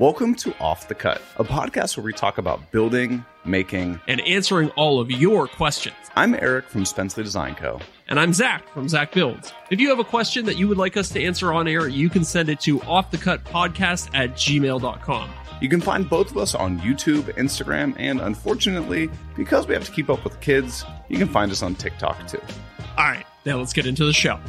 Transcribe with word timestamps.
Welcome 0.00 0.34
to 0.36 0.56
Off 0.60 0.88
the 0.88 0.94
Cut, 0.94 1.20
a 1.36 1.44
podcast 1.44 1.94
where 1.94 2.04
we 2.04 2.14
talk 2.14 2.38
about 2.38 2.70
building, 2.70 3.22
making, 3.44 4.00
and 4.08 4.22
answering 4.22 4.70
all 4.70 4.98
of 4.98 5.10
your 5.10 5.46
questions. 5.46 5.94
I'm 6.16 6.34
Eric 6.34 6.70
from 6.70 6.84
Spencley 6.84 7.22
Design 7.22 7.54
Co. 7.54 7.78
And 8.08 8.18
I'm 8.18 8.32
Zach 8.32 8.66
from 8.72 8.88
Zach 8.88 9.12
Builds. 9.12 9.52
If 9.70 9.78
you 9.78 9.90
have 9.90 9.98
a 9.98 10.04
question 10.04 10.46
that 10.46 10.56
you 10.56 10.68
would 10.68 10.78
like 10.78 10.96
us 10.96 11.10
to 11.10 11.22
answer 11.22 11.52
on 11.52 11.68
air, 11.68 11.86
you 11.86 12.08
can 12.08 12.24
send 12.24 12.48
it 12.48 12.60
to 12.60 12.78
offthecutpodcast 12.78 14.14
at 14.14 14.30
gmail.com. 14.36 15.30
You 15.60 15.68
can 15.68 15.82
find 15.82 16.08
both 16.08 16.30
of 16.30 16.38
us 16.38 16.54
on 16.54 16.80
YouTube, 16.80 17.24
Instagram, 17.34 17.94
and 17.98 18.22
unfortunately, 18.22 19.10
because 19.36 19.66
we 19.66 19.74
have 19.74 19.84
to 19.84 19.92
keep 19.92 20.08
up 20.08 20.24
with 20.24 20.40
kids, 20.40 20.82
you 21.10 21.18
can 21.18 21.28
find 21.28 21.52
us 21.52 21.62
on 21.62 21.74
TikTok 21.74 22.26
too. 22.26 22.40
All 22.96 23.04
right, 23.04 23.26
now 23.44 23.58
let's 23.58 23.74
get 23.74 23.84
into 23.84 24.06
the 24.06 24.14
show. 24.14 24.40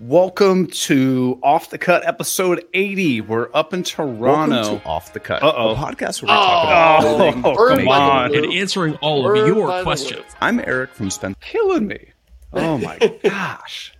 Welcome 0.00 0.68
to 0.68 1.38
Off 1.42 1.68
the 1.68 1.76
Cut 1.76 2.06
episode 2.06 2.64
80. 2.72 3.20
We're 3.20 3.50
up 3.52 3.74
in 3.74 3.82
Toronto. 3.82 4.54
Welcome 4.56 4.80
to 4.80 4.86
Off 4.86 5.12
the 5.12 5.20
Cut, 5.20 5.42
Uh-oh. 5.42 5.72
a 5.72 5.74
podcast 5.76 6.22
where 6.22 6.32
we 6.32 6.40
talk 6.40 6.64
about 6.64 7.04
Oh, 7.04 7.18
building, 7.18 7.42
oh, 7.44 7.68
come 7.76 7.88
on. 7.88 8.34
And 8.34 8.46
answering 8.54 8.94
all 8.96 9.30
of 9.30 9.46
your 9.46 9.82
questions. 9.82 10.24
I'm 10.40 10.58
Eric 10.60 10.94
from 10.94 11.10
Spen. 11.10 11.36
killing 11.42 11.86
me. 11.86 12.12
Oh 12.54 12.78
my 12.78 12.96
gosh. 13.22 13.92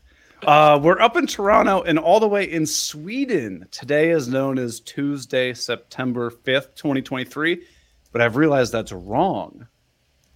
Uh, 0.43 0.81
we're 0.83 0.99
up 1.01 1.19
in 1.19 1.27
Toronto 1.27 1.83
and 1.83 1.99
all 1.99 2.19
the 2.19 2.29
way 2.29 2.51
in 2.51 2.65
Sweden. 2.65 3.69
Today 3.71 4.09
is 4.09 4.27
known 4.27 4.59
as 4.59 4.81
Tuesday, 4.81 5.53
September 5.53 6.31
5th, 6.31 6.77
2023. 6.77 7.63
But 8.11 8.23
I've 8.23 8.37
realized 8.37 8.73
that's 8.73 8.91
wrong 8.91 9.67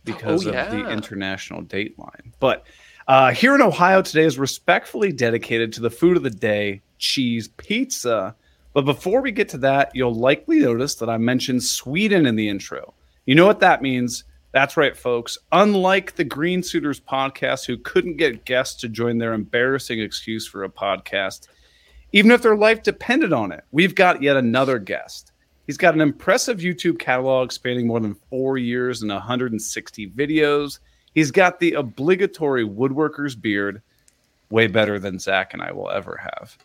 because 0.05 0.47
Oh, 0.47 0.51
of 0.53 0.71
the 0.71 0.91
international 0.91 1.63
date 1.63 1.99
line. 1.99 2.35
But 2.39 2.67
uh, 3.07 3.33
here 3.33 3.55
in 3.55 3.63
Ohio, 3.63 4.03
today 4.03 4.25
is 4.25 4.39
respectfully 4.39 5.13
dedicated 5.13 5.73
to 5.75 5.81
the 5.81 5.91
food 5.91 6.17
of 6.17 6.23
the 6.23 6.31
day, 6.31 6.81
cheese 6.99 7.49
pizza. 7.49 8.35
But 8.73 8.85
before 8.85 9.21
we 9.21 9.31
get 9.31 9.49
to 9.51 9.59
that, 9.59 9.91
you'll 9.95 10.15
likely 10.15 10.61
notice 10.61 10.95
that 10.97 11.11
I 11.11 11.19
mentioned 11.19 11.63
Sweden 11.63 12.27
in 12.27 12.37
the 12.37 12.49
intro. 12.49 12.95
You 13.27 13.35
know 13.35 13.47
what 13.47 13.61
that 13.61 13.83
means? 13.83 14.25
That's 14.53 14.77
right, 14.77 14.97
folks. 14.97 15.37
Unlike 15.53 16.15
the 16.15 16.25
Green 16.25 16.63
Suitors 16.63 17.01
podcast, 17.01 17.67
who 17.67 17.77
couldn't 17.77 18.17
get 18.17 18.45
guests 18.45 18.81
to 18.81 18.89
join 18.89 19.19
their 19.19 19.33
embarrassing 19.33 20.01
excuse 20.01 20.47
for 20.47 20.65
a 20.65 20.69
podcast, 20.69 21.49
even 22.13 22.31
if 22.31 22.43
their 22.43 22.57
life 22.57 22.83
depended 22.83 23.33
on 23.33 23.51
it, 23.51 23.65
we've 23.73 23.95
got 23.95 24.23
yet 24.23 24.37
another 24.37 24.79
guest. 24.79 25.33
He's 25.67 25.77
got 25.77 25.95
an 25.95 26.01
impressive 26.01 26.59
YouTube 26.59 26.99
catalog 26.99 27.51
spanning 27.51 27.87
more 27.87 28.01
than 28.01 28.15
four 28.31 28.57
years 28.57 29.03
and 29.03 29.11
160 29.11 30.11
videos. 30.11 30.79
He's 31.15 31.31
got 31.31 31.61
the 31.61 31.75
obligatory 31.75 32.67
woodworker's 32.67 33.37
beard, 33.37 33.81
way 34.51 34.67
better 34.67 34.99
than 34.99 35.19
Zach 35.19 35.55
and 35.55 35.63
I 35.63 35.73
will 35.73 35.91
ever 35.91 36.21
have. 36.21 36.59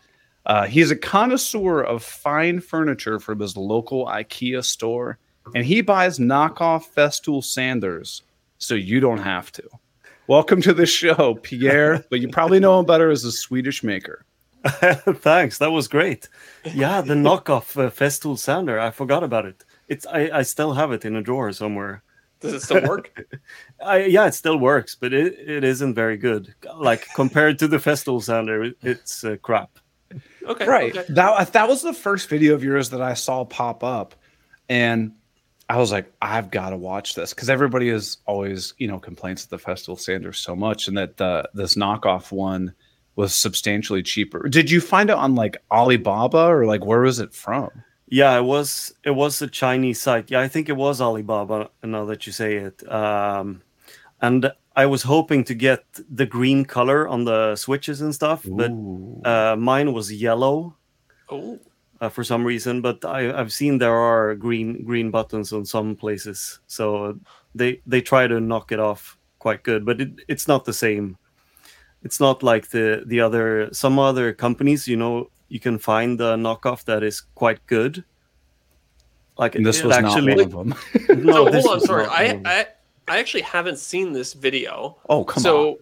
Uh, 0.46 0.66
he's 0.66 0.90
a 0.90 0.96
connoisseur 0.96 1.82
of 1.82 2.04
fine 2.04 2.60
furniture 2.60 3.20
from 3.20 3.40
his 3.40 3.56
local 3.56 4.08
IKEA 4.08 4.64
store, 4.66 5.20
and 5.54 5.64
he 5.64 5.82
buys 5.82 6.18
knockoff 6.18 6.92
Festool 6.96 7.44
sanders 7.44 8.24
so 8.58 8.74
you 8.74 9.00
don't 9.00 9.20
have 9.20 9.52
to. 9.52 9.64
Welcome 10.26 10.62
to 10.64 10.74
the 10.74 10.86
show, 10.86 11.36
Pierre, 11.36 12.04
but 12.10 12.20
you 12.20 12.30
probably 12.30 12.60
know 12.60 12.80
him 12.80 12.86
better 12.86 13.12
as 13.12 13.24
a 13.26 13.32
Swedish 13.32 13.84
maker. 13.84 14.26
Thanks, 14.66 15.60
that 15.60 15.72
was 15.72 15.88
great. 15.88 16.28
Yeah, 16.74 17.02
the 17.02 17.14
knockoff 17.14 17.78
uh, 17.78 17.90
Festool 17.90 18.38
sander. 18.38 18.80
I 18.80 18.92
forgot 18.92 19.24
about 19.24 19.46
it. 19.46 19.64
It's 19.88 20.06
I, 20.08 20.30
I 20.34 20.42
still 20.42 20.74
have 20.74 20.92
it 20.92 21.06
in 21.06 21.16
a 21.16 21.22
drawer 21.22 21.52
somewhere. 21.52 22.04
Does 22.40 22.54
it 22.54 22.62
still 22.62 22.88
work? 22.88 23.28
I, 23.84 23.98
yeah, 24.06 24.26
it 24.26 24.34
still 24.34 24.58
works, 24.58 24.96
but 24.96 25.14
it, 25.14 25.38
it 25.40 25.64
isn't 25.64 25.94
very 25.94 26.18
good. 26.18 26.54
Like 26.76 27.08
compared 27.16 27.60
to 27.60 27.68
the 27.68 27.78
Festool 27.78 28.24
sander, 28.24 28.64
it, 28.64 28.78
it's 28.82 29.24
uh, 29.24 29.38
crap. 29.42 29.80
Okay. 30.46 30.66
right 30.66 30.98
Okay. 30.98 31.14
that 31.14 31.54
that 31.54 31.68
was 31.68 31.84
the 31.84 31.94
first 31.94 32.30
video 32.30 32.56
of 32.56 32.64
yours 32.64 32.90
that 32.90 33.02
i 33.02 33.14
saw 33.14 33.46
pop 33.46 33.84
up 33.84 34.16
and 34.68 35.12
i 35.70 35.78
was 35.78 35.92
like 35.92 36.12
i've 36.20 36.50
got 36.50 36.72
to 36.72 36.78
watch 36.78 37.14
this 37.14 37.32
because 37.32 37.48
everybody 37.48 37.90
is 37.90 38.18
always 38.26 38.74
you 38.80 38.88
know 38.88 38.98
complains 38.98 39.46
that 39.46 39.56
the 39.56 39.64
Festool 39.64 40.00
sanders 40.00 40.40
so 40.40 40.56
much 40.56 40.88
and 40.88 40.98
that 40.98 41.22
uh, 41.22 41.44
this 41.54 41.76
knockoff 41.76 42.32
one 42.32 42.74
was 43.16 43.36
substantially 43.36 44.02
cheaper 44.02 44.50
did 44.50 44.72
you 44.72 44.82
find 44.82 45.12
it 45.12 45.16
on 45.16 45.36
like 45.36 45.58
alibaba 45.70 46.48
or 46.48 46.66
like 46.66 46.84
where 46.84 47.02
was 47.02 47.20
it 47.20 47.34
from 47.36 47.70
Yeah, 48.12 48.36
it 48.38 48.44
was 48.44 48.94
it 49.04 49.12
was 49.12 49.42
a 49.42 49.48
Chinese 49.48 50.02
site. 50.02 50.32
Yeah, 50.32 50.42
I 50.42 50.48
think 50.48 50.68
it 50.68 50.76
was 50.76 51.00
Alibaba. 51.00 51.70
Now 51.84 52.06
that 52.06 52.26
you 52.26 52.34
say 52.34 52.56
it, 52.56 52.92
um, 52.92 53.62
and 54.20 54.52
I 54.76 54.88
was 54.88 55.04
hoping 55.04 55.44
to 55.44 55.54
get 55.54 55.84
the 56.10 56.26
green 56.26 56.66
color 56.66 57.08
on 57.08 57.26
the 57.26 57.56
switches 57.56 58.02
and 58.02 58.14
stuff, 58.14 58.46
but 58.50 58.72
uh, 59.26 59.56
mine 59.56 59.94
was 59.94 60.12
yellow. 60.12 60.76
Oh, 61.30 61.60
uh, 62.02 62.10
for 62.10 62.24
some 62.24 62.44
reason, 62.44 62.82
but 62.82 63.04
I, 63.06 63.32
I've 63.38 63.54
seen 63.54 63.78
there 63.78 63.96
are 63.96 64.34
green 64.34 64.84
green 64.86 65.12
buttons 65.12 65.54
on 65.54 65.66
some 65.66 65.96
places, 65.96 66.60
so 66.66 67.20
they 67.54 67.82
they 67.86 68.02
try 68.02 68.26
to 68.26 68.40
knock 68.40 68.72
it 68.72 68.80
off 68.80 69.18
quite 69.38 69.62
good, 69.62 69.86
but 69.86 70.02
it, 70.02 70.12
it's 70.28 70.48
not 70.48 70.66
the 70.66 70.74
same. 70.74 71.18
It's 72.04 72.20
not 72.20 72.42
like 72.42 72.70
the 72.70 73.04
the 73.06 73.20
other 73.20 73.70
some 73.72 74.00
other 74.00 74.34
companies. 74.34 74.88
You 74.88 74.98
know, 74.98 75.30
you 75.50 75.60
can 75.60 75.78
find 75.80 76.20
the 76.20 76.36
knockoff 76.36 76.86
that 76.86 77.04
is 77.04 77.22
quite 77.36 77.66
good. 77.68 78.04
Like 79.38 79.56
and 79.56 79.66
this 79.66 79.80
it 79.80 79.86
was 79.86 79.96
actually, 79.98 80.36
not 80.36 80.52
one 80.54 80.72
of 80.74 81.08
them 81.10 81.24
no, 81.26 81.46
so 81.46 81.52
this 81.52 81.66
hold 81.66 81.80
on. 81.82 81.86
Sorry, 81.86 82.06
I. 82.08 82.42
I 82.46 82.66
I 83.08 83.18
actually 83.18 83.42
haven't 83.42 83.80
seen 83.80 84.14
this 84.14 84.34
video. 84.34 84.98
oh 85.10 85.24
come 85.24 85.40
on 85.40 85.44
so 85.44 85.80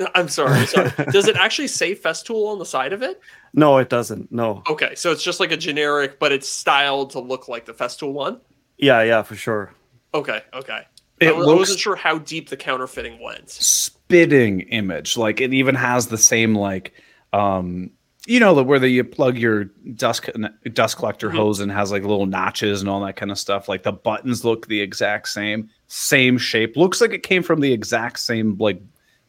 I'm 0.16 0.28
sorry. 0.28 0.66
Sorry. 0.66 0.90
Does 1.12 1.28
it 1.28 1.36
actually 1.36 1.68
say 1.68 1.94
Festool 1.94 2.48
on 2.48 2.58
the 2.58 2.66
side 2.66 2.92
of 2.92 3.00
it? 3.02 3.20
no, 3.52 3.78
it 3.78 3.88
doesn't. 3.88 4.32
No, 4.32 4.62
Okay, 4.68 4.96
so 4.96 5.12
it's 5.12 5.22
just 5.22 5.38
like 5.38 5.52
a 5.52 5.56
generic, 5.56 6.18
but 6.18 6.32
it's 6.32 6.48
styled 6.48 7.10
to 7.10 7.20
look 7.20 7.46
like 7.46 7.64
the 7.64 7.72
Festool 7.74 8.12
one. 8.12 8.40
yeah, 8.78 9.02
yeah, 9.02 9.22
for 9.22 9.36
sure. 9.36 9.72
Okay. 10.14 10.42
Okay. 10.52 10.80
It 11.20 11.28
I, 11.28 11.32
wa- 11.32 11.52
I 11.52 11.54
wasn't 11.54 11.78
sure 11.78 11.94
how 11.94 12.18
deep 12.18 12.48
the 12.48 12.56
counterfeiting 12.56 13.22
went. 13.22 13.50
spitting 13.50 14.62
image. 14.62 15.16
Like 15.16 15.40
it 15.40 15.54
even 15.54 15.76
has 15.76 16.08
the 16.08 16.18
same 16.18 16.56
like 16.56 16.92
um 17.32 17.90
you 18.26 18.40
know 18.40 18.54
where 18.62 18.78
the, 18.78 18.88
you 18.88 19.04
plug 19.04 19.36
your 19.38 19.64
dust 19.96 20.28
dust 20.72 20.96
collector 20.96 21.28
Mhm. 21.30 21.34
hose 21.36 21.60
and 21.60 21.70
has 21.70 21.92
like 21.92 22.02
little 22.02 22.26
notches 22.26 22.80
and 22.80 22.88
all 22.88 23.00
that 23.04 23.16
kind 23.16 23.30
of 23.30 23.38
stuff. 23.38 23.68
Like 23.68 23.82
the 23.82 23.92
buttons 23.92 24.44
look 24.44 24.66
the 24.66 24.80
exact 24.80 25.28
same, 25.28 25.68
same 25.88 26.38
shape. 26.38 26.76
Looks 26.76 27.00
like 27.00 27.12
it 27.12 27.22
came 27.22 27.42
from 27.42 27.60
the 27.60 27.72
exact 27.72 28.18
same 28.18 28.56
like 28.58 28.80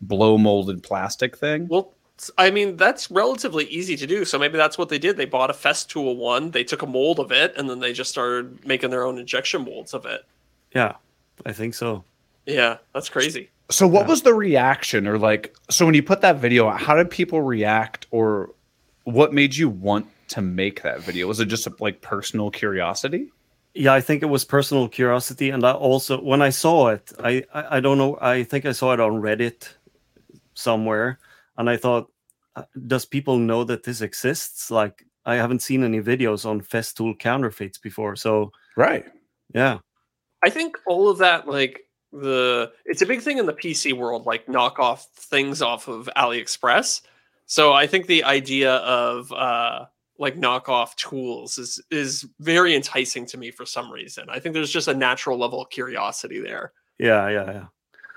blow 0.01 0.37
molded 0.37 0.83
plastic 0.83 1.37
thing. 1.37 1.67
Well, 1.69 1.91
i 2.37 2.49
mean, 2.49 2.77
that's 2.77 3.11
relatively 3.11 3.65
easy 3.65 3.97
to 3.97 4.07
do. 4.07 4.23
So 4.23 4.39
maybe 4.39 4.55
that's 4.57 4.77
what 4.77 4.87
they 4.87 4.97
did. 4.97 5.17
They 5.17 5.25
bought 5.25 5.49
a 5.49 5.53
Festool 5.53 6.15
one, 6.15 6.51
they 6.51 6.63
took 6.63 6.81
a 6.81 6.87
mold 6.87 7.19
of 7.19 7.31
it, 7.33 7.53
and 7.57 7.69
then 7.69 7.79
they 7.79 7.91
just 7.91 8.09
started 8.09 8.65
making 8.65 8.89
their 8.91 9.03
own 9.03 9.17
injection 9.17 9.65
molds 9.65 9.93
of 9.93 10.05
it. 10.05 10.21
Yeah, 10.73 10.93
I 11.45 11.51
think 11.51 11.73
so. 11.73 12.05
Yeah, 12.45 12.77
that's 12.93 13.09
crazy. 13.09 13.49
So 13.69 13.85
what 13.87 14.03
Yeah. 14.03 14.07
was 14.09 14.21
the 14.21 14.33
reaction 14.33 15.07
or 15.07 15.17
like 15.17 15.53
so 15.69 15.85
when 15.85 15.95
you 15.95 16.03
put 16.03 16.21
that 16.21 16.37
video 16.37 16.69
out, 16.69 16.79
how 16.79 16.95
did 16.95 17.09
people 17.09 17.41
react 17.41 18.07
or 18.11 18.51
what 19.05 19.33
made 19.33 19.55
you 19.55 19.69
want 19.69 20.07
to 20.29 20.41
make 20.41 20.81
that 20.83 21.01
video? 21.01 21.27
Was 21.27 21.39
it 21.39 21.45
just 21.45 21.67
a, 21.67 21.73
like 21.79 22.01
personal 22.01 22.51
curiosity? 22.51 23.31
Yeah, 23.73 23.93
I 23.93 24.01
think 24.01 24.23
it 24.23 24.27
was 24.27 24.45
personal 24.45 24.87
curiosity, 24.87 25.49
and 25.49 25.65
I 25.65 25.71
also 25.73 26.21
when 26.21 26.41
I 26.41 26.49
saw 26.49 26.89
it, 26.89 27.11
I, 27.23 27.43
I 27.53 27.77
I 27.77 27.79
don't 27.79 27.97
know, 27.97 28.17
I 28.21 28.43
think 28.43 28.65
I 28.65 28.71
saw 28.71 28.93
it 28.93 28.99
on 28.99 29.21
Reddit 29.21 29.67
somewhere, 30.53 31.19
and 31.57 31.69
I 31.69 31.77
thought, 31.77 32.09
uh, 32.55 32.63
does 32.87 33.05
people 33.05 33.37
know 33.37 33.63
that 33.65 33.83
this 33.83 34.01
exists? 34.01 34.71
Like, 34.71 35.05
I 35.25 35.35
haven't 35.35 35.61
seen 35.61 35.83
any 35.83 36.01
videos 36.01 36.45
on 36.45 36.61
Festool 36.61 37.17
counterfeits 37.19 37.77
before, 37.77 38.15
so 38.15 38.51
Right. 38.77 39.05
yeah, 39.53 39.79
I 40.43 40.49
think 40.49 40.77
all 40.87 41.09
of 41.09 41.17
that, 41.17 41.47
like 41.47 41.81
the, 42.13 42.71
it's 42.85 43.01
a 43.01 43.05
big 43.05 43.21
thing 43.21 43.39
in 43.39 43.45
the 43.45 43.53
PC 43.53 43.91
world, 43.93 44.25
like 44.25 44.47
knock 44.47 44.79
off 44.79 45.07
things 45.15 45.61
off 45.61 45.89
of 45.89 46.09
AliExpress. 46.15 47.01
So 47.45 47.73
I 47.73 47.87
think 47.87 48.07
the 48.07 48.23
idea 48.23 48.75
of 48.77 49.31
uh, 49.31 49.85
like 50.17 50.35
knockoff 50.35 50.95
tools 50.95 51.57
is 51.57 51.81
is 51.91 52.25
very 52.39 52.75
enticing 52.75 53.25
to 53.27 53.37
me 53.37 53.51
for 53.51 53.65
some 53.65 53.91
reason. 53.91 54.25
I 54.29 54.39
think 54.39 54.53
there's 54.53 54.71
just 54.71 54.87
a 54.87 54.93
natural 54.93 55.37
level 55.37 55.61
of 55.61 55.69
curiosity 55.69 56.39
there. 56.39 56.73
yeah, 56.97 57.29
yeah, 57.29 57.51
yeah. 57.51 57.65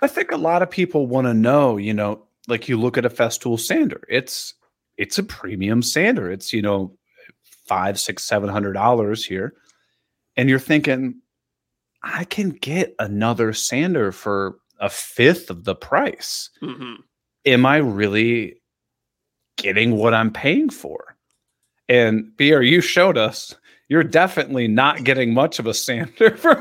I 0.01 0.07
think 0.07 0.31
a 0.31 0.37
lot 0.37 0.63
of 0.63 0.71
people 0.71 1.07
want 1.09 1.27
to 1.27 1.35
know, 1.35 1.77
you 1.77 1.93
know, 1.93 2.25
like 2.47 2.69
you 2.69 2.79
look 2.79 2.97
at 2.97 3.05
a 3.05 3.11
Festool 3.11 3.59
sander, 3.59 4.03
it's 4.09 4.55
it's 4.97 5.19
a 5.19 5.23
premium 5.23 5.83
sander. 5.83 6.31
It's, 6.31 6.53
you 6.53 6.63
know, 6.63 6.97
five, 7.67 7.99
six, 7.99 8.25
seven 8.25 8.49
hundred 8.49 8.73
dollars 8.75 9.25
here. 9.25 9.55
And 10.37 10.49
you're 10.49 10.59
thinking, 10.61 11.21
I 12.03 12.25
can 12.25 12.51
get 12.51 12.95
another 13.01 13.53
sander 13.53 14.13
for 14.13 14.59
a 14.81 14.89
fifth 14.89 15.51
of 15.51 15.65
the 15.65 15.75
price. 15.75 16.51
hmm 16.61 16.95
Am 17.45 17.67
I 17.67 17.79
really 17.79 18.61
getting 19.59 19.97
what 19.97 20.15
I'm 20.15 20.33
paying 20.33 20.71
for? 20.71 21.17
And 21.89 22.37
Pierre, 22.37 22.63
you 22.63 22.81
showed 22.81 23.19
us 23.19 23.55
you're 23.89 24.05
definitely 24.05 24.69
not 24.69 25.05
getting 25.05 25.33
much 25.33 25.59
of 25.59 25.67
a 25.67 25.75
sander 25.75 26.31
for, 26.37 26.57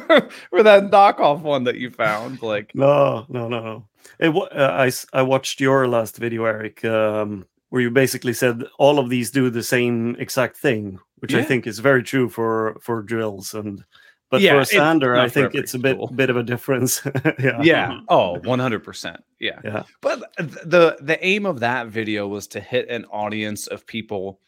for 0.50 0.64
that 0.64 0.92
knockoff 0.92 1.42
one 1.42 1.64
that 1.66 1.78
you 1.78 1.92
found. 1.92 2.42
Like, 2.42 2.74
No, 2.74 3.26
no, 3.30 3.48
no, 3.48 3.62
no. 3.62 3.86
It, 4.20 4.36
uh, 4.36 4.72
I 4.72 4.92
I 5.14 5.22
watched 5.22 5.60
your 5.60 5.88
last 5.88 6.18
video, 6.18 6.46
Eric. 6.46 6.84
Um, 6.86 7.46
where 7.70 7.82
you 7.82 7.92
basically 7.92 8.32
said 8.32 8.64
all 8.80 8.98
of 8.98 9.10
these 9.10 9.30
do 9.30 9.50
the 9.50 9.62
same 9.62 10.16
exact 10.16 10.56
thing, 10.56 11.00
which 11.20 11.34
I 11.34 11.44
think 11.44 11.68
is 11.68 11.80
very 11.80 12.04
true 12.04 12.30
for 12.30 12.78
for 12.82 13.02
drills 13.02 13.54
and. 13.54 13.84
But 14.30 14.42
Yeah, 14.42 14.54
for 14.54 14.60
a 14.60 14.66
sander, 14.66 15.16
I 15.16 15.30
think 15.30 15.56
it's 15.56 15.74
a 15.74 15.80
bit 15.80 15.96
tool. 15.96 16.08
bit 16.08 16.30
of 16.30 16.38
a 16.38 16.44
difference. 16.44 17.02
yeah. 17.40 17.62
Yeah. 17.62 18.00
Oh, 18.10 18.40
100%. 18.44 19.20
Yeah. 19.40 19.60
Yeah. 19.64 19.84
But 20.02 20.32
the 20.38 20.98
the 21.02 21.24
aim 21.26 21.46
of 21.46 21.62
that 21.62 21.88
video 21.88 22.28
was 22.28 22.48
to 22.48 22.60
hit 22.60 22.90
an 22.90 23.06
audience 23.06 23.68
of 23.68 23.88
people 23.88 24.40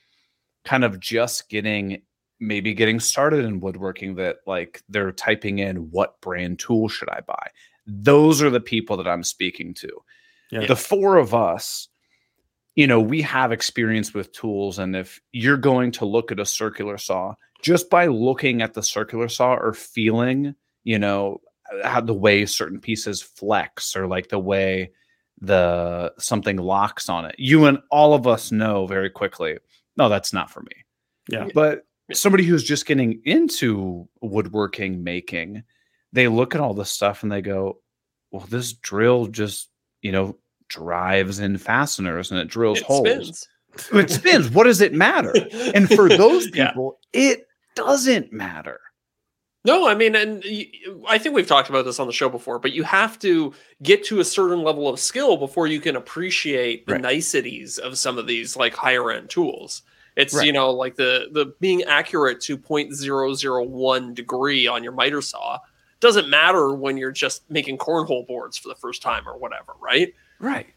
kind 0.65 0.83
of 0.83 0.99
just 0.99 1.49
getting 1.49 2.01
maybe 2.41 2.73
getting 2.73 2.99
started 2.99 3.45
in 3.45 3.59
woodworking 3.59 4.15
that 4.15 4.37
like 4.45 4.81
they're 4.89 5.11
typing 5.11 5.59
in 5.59 5.91
what 5.91 6.19
brand 6.21 6.59
tool 6.59 6.89
should 6.89 7.09
I 7.09 7.21
buy. 7.21 7.47
Those 7.85 8.41
are 8.41 8.49
the 8.49 8.59
people 8.61 8.97
that 8.97 9.07
I'm 9.07 9.23
speaking 9.23 9.73
to. 9.75 9.89
Yeah. 10.51 10.65
The 10.65 10.75
four 10.75 11.17
of 11.17 11.33
us 11.33 11.87
you 12.75 12.87
know, 12.87 13.01
we 13.01 13.21
have 13.23 13.51
experience 13.51 14.13
with 14.13 14.31
tools 14.31 14.79
and 14.79 14.95
if 14.95 15.19
you're 15.33 15.57
going 15.57 15.91
to 15.91 16.05
look 16.05 16.31
at 16.31 16.39
a 16.39 16.45
circular 16.45 16.97
saw 16.97 17.33
just 17.61 17.89
by 17.89 18.07
looking 18.07 18.61
at 18.61 18.73
the 18.73 18.83
circular 18.83 19.27
saw 19.27 19.53
or 19.55 19.73
feeling, 19.73 20.55
you 20.83 20.99
know, 20.99 21.41
how 21.83 22.01
the 22.01 22.13
way 22.13 22.45
certain 22.45 22.79
pieces 22.79 23.21
flex 23.21 23.95
or 23.95 24.07
like 24.07 24.29
the 24.29 24.39
way 24.39 24.91
the 25.41 26.13
something 26.17 26.57
locks 26.57 27.09
on 27.09 27.25
it. 27.25 27.35
You 27.37 27.65
and 27.65 27.79
all 27.91 28.13
of 28.13 28.27
us 28.27 28.51
know 28.51 28.87
very 28.87 29.09
quickly, 29.09 29.57
no, 29.97 30.09
that's 30.09 30.33
not 30.33 30.49
for 30.51 30.61
me. 30.61 30.71
Yeah. 31.29 31.47
But 31.53 31.85
somebody 32.11 32.43
who's 32.43 32.63
just 32.63 32.85
getting 32.85 33.21
into 33.23 34.07
woodworking 34.21 35.03
making, 35.03 35.63
they 36.11 36.27
look 36.27 36.55
at 36.55 36.61
all 36.61 36.73
this 36.73 36.89
stuff 36.91 37.23
and 37.23 37.31
they 37.31 37.41
go, 37.41 37.79
well, 38.31 38.45
this 38.49 38.73
drill 38.73 39.27
just, 39.27 39.69
you 40.01 40.11
know, 40.11 40.35
drives 40.69 41.39
in 41.39 41.57
fasteners 41.57 42.31
and 42.31 42.39
it 42.39 42.47
drills 42.47 42.79
It 42.79 42.85
holes. 42.85 43.07
spins. 43.07 43.47
It 43.93 44.09
spins. 44.09 44.49
What 44.49 44.63
does 44.65 44.81
it 44.81 44.93
matter? 44.93 45.33
And 45.75 45.87
for 45.89 46.09
those 46.17 46.47
Yeah. 46.55 46.69
people, 46.69 46.99
it 47.13 47.45
doesn't 47.75 48.31
matter. 48.33 48.79
No, 49.65 49.87
I 49.89 49.93
mean, 49.93 50.15
and 50.15 50.43
I 51.07 51.17
think 51.17 51.35
we've 51.35 51.45
talked 51.47 51.69
about 51.69 51.83
this 51.83 51.99
on 51.99 52.07
the 52.07 52.13
show 52.13 52.29
before, 52.29 52.59
but 52.59 52.71
you 52.71 52.83
have 52.83 53.19
to 53.19 53.53
get 53.83 54.05
to 54.05 54.21
a 54.21 54.25
certain 54.25 54.63
level 54.63 54.87
of 54.87 54.99
skill 55.01 55.35
before 55.35 55.67
you 55.67 55.81
can 55.81 55.97
appreciate 55.97 56.85
the 56.85 56.93
Right. 56.93 57.01
niceties 57.01 57.77
of 57.77 57.97
some 57.97 58.17
of 58.17 58.25
these 58.25 58.55
like 58.55 58.73
higher 58.73 59.11
end 59.11 59.29
tools. 59.29 59.81
It's 60.15 60.33
Right. 60.33 60.45
you 60.47 60.53
know 60.53 60.71
like 60.71 60.95
the 60.95 61.27
the 61.33 61.53
being 61.59 61.83
accurate 61.83 62.39
to 62.41 62.57
0.001 62.57 64.13
degree 64.13 64.65
on 64.67 64.83
your 64.83 64.93
miter 64.93 65.21
saw 65.21 65.59
doesn't 65.99 66.29
matter 66.29 66.73
when 66.73 66.95
you're 66.97 67.11
just 67.11 67.49
making 67.51 67.77
cornhole 67.77 68.25
boards 68.25 68.57
for 68.57 68.69
the 68.69 68.75
first 68.75 69.01
time 69.01 69.27
or 69.27 69.37
whatever, 69.37 69.73
right? 69.81 70.13
Right. 70.39 70.67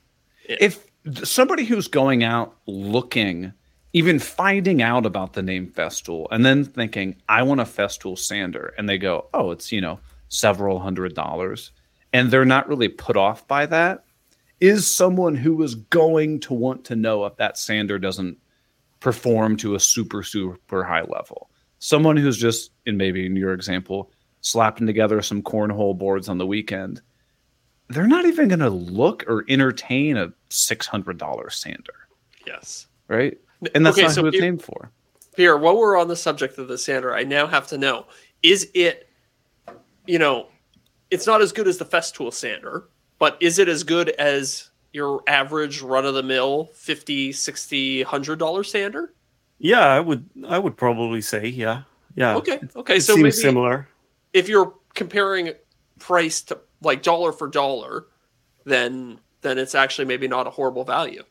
Yeah. 0.48 0.56
If 0.60 0.86
somebody 1.22 1.64
who's 1.64 1.86
going 1.86 2.24
out 2.24 2.56
looking, 2.66 3.52
even 3.92 4.18
finding 4.18 4.80
out 4.82 5.04
about 5.06 5.34
the 5.34 5.42
name 5.42 5.66
Festool, 5.68 6.26
and 6.30 6.44
then 6.44 6.64
thinking, 6.64 7.16
I 7.28 7.42
want 7.42 7.60
a 7.60 7.64
Festool 7.64 8.18
sander, 8.18 8.74
and 8.78 8.88
they 8.88 8.98
go, 8.98 9.26
oh, 9.34 9.50
it's, 9.50 9.70
you 9.70 9.80
know, 9.80 10.00
several 10.28 10.78
hundred 10.78 11.14
dollars, 11.14 11.72
and 12.12 12.30
they're 12.30 12.44
not 12.44 12.68
really 12.68 12.88
put 12.88 13.16
off 13.16 13.46
by 13.46 13.66
that, 13.66 14.04
is 14.60 14.90
someone 14.90 15.34
who 15.34 15.62
is 15.62 15.74
going 15.74 16.40
to 16.40 16.54
want 16.54 16.84
to 16.84 16.96
know 16.96 17.24
if 17.26 17.36
that 17.36 17.58
sander 17.58 17.98
doesn't 17.98 18.38
perform 19.00 19.56
to 19.58 19.74
a 19.74 19.80
super, 19.80 20.22
super 20.22 20.84
high 20.84 21.02
level. 21.02 21.50
Someone 21.80 22.16
who's 22.16 22.38
just, 22.38 22.70
in 22.86 22.96
maybe 22.96 23.26
in 23.26 23.34
your 23.36 23.52
example, 23.52 24.10
slapping 24.40 24.86
together 24.86 25.20
some 25.20 25.42
cornhole 25.42 25.96
boards 25.98 26.28
on 26.28 26.38
the 26.38 26.46
weekend 26.46 27.00
they're 27.88 28.06
not 28.06 28.24
even 28.24 28.48
going 28.48 28.58
to 28.60 28.70
look 28.70 29.22
or 29.28 29.44
entertain 29.50 30.16
a 30.16 30.32
$600 30.48 31.52
sander, 31.52 31.92
Yes. 32.46 32.86
right? 33.08 33.36
And 33.74 33.84
that's 33.86 33.96
Okay, 33.96 34.06
not 34.06 34.12
so 34.14 34.22
who 34.22 34.28
it's 34.28 34.38
here- 34.38 34.58
for. 34.58 34.90
Pierre, 35.36 35.56
while 35.56 35.76
we're 35.78 35.96
on 35.96 36.08
the 36.08 36.16
subject 36.16 36.58
of 36.58 36.68
the 36.68 36.76
sander, 36.76 37.14
I 37.14 37.22
now 37.24 37.46
have 37.46 37.66
to 37.68 37.78
know: 37.78 38.06
is 38.42 38.68
it, 38.74 39.08
you 40.06 40.18
know, 40.18 40.48
it's 41.10 41.26
not 41.26 41.40
as 41.40 41.52
good 41.52 41.66
as 41.68 41.78
the 41.78 41.86
Festool 41.86 42.32
sander, 42.32 42.84
but 43.18 43.38
is 43.40 43.58
it 43.58 43.68
as 43.68 43.82
good 43.82 44.10
as 44.10 44.70
your 44.92 45.22
average 45.26 45.80
run 45.80 46.04
of 46.04 46.12
the 46.12 46.22
mill 46.22 46.66
50 46.74 47.32
60 47.32 48.02
100 48.02 48.38
dollar 48.38 48.62
sander 48.62 49.14
Yeah, 49.58 49.86
I 49.86 50.00
would 50.00 50.28
I 50.46 50.58
would 50.58 50.76
probably 50.76 51.22
say 51.22 51.46
yeah. 51.46 51.84
Yeah. 52.14 52.36
okay 52.36 52.60
okay 52.76 52.96
It 52.96 53.00
so 53.00 53.14
seems 53.14 53.22
maybe 53.22 53.30
similar. 53.32 53.88
if 54.34 54.50
you're 54.50 54.74
comparing 54.94 55.52
price 55.98 56.42
to 56.42 56.58
like 56.82 57.02
dollar 57.02 57.32
for 57.32 57.48
dollar 57.48 58.08
then 58.66 59.18
then 59.40 59.56
it's 59.56 59.74
actually 59.74 60.04
maybe 60.04 60.28
not 60.28 60.46
a 60.46 60.50
horrible 60.50 60.84
value 60.84 61.22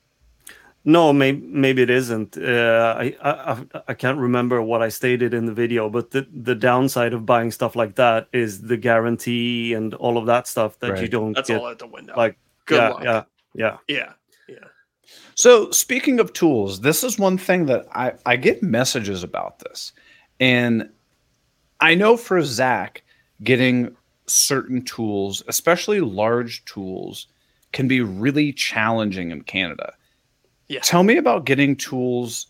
No, 0.84 1.14
maybe 1.14 1.46
maybe 1.46 1.84
it 1.84 1.90
isn't. 1.92 2.38
Uh, 2.38 2.96
I, 2.98 3.16
I 3.22 3.32
I- 3.52 3.82
I 3.90 3.94
can't 3.94 4.18
remember 4.18 4.62
what 4.64 4.82
I 4.82 4.90
stated 4.90 5.34
in 5.34 5.46
the 5.46 5.54
video, 5.54 5.90
but 5.90 6.10
the 6.12 6.26
the 6.34 6.56
downside 6.56 7.14
of 7.14 7.26
buying 7.26 7.52
stuff 7.52 7.76
like 7.76 7.96
that 7.96 8.28
is 8.34 8.62
the 8.62 8.78
guarantee 8.78 9.74
and 9.74 9.94
all 9.94 10.18
of 10.18 10.26
that 10.26 10.48
stuff 10.48 10.80
that 10.80 11.00
you 11.02 11.08
don't 11.08 11.34
that's 11.34 11.50
get. 11.50 11.60
all 11.62 11.68
out 11.68 11.78
the 11.80 11.88
window 11.88 12.14
Like 12.18 12.36
good 12.66 12.78
yeah, 12.78 12.90
luck 12.90 13.04
yeah, 13.04 13.24
yeah. 13.54 13.78
yeah 13.88 14.14
yeah 14.50 14.68
So, 15.36 15.70
speaking 15.72 16.20
of 16.20 16.34
tools, 16.34 16.82
this 16.82 17.04
is 17.04 17.20
one 17.20 17.38
thing 17.38 17.68
that 17.68 17.86
I, 17.94 18.14
I 18.26 18.36
get 18.36 18.64
messages 18.64 19.24
about 19.24 19.60
this. 19.60 19.94
And 20.40 20.90
I 21.80 21.94
know 21.96 22.18
for 22.18 22.42
Zach, 22.42 23.04
getting 23.44 23.96
certain 24.26 24.82
tools, 24.84 25.44
especially 25.48 26.02
large 26.02 26.66
tools, 26.66 27.28
can 27.72 27.88
be 27.88 28.02
really 28.02 28.52
challenging 28.54 29.30
in 29.32 29.42
Canada. 29.44 29.94
Yeah. 30.72 30.80
Tell 30.82 31.04
me 31.04 31.18
about 31.18 31.46
getting 31.46 31.76
tools 31.76 32.48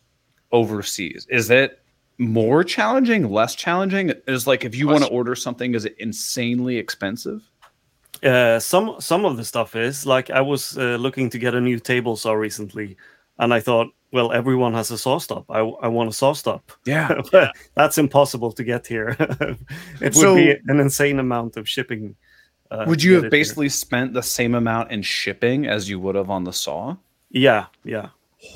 overseas. 0.51 1.25
Is 1.29 1.49
it 1.49 1.79
more 2.19 2.63
challenging, 2.63 3.31
less 3.31 3.55
challenging? 3.55 4.13
Is 4.27 4.45
like 4.45 4.63
if 4.63 4.75
you 4.75 4.87
want 4.87 5.03
to 5.03 5.09
order 5.09 5.33
something, 5.35 5.73
is 5.73 5.85
it 5.85 5.95
insanely 5.97 6.77
expensive? 6.77 7.41
Uh, 8.23 8.59
some 8.59 8.95
some 8.99 9.25
of 9.25 9.37
the 9.37 9.43
stuff 9.43 9.75
is 9.75 10.05
like 10.05 10.29
I 10.29 10.41
was 10.41 10.77
uh, 10.77 10.97
looking 10.99 11.29
to 11.31 11.39
get 11.39 11.55
a 11.55 11.61
new 11.61 11.79
table 11.79 12.15
saw 12.15 12.33
recently, 12.33 12.95
and 13.39 13.51
I 13.51 13.59
thought, 13.59 13.87
well, 14.11 14.31
everyone 14.31 14.73
has 14.75 14.91
a 14.91 14.95
SawStop. 14.95 15.45
I 15.49 15.61
I 15.85 15.87
want 15.87 16.09
a 16.09 16.13
SawStop. 16.13 16.61
Yeah. 16.85 17.21
but 17.31 17.55
that's 17.73 17.97
impossible 17.97 18.51
to 18.51 18.63
get 18.63 18.85
here. 18.85 19.15
it 19.99 20.13
So- 20.13 20.35
would 20.35 20.37
be 20.37 20.51
an 20.71 20.79
insane 20.79 21.17
amount 21.19 21.57
of 21.57 21.67
shipping. 21.67 22.15
Uh, 22.69 22.85
Would 22.87 23.03
you 23.03 23.15
have 23.15 23.23
it 23.23 23.25
here. 23.25 23.39
basically 23.41 23.67
spent 23.69 24.13
the 24.13 24.21
same 24.23 24.55
amount 24.55 24.91
in 24.91 25.01
shipping 25.01 25.65
as 25.65 25.89
you 25.89 25.99
would 25.99 26.15
have 26.15 26.29
on 26.29 26.45
the 26.45 26.53
saw? 26.53 26.95
Yeah, 27.31 27.65
yeah. 27.83 28.09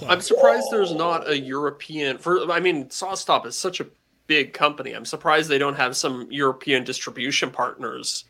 i'm 0.08 0.20
surprised 0.22 0.68
there's 0.72 0.94
not 0.94 1.28
a 1.30 1.38
european 1.40 2.18
for 2.18 2.52
i 2.52 2.60
mean 2.60 2.90
sawstop 2.90 3.46
is 3.46 3.56
such 3.56 3.80
a 3.80 3.86
big 4.28 4.52
company 4.54 4.94
i'm 4.94 5.06
surprised 5.06 5.48
they 5.50 5.60
don't 5.60 5.76
have 5.76 5.96
some 5.96 6.28
european 6.32 6.84
distribution 6.84 7.52
partners 7.52 8.26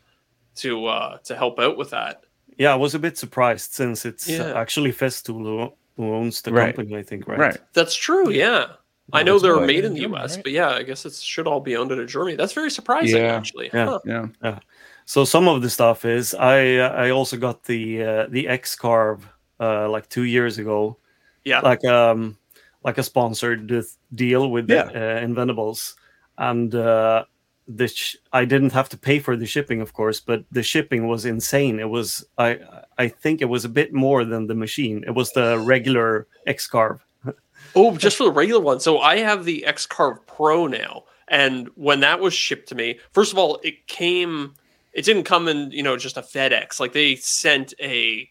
to 0.56 0.86
uh 0.86 1.16
to 1.24 1.34
help 1.34 1.58
out 1.58 1.76
with 1.78 1.90
that 1.90 2.22
Yeah, 2.58 2.72
I 2.72 2.76
was 2.76 2.94
a 2.94 2.98
bit 2.98 3.18
surprised 3.18 3.72
since 3.72 4.04
it's 4.06 4.28
uh, 4.28 4.32
Yeah. 4.32 4.60
actually 4.60 4.92
Festool 4.92 5.42
who, 5.44 5.72
who 5.96 6.14
owns 6.14 6.40
the 6.42 6.52
Right. 6.52 6.74
company, 6.74 6.96
I 6.96 7.02
think, 7.02 7.26
right? 7.28 7.38
Right. 7.38 7.58
That's 7.74 7.94
true. 7.94 8.30
Yeah. 8.30 8.64
I 9.12 9.22
know 9.22 9.38
they're 9.38 9.60
made 9.60 9.66
made 9.66 9.84
in 9.84 9.92
in 9.92 9.94
the 9.94 10.00
Germany, 10.00 10.20
U.S., 10.20 10.34
right? 10.36 10.44
but 10.44 10.52
yeah, 10.52 10.70
I 10.80 10.82
guess 10.82 11.04
it 11.06 11.14
should 11.14 11.46
all 11.46 11.60
be 11.60 11.76
owned 11.76 11.92
out 11.92 11.98
of 11.98 12.08
Germany. 12.08 12.36
That's 12.36 12.54
very 12.54 12.70
surprising, 12.70 13.22
Yeah. 13.22 13.36
actually. 13.36 13.68
Yeah. 13.74 13.86
Huh. 13.86 14.00
Yeah. 14.42 14.58
So 15.04 15.24
some 15.24 15.48
of 15.48 15.60
the 15.62 15.68
stuff 15.70 16.04
is 16.04 16.34
I 16.34 16.76
uh, 16.84 17.04
I 17.04 17.10
also 17.10 17.36
got 17.36 17.64
the 17.64 17.82
uh, 18.02 18.26
the 18.30 18.48
X-Carve 18.48 19.22
uh, 19.60 19.88
like 19.88 20.08
two 20.08 20.24
years 20.24 20.58
ago, 20.58 20.96
Yeah. 21.44 21.60
like 21.60 21.84
um 21.84 22.36
like 22.84 22.98
a 22.98 23.02
sponsored 23.02 23.66
deal 24.14 24.50
with 24.50 24.70
Yeah. 24.70 24.82
uh, 24.94 25.20
Inventables, 25.26 25.94
and 26.38 26.74
uh, 26.74 27.24
the 27.68 27.88
sh- 27.88 28.16
I 28.32 28.44
didn't 28.44 28.72
have 28.72 28.88
to 28.90 28.96
pay 28.98 29.18
for 29.18 29.36
the 29.36 29.46
shipping, 29.46 29.80
of 29.80 29.92
course, 29.92 30.20
but 30.20 30.44
the 30.52 30.62
shipping 30.62 31.08
was 31.08 31.24
insane. 31.24 31.80
It 31.80 31.88
was 31.90 32.24
I 32.38 32.60
I 32.98 33.08
think 33.08 33.40
it 33.42 33.46
was 33.48 33.64
a 33.64 33.68
bit 33.68 33.92
more 33.92 34.24
than 34.24 34.46
the 34.46 34.54
machine. 34.54 35.02
It 35.06 35.14
was 35.14 35.32
the 35.32 35.58
regular 35.58 36.26
X-Carve. 36.46 37.00
Oh, 37.74 37.96
just 37.96 38.16
for 38.16 38.24
the 38.24 38.32
regular 38.32 38.60
one. 38.62 38.80
So 38.80 39.00
I 39.00 39.18
have 39.18 39.44
the 39.44 39.64
X-Carve 39.66 40.24
Pro 40.26 40.66
now, 40.66 41.04
and 41.28 41.68
when 41.74 42.00
that 42.00 42.20
was 42.20 42.32
shipped 42.32 42.68
to 42.68 42.74
me, 42.74 43.00
first 43.12 43.32
of 43.32 43.38
all, 43.38 43.58
it 43.64 43.86
came. 43.88 44.54
It 44.92 45.04
didn't 45.04 45.24
come 45.24 45.48
in, 45.48 45.72
you 45.72 45.82
know, 45.82 45.96
just 45.98 46.16
a 46.16 46.22
FedEx. 46.22 46.78
Like 46.80 46.92
they 46.92 47.16
sent 47.16 47.74
a, 47.80 48.30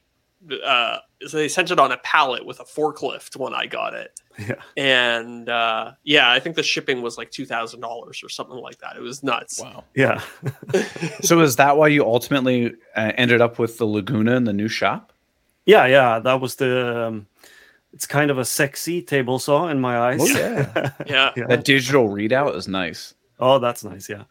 uh, 0.63 0.97
so 1.27 1.37
they 1.37 1.47
sent 1.47 1.71
it 1.71 1.79
on 1.79 1.91
a 1.91 1.97
pallet 1.97 2.45
with 2.45 2.59
a 2.59 2.63
forklift 2.63 3.37
when 3.37 3.53
I 3.53 3.65
got 3.65 3.93
it. 3.93 4.19
Yeah. 4.37 4.55
And 4.75 5.47
uh, 5.49 5.93
yeah, 6.03 6.31
I 6.31 6.39
think 6.39 6.55
the 6.55 6.63
shipping 6.63 7.01
was 7.01 7.17
like 7.17 7.31
two 7.31 7.45
thousand 7.45 7.81
dollars 7.81 8.23
or 8.23 8.29
something 8.29 8.57
like 8.57 8.79
that. 8.79 8.95
It 8.97 9.01
was 9.01 9.23
nuts. 9.23 9.61
Wow. 9.61 9.83
Yeah. 9.95 10.21
So 11.21 11.39
is 11.41 11.55
that 11.55 11.77
why 11.77 11.87
you 11.87 12.05
ultimately 12.05 12.73
uh, 12.95 13.11
ended 13.15 13.41
up 13.41 13.57
with 13.57 13.77
the 13.77 13.85
Laguna 13.85 14.35
in 14.35 14.43
the 14.43 14.53
new 14.53 14.67
shop? 14.67 15.11
Yeah, 15.65 15.87
yeah, 15.87 16.19
that 16.19 16.39
was 16.39 16.55
the. 16.55 17.07
Um, 17.07 17.27
it's 17.93 18.05
kind 18.05 18.29
of 18.29 18.37
a 18.37 18.45
sexy 18.45 19.01
table 19.01 19.39
saw 19.39 19.69
in 19.69 19.79
my 19.79 19.97
eyes. 19.97 20.19
Oh, 20.21 20.25
yeah. 20.37 20.91
Yeah. 21.07 21.31
Yeah. 21.35 21.47
That 21.47 21.63
digital 21.63 22.09
readout 22.09 22.55
is 22.55 22.67
nice. 22.67 23.15
Oh, 23.39 23.57
that's 23.57 23.83
nice. 23.83 24.07
Yeah, 24.09 24.23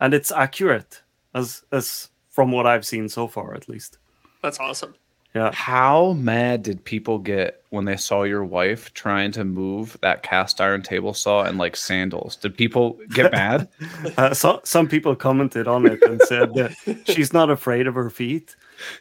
and 0.00 0.12
it's 0.12 0.30
accurate 0.30 1.02
as 1.34 1.62
as 1.72 2.10
from 2.28 2.52
what 2.52 2.66
I've 2.66 2.84
seen 2.84 3.08
so 3.08 3.28
far, 3.28 3.54
at 3.54 3.68
least. 3.68 3.98
That's 4.42 4.58
awesome. 4.60 4.94
Yeah. 5.34 5.50
How 5.52 6.12
mad 6.12 6.62
did 6.62 6.84
people 6.84 7.18
get 7.18 7.64
when 7.70 7.86
they 7.86 7.96
saw 7.96 8.22
your 8.22 8.44
wife 8.44 8.94
trying 8.94 9.32
to 9.32 9.44
move 9.44 9.98
that 10.00 10.22
cast 10.22 10.60
iron 10.60 10.82
table 10.82 11.12
saw 11.12 11.44
in 11.44 11.58
like 11.58 11.74
sandals? 11.74 12.36
Did 12.36 12.56
people 12.56 12.98
get 13.10 13.32
mad? 13.32 13.68
Uh, 14.16 14.32
so, 14.32 14.60
some 14.64 14.86
people 14.86 15.16
commented 15.16 15.66
on 15.66 15.86
it 15.86 16.00
and 16.02 16.20
said 16.22 16.54
that 16.54 17.02
she's 17.08 17.32
not 17.32 17.50
afraid 17.50 17.86
of 17.86 17.94
her 17.94 18.10
feet. 18.10 18.54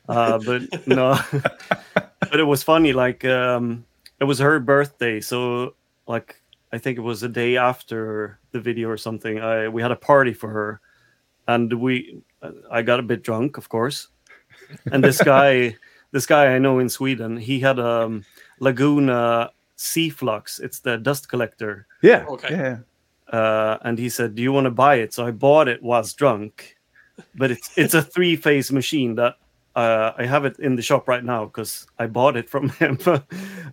Uh, 0.10 0.40
but 0.44 0.88
no, 0.88 1.20
but 1.94 2.40
it 2.40 2.46
was 2.46 2.64
funny. 2.64 2.94
Like 2.94 3.24
um, 3.26 3.86
it 4.20 4.24
was 4.24 4.40
her 4.40 4.60
birthday, 4.60 5.20
so 5.20 5.76
like 6.08 6.42
I 6.72 6.80
think 6.80 6.98
it 6.98 7.02
was 7.02 7.22
a 7.22 7.30
day 7.30 7.58
after 7.58 8.40
the 8.52 8.60
video 8.60 8.90
or 8.90 8.98
something. 8.98 9.40
I 9.40 9.68
we 9.68 9.82
had 9.82 9.92
a 9.92 9.96
party 9.96 10.34
for 10.34 10.50
her, 10.50 10.82
and 11.48 11.72
we 11.74 12.24
I 12.72 12.82
got 12.82 13.00
a 13.00 13.04
bit 13.04 13.24
drunk, 13.24 13.58
of 13.58 13.70
course. 13.70 14.08
And 14.92 15.04
this 15.04 15.22
guy, 15.22 15.76
this 16.14 16.26
guy 16.26 16.56
I 16.56 16.60
know 16.60 16.80
in 16.80 16.88
Sweden, 16.90 17.36
he 17.38 17.60
had 17.60 17.78
a 17.80 18.06
um, 18.06 18.24
Laguna 18.60 19.52
C|Flux. 19.76 20.60
It's 20.60 20.80
the 20.80 20.98
dust 20.98 21.28
collector 21.28 21.86
Yeah. 22.02 22.26
Okay. 22.30 22.50
Yeah. 22.56 22.78
uh, 23.38 23.78
and 23.84 23.98
he 24.00 24.10
said, 24.10 24.36
"Do 24.36 24.42
you 24.42 24.54
want 24.54 24.66
to 24.66 24.72
buy 24.72 24.96
it?" 25.04 25.14
So 25.14 25.26
I 25.28 25.32
bought 25.32 25.68
it 25.68 25.82
whilst 25.84 26.18
drunk, 26.18 26.78
but 27.36 27.52
it's 27.52 27.78
it's 27.78 27.94
a 27.94 28.02
three 28.02 28.36
phase 28.38 28.72
machine 28.72 29.16
that 29.16 29.36
uh, 29.76 30.12
I 30.18 30.26
have 30.26 30.46
it 30.46 30.60
in 30.60 30.76
the 30.76 30.82
shop 30.84 31.08
right 31.08 31.24
now 31.24 31.46
because 31.46 31.88
I 32.00 32.06
bought 32.08 32.38
it 32.38 32.48
from 32.50 32.70
him. 32.80 32.98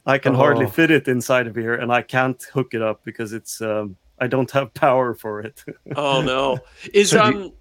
I 0.06 0.18
can 0.18 0.34
hardly 0.34 0.64
Oh. 0.66 0.70
fit 0.70 0.90
it 0.90 1.08
inside 1.08 1.46
of 1.46 1.54
here, 1.54 1.74
and 1.74 1.92
I 1.92 2.02
can't 2.02 2.42
hook 2.54 2.74
it 2.74 2.82
up 2.82 3.04
because 3.04 3.32
it's 3.34 3.60
um, 3.60 3.96
I 4.18 4.26
don't 4.28 4.50
have 4.52 4.72
power 4.74 5.14
for 5.14 5.40
it. 5.42 5.62
Oh 5.96 6.22
no. 6.22 6.58
Is 6.94 7.10
So 7.10 7.20
um 7.22 7.34
you- 7.34 7.52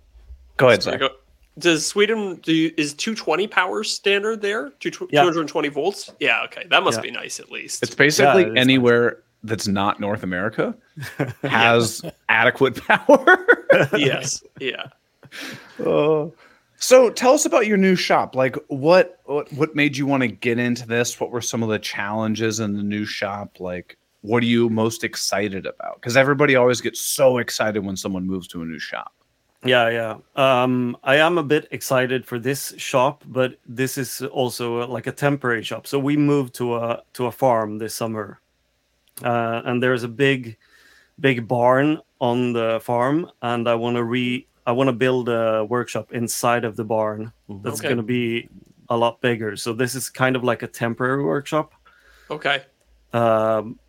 Go 0.57 0.67
ahead, 0.67 0.83
sorry, 0.83 0.99
Zach. 0.99 1.09
go- 1.11 1.15
does 1.57 1.85
Sweden 1.85 2.35
do 2.35 2.53
you, 2.53 2.71
is 2.77 2.93
220 2.93 3.47
power 3.47 3.83
standard 3.83 4.41
there? 4.41 4.69
Two, 4.79 4.91
Yeah. 5.11 5.21
220 5.23 5.67
volts? 5.69 6.09
Yeah, 6.19 6.43
okay. 6.45 6.63
That 6.69 6.83
must 6.83 6.97
Yeah. 6.99 7.01
be 7.03 7.11
nice 7.11 7.39
at 7.39 7.51
least. 7.51 7.83
It's 7.83 7.95
basically 7.95 8.43
it 8.43 8.47
is 8.49 8.53
nice. 8.53 8.61
anywhere 8.61 9.23
that's 9.43 9.67
not 9.67 9.99
North 9.99 10.23
America 10.23 10.75
has 11.43 12.01
adequate 12.29 12.81
power. 12.85 13.45
yes. 13.97 14.43
Yeah. 14.59 14.87
Oh. 15.83 16.33
So 16.81 17.09
tell 17.09 17.33
us 17.33 17.45
about 17.45 17.67
your 17.67 17.77
new 17.77 17.95
shop. 17.95 18.35
Like 18.35 18.55
what 18.67 19.19
what 19.25 19.51
what 19.53 19.75
made 19.75 19.97
you 19.97 20.05
want 20.05 20.21
to 20.21 20.27
get 20.27 20.59
into 20.59 20.87
this? 20.87 21.19
What 21.19 21.31
were 21.31 21.41
some 21.41 21.61
of 21.61 21.69
the 21.69 21.79
challenges 21.79 22.59
in 22.61 22.75
the 22.75 22.83
new 22.83 23.05
shop? 23.05 23.59
Like 23.59 23.97
what 24.21 24.43
are 24.43 24.47
you 24.47 24.69
most 24.69 25.03
excited 25.03 25.65
about? 25.65 26.01
Cuz 26.01 26.15
everybody 26.17 26.55
always 26.55 26.79
gets 26.81 27.01
so 27.01 27.37
excited 27.37 27.85
when 27.85 27.95
someone 27.97 28.25
moves 28.25 28.47
to 28.49 28.61
a 28.61 28.65
new 28.65 28.79
shop. 28.79 29.13
Yeah, 29.65 29.89
yeah. 29.89 30.17
Um, 30.35 30.97
I 31.03 31.17
am 31.17 31.37
a 31.37 31.43
bit 31.43 31.67
excited 31.71 32.25
for 32.25 32.39
this 32.39 32.73
shop, 32.77 33.23
but 33.27 33.55
this 33.65 33.97
is 33.97 34.21
also 34.21 34.81
uh, 34.81 34.87
like 34.87 35.07
a 35.07 35.11
temporary 35.11 35.63
shop. 35.63 35.85
So 35.85 35.99
we 35.99 36.15
moved 36.15 36.55
to 36.55 36.75
a 36.75 37.03
to 37.13 37.25
a 37.25 37.31
farm 37.31 37.77
this 37.77 37.93
summer, 37.93 38.39
uh, 39.21 39.61
and 39.65 39.83
there's 39.83 40.03
a 40.03 40.07
big, 40.07 40.55
big 41.19 41.45
barn 41.47 41.99
on 42.21 42.53
the 42.53 42.79
farm, 42.81 43.29
and 43.41 43.67
I 43.67 43.75
want 43.75 43.97
to 43.97 44.03
re 44.03 44.47
I 44.65 44.71
want 44.71 44.87
to 44.87 44.93
build 44.93 45.27
a 45.29 45.65
workshop 45.65 46.13
inside 46.13 46.63
of 46.63 46.75
the 46.75 46.85
barn 46.85 47.33
that's 47.49 47.79
Okay. 47.79 47.89
going 47.89 47.97
to 47.97 48.03
be 48.03 48.47
a 48.87 48.95
lot 48.95 49.19
bigger. 49.19 49.57
So 49.57 49.73
this 49.73 49.93
is 49.93 50.09
kind 50.09 50.35
of 50.35 50.43
like 50.43 50.63
a 50.63 50.67
temporary 50.67 51.23
workshop. 51.23 51.73
Okay. 52.31 52.63
Um, 53.11 53.77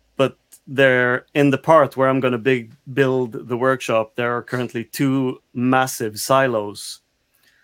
there, 0.67 1.25
in 1.33 1.49
the 1.49 1.57
part 1.57 1.97
where 1.97 2.07
I'm 2.07 2.19
going 2.19 2.33
to 2.33 2.37
big 2.37 2.75
build 2.93 3.47
the 3.47 3.57
workshop, 3.57 4.15
there 4.15 4.35
are 4.35 4.41
currently 4.41 4.83
two 4.83 5.41
massive 5.53 6.19
silos 6.19 7.01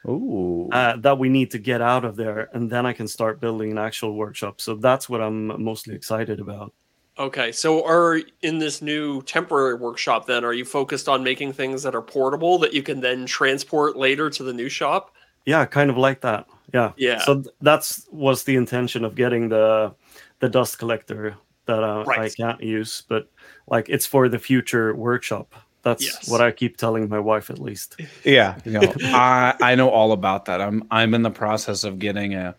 Ooh. 0.07 0.69
uh, 0.71 0.97
that 0.97 1.17
we 1.17 1.29
need 1.29 1.51
to 1.51 1.59
get 1.59 1.81
out 1.81 2.05
of 2.05 2.15
there, 2.15 2.49
and 2.53 2.69
then 2.69 2.85
I 2.85 2.93
can 2.93 3.07
start 3.07 3.39
building 3.39 3.71
an 3.71 3.77
actual 3.77 4.15
workshop. 4.15 4.61
So 4.61 4.75
that's 4.75 5.09
what 5.09 5.21
I'm 5.21 5.63
mostly 5.63 5.95
excited 5.95 6.39
about. 6.39 6.73
Okay. 7.19 7.51
So 7.51 7.85
are 7.85 8.21
in 8.41 8.59
this 8.59 8.81
new 8.81 9.21
temporary 9.23 9.73
workshop 9.73 10.27
then 10.27 10.45
are 10.45 10.53
you 10.53 10.65
focused 10.65 11.09
on 11.09 11.23
making 11.23 11.53
things 11.53 11.81
that 11.83 11.95
are 11.95 12.01
portable 12.01 12.59
that 12.59 12.73
you 12.73 12.83
can 12.83 12.99
then 12.99 13.25
transport 13.25 13.97
later 13.97 14.29
to 14.29 14.43
the 14.43 14.53
new 14.53 14.69
shop? 14.69 15.15
Yeah, 15.45 15.65
kind 15.65 15.89
of 15.89 15.97
like 15.97 16.21
that. 16.21 16.47
Yeah. 16.73 16.91
Yeah. 16.95 17.19
So 17.19 17.41
th- 17.41 17.55
that's 17.61 18.07
was 18.11 18.43
the 18.43 18.55
intention 18.55 19.03
of 19.03 19.15
getting 19.15 19.49
the 19.49 19.95
the 20.39 20.49
dust 20.49 20.77
collector 20.77 21.35
that 21.67 21.83
uh, 21.83 22.01
I 22.01 22.03
Right. 22.03 22.35
can't 22.35 22.61
use, 22.61 23.03
but 23.07 23.29
like 23.67 23.87
it's 23.89 24.05
for 24.05 24.27
the 24.29 24.39
future 24.39 24.95
workshop. 24.95 25.53
That's 25.83 26.03
Yes. 26.03 26.29
what 26.29 26.41
I 26.41 26.51
keep 26.51 26.77
telling 26.77 27.07
my 27.07 27.19
wife, 27.19 27.49
at 27.49 27.59
least. 27.59 27.97
Yeah, 28.25 28.57
you 28.65 28.71
know, 28.71 28.93
I 29.13 29.53
I 29.61 29.75
know 29.75 29.89
all 29.89 30.11
about 30.11 30.45
that. 30.45 30.59
I'm 30.61 30.83
I'm 30.91 31.13
in 31.13 31.21
the 31.21 31.31
process 31.31 31.83
of 31.83 31.99
getting 31.99 32.33
a 32.33 32.55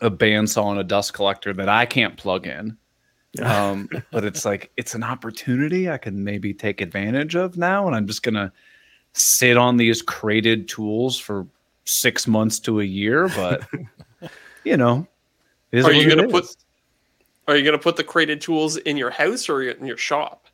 a 0.00 0.10
bandsaw 0.10 0.70
and 0.70 0.80
a 0.80 0.84
dust 0.84 1.12
collector 1.14 1.52
that 1.52 1.68
I 1.68 1.86
can't 1.86 2.16
plug 2.16 2.46
in. 2.46 2.76
Um, 3.42 3.88
but 4.10 4.24
it's 4.24 4.44
like 4.44 4.70
it's 4.76 4.94
an 4.94 5.02
opportunity 5.02 5.90
I 5.90 5.98
can 5.98 6.24
maybe 6.24 6.52
take 6.54 6.80
advantage 6.80 7.36
of 7.36 7.56
now, 7.56 7.86
and 7.86 7.94
I'm 7.94 8.06
just 8.06 8.22
gonna 8.22 8.52
sit 9.12 9.56
on 9.56 9.76
these 9.76 10.02
crated 10.02 10.68
tools 10.68 11.18
for 11.18 11.46
six 11.84 12.26
months 12.26 12.58
to 12.60 12.80
a 12.80 12.84
year. 12.84 13.28
But 13.28 13.62
you 14.64 14.76
know, 14.76 15.06
Are 15.72 15.92
you 15.92 16.08
gonna 16.08 16.28
put 16.28 16.44
is. 16.44 16.56
Are 17.48 17.56
you 17.56 17.64
gonna 17.64 17.78
put 17.78 17.96
the 17.96 18.04
crated 18.04 18.40
tools 18.40 18.76
in 18.76 18.96
your 18.96 19.10
house 19.10 19.48
or 19.48 19.62
in 19.62 19.86
your 19.86 19.96
shop? 19.96 20.46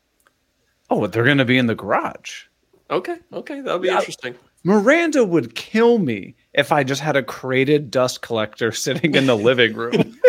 Oh, 0.90 1.06
they're 1.06 1.24
gonna 1.24 1.44
be 1.44 1.58
in 1.58 1.66
the 1.66 1.74
garage. 1.74 2.44
Okay. 2.90 3.16
Okay. 3.32 3.60
That'll 3.60 3.78
be 3.78 3.88
Yeah. 3.88 3.98
interesting. 3.98 4.34
Miranda 4.64 5.24
would 5.24 5.54
kill 5.54 5.98
me 5.98 6.34
if 6.52 6.70
I 6.72 6.82
just 6.84 7.00
had 7.00 7.16
a 7.16 7.22
crated 7.22 7.90
dust 7.90 8.20
collector 8.22 8.72
sitting 8.86 9.14
in 9.14 9.26
the 9.26 9.36
living 9.36 9.74
room. 9.74 10.16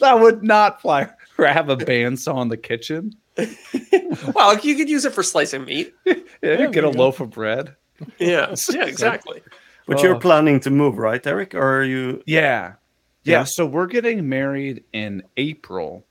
that 0.00 0.18
would 0.20 0.42
not 0.42 0.80
fly. 0.80 1.08
Or 1.38 1.46
have 1.46 1.68
a 1.68 1.76
bandsaw 1.76 2.40
in 2.42 2.48
the 2.48 2.56
kitchen. 2.56 3.12
well, 4.34 4.58
you 4.60 4.74
could 4.74 4.88
use 4.88 5.04
it 5.04 5.12
for 5.12 5.22
slicing 5.22 5.64
meat. 5.66 5.94
Yeah, 6.06 6.14
Yeah, 6.42 6.66
get 6.68 6.84
a 6.84 6.90
go. 6.90 6.98
loaf 6.98 7.20
of 7.20 7.30
bread. 7.30 7.76
Yeah. 8.18 8.54
Yeah, 8.72 8.84
exactly. 8.86 9.42
But 9.86 9.98
Oh. 9.98 10.02
you're 10.02 10.18
planning 10.18 10.60
to 10.60 10.70
move, 10.70 10.96
right, 10.98 11.24
Eric? 11.26 11.54
Or 11.54 11.78
are 11.80 11.84
you? 11.84 12.22
Yeah. 12.26 12.72
Yeah. 13.26 13.38
Yeah. 13.40 13.44
So 13.44 13.66
we're 13.66 13.86
getting 13.86 14.28
married 14.28 14.84
in 14.92 15.22
April. 15.36 16.04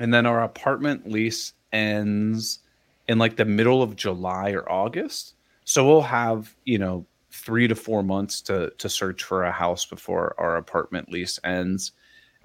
And 0.00 0.12
then 0.12 0.24
our 0.26 0.42
apartment 0.42 1.08
lease 1.10 1.52
ends 1.72 2.60
in 3.08 3.18
like 3.18 3.36
the 3.36 3.44
middle 3.44 3.82
of 3.82 3.96
July 3.96 4.50
or 4.52 4.70
August. 4.70 5.34
So 5.64 5.86
we'll 5.86 6.02
have, 6.02 6.54
you 6.64 6.78
know, 6.78 7.04
three 7.30 7.66
to 7.68 7.74
four 7.74 8.02
months 8.02 8.40
to 8.42 8.72
to 8.78 8.88
search 8.88 9.22
for 9.24 9.44
a 9.44 9.52
house 9.52 9.84
before 9.86 10.34
our 10.38 10.56
apartment 10.56 11.10
lease 11.10 11.38
ends. 11.44 11.92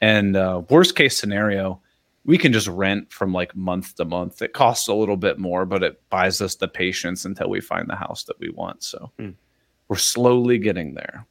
And 0.02 0.36
uh, 0.36 0.62
worst 0.70 0.96
case 0.96 1.18
scenario, 1.18 1.82
we 2.26 2.38
can 2.38 2.52
just 2.54 2.68
rent 2.68 3.12
from 3.12 3.32
like 3.34 3.56
month 3.56 3.96
to 3.96 4.06
month. 4.06 4.42
It 4.42 4.54
costs 4.54 4.88
a 4.88 4.94
little 4.94 5.18
bit 5.18 5.40
more, 5.40 5.66
but 5.66 5.84
it 5.84 6.02
buys 6.10 6.42
us 6.42 6.56
the 6.56 6.68
patience 6.68 7.26
until 7.26 7.50
we 7.50 7.62
find 7.62 7.88
the 7.90 7.96
house 7.96 8.24
that 8.26 8.40
we 8.40 8.50
want. 8.50 8.84
So 8.84 9.12
Hmm. 9.18 9.32
we're 9.88 9.96
slowly 9.98 10.58
getting 10.58 10.94
there. 10.94 11.26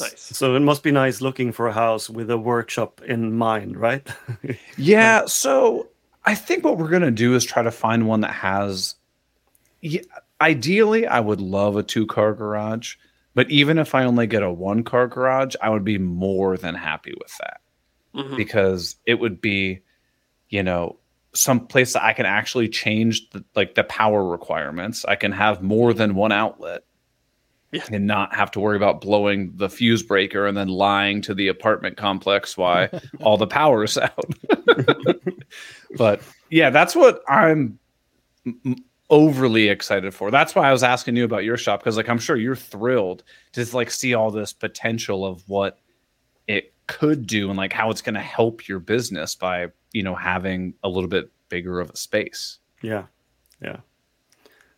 Nice. 0.00 0.20
So 0.36 0.54
it 0.56 0.60
must 0.60 0.82
be 0.82 0.90
nice 0.90 1.20
looking 1.20 1.52
for 1.52 1.68
a 1.68 1.72
house 1.72 2.10
with 2.10 2.30
a 2.30 2.38
workshop 2.38 3.00
in 3.02 3.32
mind, 3.34 3.76
right? 3.76 4.06
Yeah, 4.76 5.26
so 5.26 5.88
I 6.24 6.34
think 6.34 6.64
what 6.64 6.78
we're 6.78 6.88
gonna 6.90 7.10
do 7.10 7.34
is 7.34 7.44
try 7.44 7.62
to 7.62 7.70
find 7.70 8.06
one 8.08 8.20
that 8.22 8.32
has. 8.32 8.96
Yeah, 9.80 10.00
ideally, 10.40 11.06
I 11.06 11.20
would 11.20 11.40
love 11.40 11.76
a 11.76 11.82
two-car 11.82 12.34
garage, 12.34 12.96
but 13.34 13.50
even 13.50 13.78
if 13.78 13.94
I 13.94 14.04
only 14.04 14.26
get 14.26 14.42
a 14.42 14.50
one-car 14.50 15.08
garage, 15.08 15.54
I 15.62 15.70
would 15.70 15.84
be 15.84 15.98
more 15.98 16.56
than 16.56 16.74
happy 16.74 17.12
with 17.20 17.36
that 17.38 17.60
Mhm. 18.14 18.36
because 18.36 18.96
it 19.06 19.14
would 19.20 19.40
be, 19.40 19.80
you 20.48 20.62
know, 20.62 20.98
some 21.34 21.66
place 21.66 21.92
that 21.94 22.02
I 22.04 22.12
can 22.14 22.26
actually 22.26 22.68
change 22.68 23.28
the, 23.30 23.44
like 23.54 23.74
the 23.74 23.84
power 23.84 24.24
requirements. 24.24 25.04
I 25.04 25.16
can 25.16 25.32
have 25.32 25.62
more 25.62 25.92
than 25.92 26.14
one 26.14 26.32
outlet. 26.32 26.84
Yeah. 27.74 27.82
And 27.90 28.06
not 28.06 28.32
have 28.32 28.52
to 28.52 28.60
worry 28.60 28.76
about 28.76 29.00
blowing 29.00 29.50
the 29.56 29.68
fuse 29.68 30.04
breaker 30.04 30.46
and 30.46 30.56
then 30.56 30.68
lying 30.68 31.20
to 31.22 31.34
the 31.34 31.48
apartment 31.48 31.96
complex 31.96 32.56
why 32.56 32.88
all 33.20 33.36
the 33.36 33.48
power's 33.48 33.98
out. 33.98 34.32
but 35.96 36.22
yeah, 36.50 36.70
that's 36.70 36.94
what 36.94 37.20
I'm 37.28 37.80
overly 39.10 39.70
excited 39.70 40.14
for. 40.14 40.30
That's 40.30 40.54
why 40.54 40.68
I 40.68 40.72
was 40.72 40.84
asking 40.84 41.16
you 41.16 41.24
about 41.24 41.42
your 41.42 41.56
shop 41.56 41.80
because, 41.80 41.96
like, 41.96 42.08
I'm 42.08 42.20
sure 42.20 42.36
you're 42.36 42.54
thrilled 42.54 43.24
to 43.54 43.62
just, 43.62 43.74
like 43.74 43.90
see 43.90 44.14
all 44.14 44.30
this 44.30 44.52
potential 44.52 45.26
of 45.26 45.42
what 45.48 45.80
it 46.46 46.72
could 46.86 47.26
do 47.26 47.48
and 47.48 47.56
like 47.56 47.72
how 47.72 47.90
it's 47.90 48.02
going 48.02 48.14
to 48.14 48.20
help 48.20 48.68
your 48.68 48.78
business 48.78 49.34
by 49.34 49.66
you 49.92 50.02
know 50.02 50.14
having 50.14 50.74
a 50.84 50.88
little 50.88 51.08
bit 51.08 51.28
bigger 51.48 51.80
of 51.80 51.90
a 51.90 51.96
space. 51.96 52.60
Yeah. 52.82 53.06
Yeah. 53.60 53.78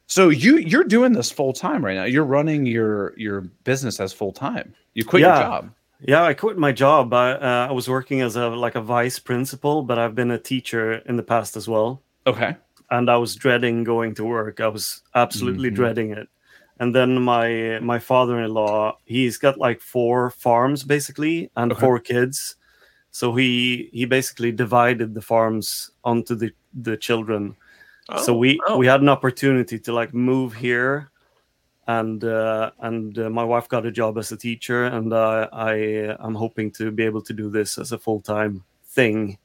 So 0.06 0.28
you 0.28 0.58
you're 0.58 0.84
doing 0.84 1.12
this 1.12 1.30
full 1.30 1.52
time 1.52 1.84
right 1.84 1.96
now. 1.96 2.04
You're 2.04 2.24
running 2.24 2.66
your 2.66 3.12
your 3.18 3.40
business 3.64 3.98
as 4.00 4.12
full 4.12 4.32
time. 4.32 4.74
You 4.94 5.04
quit 5.04 5.22
Yeah. 5.22 5.34
your 5.38 5.44
job. 5.48 5.70
Yeah, 6.06 6.22
I 6.24 6.34
quit 6.34 6.58
my 6.58 6.72
job. 6.72 7.12
I, 7.14 7.32
uh, 7.32 7.66
I 7.70 7.72
was 7.72 7.88
working 7.88 8.20
as 8.20 8.36
a 8.36 8.48
like 8.48 8.74
a 8.76 8.80
vice 8.82 9.18
principal, 9.18 9.82
but 9.82 9.98
I've 9.98 10.14
been 10.14 10.30
a 10.30 10.38
teacher 10.38 10.94
in 11.06 11.16
the 11.16 11.22
past 11.22 11.56
as 11.56 11.68
well. 11.68 12.02
Okay. 12.26 12.56
and 12.90 13.10
I 13.10 13.16
was 13.16 13.34
dreading 13.34 13.82
going 13.82 14.14
to 14.14 14.24
work. 14.24 14.60
I 14.60 14.68
was 14.68 15.02
absolutely 15.16 15.70
Mhm. 15.70 15.74
dreading 15.74 16.10
it. 16.12 16.28
and 16.78 16.94
then 16.94 17.20
my 17.22 17.78
my 17.80 17.98
father-in-law 17.98 18.98
he's 19.06 19.38
got 19.38 19.56
like 19.58 19.80
four 19.80 20.30
farms 20.30 20.84
basically 20.84 21.50
and 21.56 21.72
Okay. 21.72 21.80
four 21.80 21.98
kids 21.98 22.56
so 23.10 23.34
he 23.34 23.88
he 23.98 24.04
basically 24.04 24.52
divided 24.52 25.14
the 25.14 25.22
farms 25.22 25.90
onto 26.04 26.34
the 26.36 26.50
the 26.82 26.96
children 26.96 27.56
so 28.22 28.34
Oh, 28.34 28.38
we 28.38 28.60
oh. 28.68 28.76
we 28.78 28.86
had 28.86 29.00
an 29.02 29.08
opportunity 29.08 29.78
to 29.80 29.92
like 29.92 30.14
move 30.14 30.54
here 30.54 31.10
and 31.88 32.22
uh, 32.24 32.70
and 32.80 33.18
uh, 33.18 33.30
my 33.30 33.44
wife 33.44 33.68
got 33.68 33.86
a 33.86 33.90
job 33.90 34.18
as 34.18 34.32
a 34.32 34.36
teacher 34.36 34.86
and 34.86 35.12
uh, 35.12 35.48
i 35.52 35.74
am 36.20 36.34
hoping 36.34 36.70
to 36.72 36.90
be 36.90 37.02
able 37.04 37.22
to 37.22 37.32
do 37.32 37.48
this 37.50 37.78
as 37.78 37.92
a 37.92 37.98
full-time 37.98 38.62
thing 38.94 39.38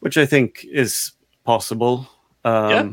which 0.00 0.16
i 0.18 0.26
think 0.26 0.64
is 0.70 1.12
possible 1.44 2.06
um, 2.44 2.70
Yeah. 2.70 2.88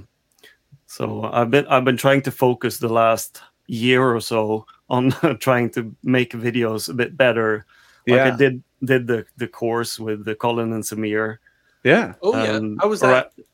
so 0.86 1.24
i've 1.34 1.50
been 1.51 1.65
i've 1.68 1.86
been 1.86 1.98
trying 1.98 2.22
to 2.24 2.32
focus 2.32 2.77
the 2.77 2.89
last 2.89 3.42
year 3.68 4.01
or 4.15 4.20
so 4.22 4.65
on 4.89 5.12
trying 5.39 5.70
to 5.72 5.96
make 6.04 6.32
videos 6.34 6.89
a 6.89 6.94
bit 6.94 7.18
better 7.18 7.65
like 8.08 8.18
Yeah. 8.18 8.34
i 8.34 8.38
did 8.38 8.63
did 8.84 9.08
the 9.08 9.25
the 9.38 9.48
course 9.48 10.00
with 10.00 10.25
the 10.25 10.36
colin 10.36 10.74
and 10.74 10.84
samir 10.84 11.38
Yeah. 11.84 12.13
Oh 12.22 12.34
yeah, 12.34 12.56
and 12.58 12.77
how 12.82 12.89
was 12.89 13.01
ara- 13.04 13.30
that? 13.38 13.46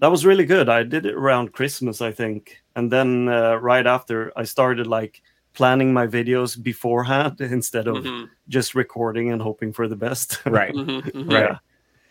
That 0.00 0.10
was 0.10 0.24
really 0.26 0.44
good. 0.44 0.68
I 0.68 0.82
did 0.84 1.06
it 1.06 1.14
around 1.14 1.52
Christmas, 1.52 2.00
I 2.00 2.12
think, 2.12 2.62
and 2.76 2.90
then 2.90 3.28
uh, 3.28 3.56
right 3.56 3.86
after 3.86 4.32
I 4.36 4.44
started 4.44 4.86
like 4.86 5.22
planning 5.54 5.92
my 5.92 6.06
videos 6.06 6.60
beforehand 6.62 7.40
instead 7.40 7.86
of 7.88 7.96
Mhm, 8.04 8.28
just 8.48 8.74
recording 8.74 9.30
and 9.32 9.42
hoping 9.42 9.72
for 9.72 9.88
the 9.88 9.96
best. 9.96 10.40
Right. 10.46 10.72
mhm, 10.74 11.02
mhm. 11.12 11.32
Right. 11.32 11.58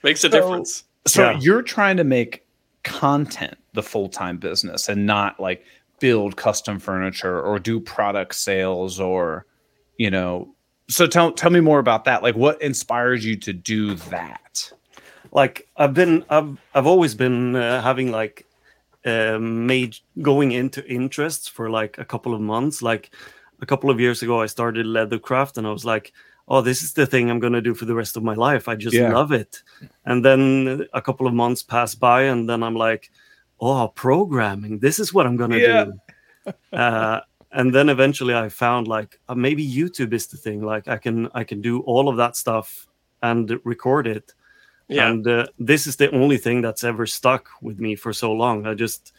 Makes 0.04 0.24
a 0.24 0.30
So- 0.30 0.38
difference. 0.38 0.84
So 1.08 1.22
Yeah. 1.32 1.40
you're 1.40 1.62
trying 1.62 1.96
to 1.98 2.04
make 2.04 2.46
content 2.84 3.58
the 3.74 3.84
full-time 3.84 4.38
business 4.38 4.90
and 4.90 5.06
not 5.06 5.40
like 5.40 5.64
build 6.00 6.36
custom 6.36 6.80
furniture 6.80 7.42
or 7.42 7.60
do 7.60 7.80
product 7.80 8.36
sales 8.36 9.00
or 9.00 9.46
you 9.98 10.10
know 10.12 10.54
so 10.90 11.06
tell 11.08 11.32
tell 11.32 11.50
me 11.50 11.60
more 11.60 11.80
about 11.80 12.06
that 12.06 12.22
like 12.24 12.36
what 12.36 12.62
inspires 12.62 13.26
you 13.26 13.36
to 13.36 13.52
do 13.52 13.96
that 13.96 14.72
like 15.32 15.68
I've 15.78 15.94
been, 15.94 16.24
I've, 16.30 16.58
I've 16.74 16.88
always 16.88 17.16
been 17.16 17.56
uh, 17.56 17.82
having 17.82 18.12
like 18.12 18.46
um, 19.06 19.66
made 19.66 19.98
going 20.22 20.52
into 20.52 20.86
interests 20.88 21.48
for 21.48 21.70
like 21.70 21.98
a 21.98 22.06
couple 22.06 22.34
of 22.34 22.42
months. 22.42 22.82
Like 22.82 23.12
a 23.62 23.66
couple 23.66 23.90
of 23.90 24.00
years 24.00 24.22
ago, 24.22 24.42
I 24.42 24.46
started 24.48 24.86
leathercraft, 24.86 25.58
and 25.58 25.66
I 25.66 25.72
was 25.72 25.86
like, 25.86 26.14
"Oh, 26.48 26.62
this 26.62 26.82
is 26.82 26.94
the 26.94 27.06
thing 27.06 27.30
I'm 27.30 27.40
gonna 27.40 27.62
do 27.62 27.74
for 27.74 27.86
the 27.86 27.96
rest 27.96 28.18
of 28.18 28.24
my 28.24 28.34
life. 28.34 28.68
I 28.68 28.76
just 28.76 28.96
Yeah. 28.96 29.12
love 29.14 29.32
it." 29.32 29.62
And 30.06 30.24
then 30.24 30.86
a 30.94 31.02
couple 31.02 31.28
of 31.28 31.34
months 31.34 31.64
pass 31.64 31.96
by, 31.96 32.24
and 32.24 32.50
then 32.50 32.64
I'm 32.64 32.76
like, 32.76 33.12
"Oh, 33.60 33.88
programming. 33.90 34.80
This 34.80 35.00
is 35.00 35.14
what 35.14 35.26
I'm 35.26 35.38
gonna 35.38 35.60
Yeah. 35.60 35.86
do." 35.86 36.54
uh, 36.74 37.22
and 37.52 37.74
then 37.74 37.90
eventually, 37.90 38.36
I 38.36 38.50
found 38.50 38.88
like 38.88 39.20
uh, 39.30 39.36
maybe 39.36 39.66
YouTube 39.68 40.14
is 40.14 40.28
the 40.28 40.38
thing. 40.38 40.62
Like 40.62 40.88
I 40.88 40.98
can, 40.98 41.30
I 41.34 41.44
can 41.44 41.62
do 41.62 41.80
all 41.82 42.10
of 42.10 42.18
that 42.18 42.36
stuff 42.36 42.88
and 43.24 43.60
record 43.64 44.06
it 44.08 44.34
Yeah, 44.90 45.10
and 45.10 45.28
uh, 45.28 45.48
this 45.60 45.86
is 45.86 45.98
the 45.98 46.10
only 46.12 46.38
thing 46.38 46.62
that's 46.62 46.84
ever 46.84 47.06
stuck 47.06 47.50
with 47.62 47.80
me 47.80 47.96
for 47.96 48.14
so 48.14 48.32
long. 48.32 48.66
I 48.66 48.74
just 48.74 49.12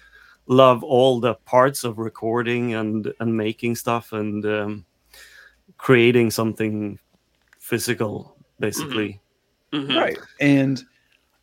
love 0.46 0.82
all 0.82 1.20
the 1.20 1.34
parts 1.34 1.84
of 1.84 1.98
recording 1.98 2.74
and 2.74 3.12
and 3.20 3.36
making 3.36 3.76
stuff 3.76 4.12
and 4.12 4.44
um, 4.46 4.84
creating 5.76 6.30
something 6.30 6.98
physical 7.58 8.36
basically. 8.58 9.20
Mhm. 9.72 9.94
right. 9.94 10.18
And 10.40 10.82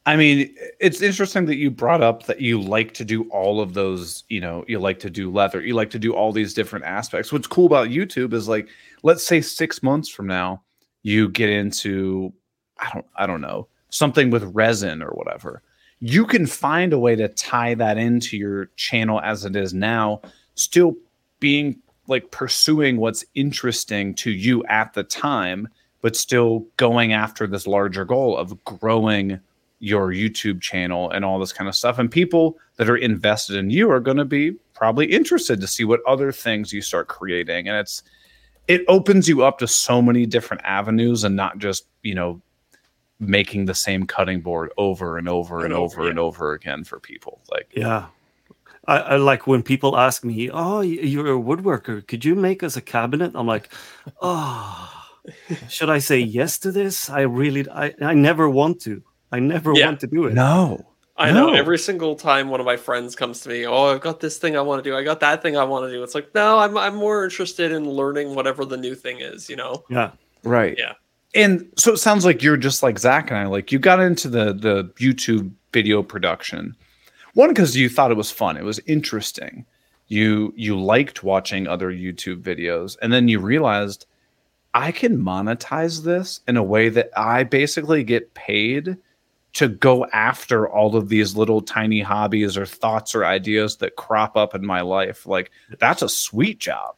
i 0.07 0.15
mean 0.15 0.55
it's 0.79 1.01
interesting 1.01 1.45
that 1.45 1.55
you 1.55 1.71
brought 1.71 2.01
up 2.01 2.25
that 2.25 2.39
you 2.39 2.61
like 2.61 2.93
to 2.93 3.03
do 3.03 3.23
all 3.31 3.59
of 3.59 3.73
those 3.73 4.23
you 4.29 4.39
know 4.39 4.63
you 4.67 4.77
like 4.79 4.99
to 4.99 5.09
do 5.09 5.31
leather 5.31 5.61
you 5.61 5.73
like 5.73 5.89
to 5.89 5.97
do 5.97 6.13
all 6.13 6.31
these 6.31 6.53
different 6.53 6.85
aspects. 6.85 7.31
What's 7.31 7.47
cool 7.47 7.65
about 7.65 7.89
youtube 7.89 8.33
is 8.33 8.47
like 8.47 8.67
let's 9.03 9.25
say 9.25 9.41
six 9.41 9.81
months 9.81 10.09
from 10.09 10.27
now 10.27 10.61
you 11.03 11.29
get 11.29 11.49
into 11.49 12.33
i 12.79 12.89
don't 12.93 13.05
i 13.15 13.25
don't 13.25 13.41
know 13.41 13.67
something 13.95 14.29
with 14.29 14.43
resin 14.55 15.01
or 15.01 15.09
whatever 15.11 15.61
you 15.99 16.25
can 16.25 16.45
find 16.45 16.91
a 16.91 16.99
way 16.99 17.15
to 17.15 17.27
tie 17.29 17.73
that 17.73 17.97
into 17.97 18.37
your 18.37 18.65
channel 18.75 19.21
as 19.21 19.45
it 19.45 19.55
is 19.55 19.73
now 19.73 20.21
still 20.55 20.95
being 21.39 21.77
like 22.07 22.29
pursuing 22.31 22.97
what's 22.97 23.25
interesting 23.33 24.13
to 24.13 24.31
you 24.31 24.63
at 24.65 24.93
the 24.93 25.03
time 25.03 25.67
but 26.01 26.15
still 26.15 26.63
going 26.77 27.13
after 27.13 27.47
this 27.47 27.65
larger 27.65 28.05
goal 28.05 28.37
of 28.37 28.63
growing 28.63 29.39
your 29.79 30.09
YouTube 30.09 30.61
channel 30.61 31.09
and 31.11 31.25
all 31.25 31.39
this 31.39 31.51
kind 31.51 31.67
of 31.67 31.75
stuff. 31.75 31.99
And 31.99 32.09
people 32.09 32.57
that 32.77 32.89
are 32.89 32.97
invested 32.97 33.55
in 33.55 33.69
you 33.69 33.89
are 33.91 33.99
going 33.99 34.17
to 34.17 34.25
be 34.25 34.51
probably 34.73 35.05
interested 35.05 35.59
to 35.61 35.67
see 35.67 35.83
what 35.83 36.01
other 36.07 36.31
things 36.31 36.71
you 36.71 36.81
start 36.81 37.07
creating. 37.07 37.67
And 37.67 37.77
it's, 37.77 38.03
it 38.67 38.83
opens 38.87 39.27
you 39.27 39.43
up 39.43 39.57
to 39.59 39.67
so 39.67 40.01
many 40.01 40.25
different 40.25 40.63
avenues 40.63 41.23
and 41.23 41.35
not 41.35 41.57
just, 41.57 41.87
you 42.03 42.15
know, 42.15 42.41
making 43.19 43.65
the 43.65 43.73
same 43.75 44.05
cutting 44.05 44.41
board 44.41 44.71
over 44.77 45.17
and 45.17 45.29
over 45.29 45.57
and, 45.57 45.65
And 45.65 45.73
over, 45.73 46.01
over, 46.01 46.09
and 46.09 46.19
over 46.19 46.53
again 46.53 46.83
for 46.83 46.99
people. 46.99 47.41
Like, 47.51 47.69
yeah 47.75 48.07
I, 48.87 48.97
I 48.99 49.15
like 49.15 49.47
when 49.47 49.63
people 49.63 49.97
ask 49.97 50.23
me 50.23 50.49
oh 50.51 50.81
you're 50.81 51.33
a 51.33 51.39
woodworker 51.41 52.05
could 52.05 52.23
you 52.23 52.35
make 52.35 52.61
us 52.61 52.75
a 52.77 52.81
cabinet 52.81 53.31
i'm 53.33 53.47
like 53.47 53.73
oh 54.21 54.91
should 55.69 55.89
i 55.89 55.97
say 55.97 56.19
yes 56.19 56.59
to 56.59 56.71
this 56.71 57.09
i 57.09 57.21
really 57.21 57.67
i, 57.71 57.93
I 57.99 58.13
never 58.13 58.47
want 58.47 58.81
to 58.81 59.01
i 59.31 59.39
never 59.39 59.73
Yeah. 59.73 59.87
want 59.87 60.01
to 60.01 60.07
do 60.07 60.25
it 60.25 60.33
no. 60.33 60.85
I 61.17 61.31
know. 61.31 61.47
No. 61.47 61.53
Every 61.53 61.79
single 61.79 62.15
time 62.15 62.49
one 62.49 62.59
of 62.59 62.65
my 62.65 62.75
friends 62.75 63.15
comes 63.15 63.39
to 63.39 63.49
me, 63.49 63.65
oh, 63.65 63.85
I've 63.85 64.01
got 64.01 64.19
this 64.19 64.37
thing 64.37 64.57
I 64.57 64.61
want 64.61 64.83
to 64.83 64.89
do. 64.89 64.97
I 64.97 65.01
got 65.01 65.21
that 65.21 65.41
thing 65.41 65.55
I 65.55 65.63
want 65.63 65.85
to 65.85 65.89
do. 65.89 66.03
It's 66.03 66.13
like, 66.13 66.35
no, 66.35 66.59
I'm 66.59 66.77
I'm 66.77 66.93
more 66.95 67.23
interested 67.23 67.71
in 67.71 67.89
learning 67.89 68.35
whatever 68.35 68.65
the 68.65 68.75
new 68.75 68.95
thing 68.95 69.21
is. 69.21 69.49
You 69.49 69.55
know? 69.55 69.85
yeah 69.89 70.11
Right. 70.43 70.75
Yeah. 70.77 70.91
And 71.35 71.69
so 71.77 71.91
it 71.91 71.97
sounds 71.97 72.23
like 72.23 72.41
you're 72.41 72.57
just 72.57 72.81
like 72.81 72.97
Zach 72.97 73.29
and 73.29 73.37
I. 73.37 73.45
Like 73.45 73.71
you 73.71 73.77
got 73.77 73.99
into 73.99 74.29
the 74.29 74.53
the 74.53 74.85
YouTube 74.95 75.51
video 75.73 76.01
production. 76.01 76.75
One 77.33 77.49
because 77.49 77.75
you 77.75 77.89
thought 77.89 78.11
it 78.11 78.17
was 78.17 78.31
fun. 78.31 78.55
It 78.55 78.63
was 78.63 78.79
interesting. 78.87 79.65
You 80.07 80.53
you 80.55 80.79
liked 80.79 81.23
watching 81.23 81.67
other 81.67 81.91
YouTube 81.91 82.41
videos, 82.41 82.97
and 83.01 83.11
then 83.11 83.27
you 83.27 83.39
realized 83.39 84.05
I 84.73 84.91
can 84.91 85.17
monetize 85.17 86.03
this 86.03 86.39
in 86.47 86.57
a 86.57 86.63
way 86.63 86.89
that 86.89 87.09
I 87.17 87.43
basically 87.43 88.03
get 88.03 88.33
paid 88.33 88.97
to 89.53 89.69
go 89.69 90.05
after 90.07 90.69
all 90.69 90.97
of 90.97 91.07
these 91.07 91.35
little 91.35 91.61
tiny 91.61 92.01
hobbies 92.01 92.57
or 92.57 92.65
thoughts 92.65 93.15
or 93.15 93.25
ideas 93.25 93.77
that 93.77 93.95
crop 93.95 94.35
up 94.35 94.53
in 94.53 94.65
my 94.65 94.81
life. 94.81 95.25
Like 95.25 95.51
that's 95.79 96.01
a 96.01 96.09
sweet 96.09 96.59
job. 96.59 96.95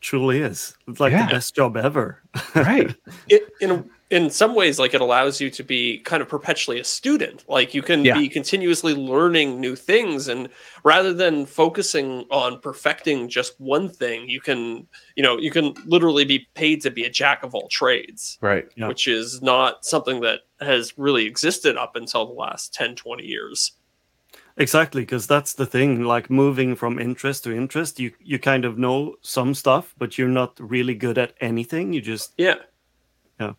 Truly 0.00 0.40
is 0.40 0.74
it's 0.88 1.00
like 1.00 1.12
Yeah. 1.12 1.26
the 1.26 1.32
best 1.34 1.54
job 1.54 1.76
ever 1.76 2.22
Right. 2.54 2.94
it, 3.28 3.42
in 3.60 3.88
in 4.10 4.28
some 4.30 4.54
ways 4.56 4.78
like 4.78 4.92
it 4.94 5.00
allows 5.00 5.40
you 5.40 5.50
to 5.50 5.62
be 5.62 5.98
kind 5.98 6.20
of 6.22 6.28
perpetually 6.28 6.80
a 6.80 6.84
student 6.84 7.44
like 7.48 7.74
you 7.74 7.82
can 7.82 8.04
Yeah. 8.04 8.14
be 8.18 8.28
continuously 8.28 8.94
learning 8.94 9.60
new 9.60 9.76
things 9.76 10.26
and 10.28 10.48
rather 10.84 11.12
than 11.12 11.44
focusing 11.46 12.24
on 12.30 12.60
perfecting 12.60 13.28
just 13.28 13.60
one 13.60 13.88
thing 13.88 14.28
you 14.28 14.40
can 14.40 14.86
you 15.16 15.22
know 15.22 15.36
you 15.38 15.50
can 15.50 15.74
literally 15.86 16.24
be 16.24 16.46
paid 16.54 16.80
to 16.82 16.90
be 16.90 17.04
a 17.04 17.10
jack 17.10 17.42
of 17.42 17.54
all 17.54 17.68
trades 17.68 18.38
Right. 18.40 18.66
Yeah. 18.76 18.88
which 18.88 19.06
is 19.06 19.42
not 19.42 19.84
something 19.84 20.20
that 20.22 20.40
has 20.60 20.96
really 20.98 21.26
existed 21.26 21.76
up 21.76 21.94
until 21.96 22.26
the 22.26 22.32
last 22.32 22.72
10 22.74 22.94
20 22.96 23.24
years 23.24 23.72
Exactly, 24.56 25.02
because 25.02 25.26
that's 25.26 25.54
the 25.54 25.66
thing. 25.66 26.02
Like 26.04 26.30
moving 26.30 26.74
from 26.76 26.98
interest 26.98 27.44
to 27.44 27.52
interest, 27.52 28.00
you 28.00 28.12
you 28.20 28.38
kind 28.38 28.64
of 28.64 28.78
know 28.78 29.16
some 29.22 29.54
stuff, 29.54 29.94
but 29.98 30.18
you're 30.18 30.28
not 30.28 30.58
really 30.60 30.94
good 30.94 31.18
at 31.18 31.34
anything. 31.40 31.92
You 31.92 32.00
just 32.00 32.32
Yeah. 32.36 32.56
Yeah. 33.40 33.52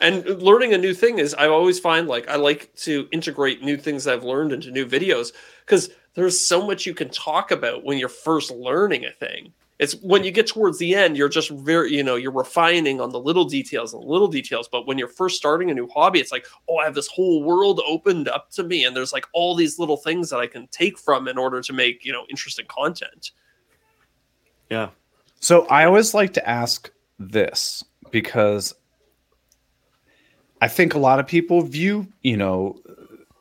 And 0.00 0.24
learning 0.42 0.74
a 0.74 0.78
new 0.78 0.94
thing 0.94 1.18
is, 1.18 1.34
I 1.34 1.48
always 1.48 1.80
find 1.80 2.08
like 2.08 2.28
I 2.28 2.36
like 2.36 2.74
to 2.78 3.08
integrate 3.12 3.62
new 3.62 3.76
things 3.76 4.06
I've 4.06 4.24
learned 4.24 4.52
into 4.52 4.70
new 4.70 4.86
videos 4.86 5.32
because 5.66 5.90
there's 6.14 6.38
so 6.38 6.66
much 6.66 6.86
you 6.86 6.94
can 6.94 7.10
talk 7.10 7.50
about 7.50 7.84
when 7.84 7.98
you're 7.98 8.08
first 8.08 8.50
learning 8.50 9.04
a 9.06 9.12
thing. 9.12 9.52
It's 9.78 9.94
when 10.02 10.24
you 10.24 10.32
get 10.32 10.48
towards 10.48 10.78
the 10.78 10.94
end, 10.96 11.16
you're 11.16 11.28
just 11.28 11.50
very, 11.50 11.94
you 11.94 12.02
know, 12.02 12.16
you're 12.16 12.32
refining 12.32 13.00
on 13.00 13.10
the 13.10 13.20
little 13.20 13.44
details 13.44 13.94
and 13.94 14.02
little 14.02 14.26
details. 14.26 14.68
But 14.68 14.86
when 14.86 14.98
you're 14.98 15.06
first 15.06 15.36
starting 15.36 15.70
a 15.70 15.74
new 15.74 15.88
hobby, 15.88 16.18
it's 16.18 16.32
like, 16.32 16.46
oh, 16.68 16.78
I 16.78 16.84
have 16.84 16.94
this 16.94 17.06
whole 17.06 17.44
world 17.44 17.80
opened 17.86 18.28
up 18.28 18.50
to 18.52 18.64
me, 18.64 18.84
and 18.84 18.96
there's 18.96 19.12
like 19.12 19.26
all 19.32 19.54
these 19.54 19.78
little 19.78 19.96
things 19.96 20.30
that 20.30 20.38
I 20.38 20.48
can 20.48 20.66
take 20.68 20.98
from 20.98 21.28
in 21.28 21.38
order 21.38 21.60
to 21.60 21.72
make, 21.72 22.04
you 22.04 22.12
know, 22.12 22.24
interesting 22.28 22.66
content. 22.66 23.30
yeah. 24.68 24.90
So 25.40 25.66
I 25.66 25.84
always 25.84 26.14
like 26.14 26.32
to 26.34 26.48
ask 26.48 26.90
this 27.20 27.84
because 28.10 28.74
I 30.60 30.66
think 30.66 30.94
a 30.94 30.98
lot 30.98 31.20
of 31.20 31.26
people 31.28 31.62
view, 31.62 32.08
you 32.22 32.36
know, 32.36 32.80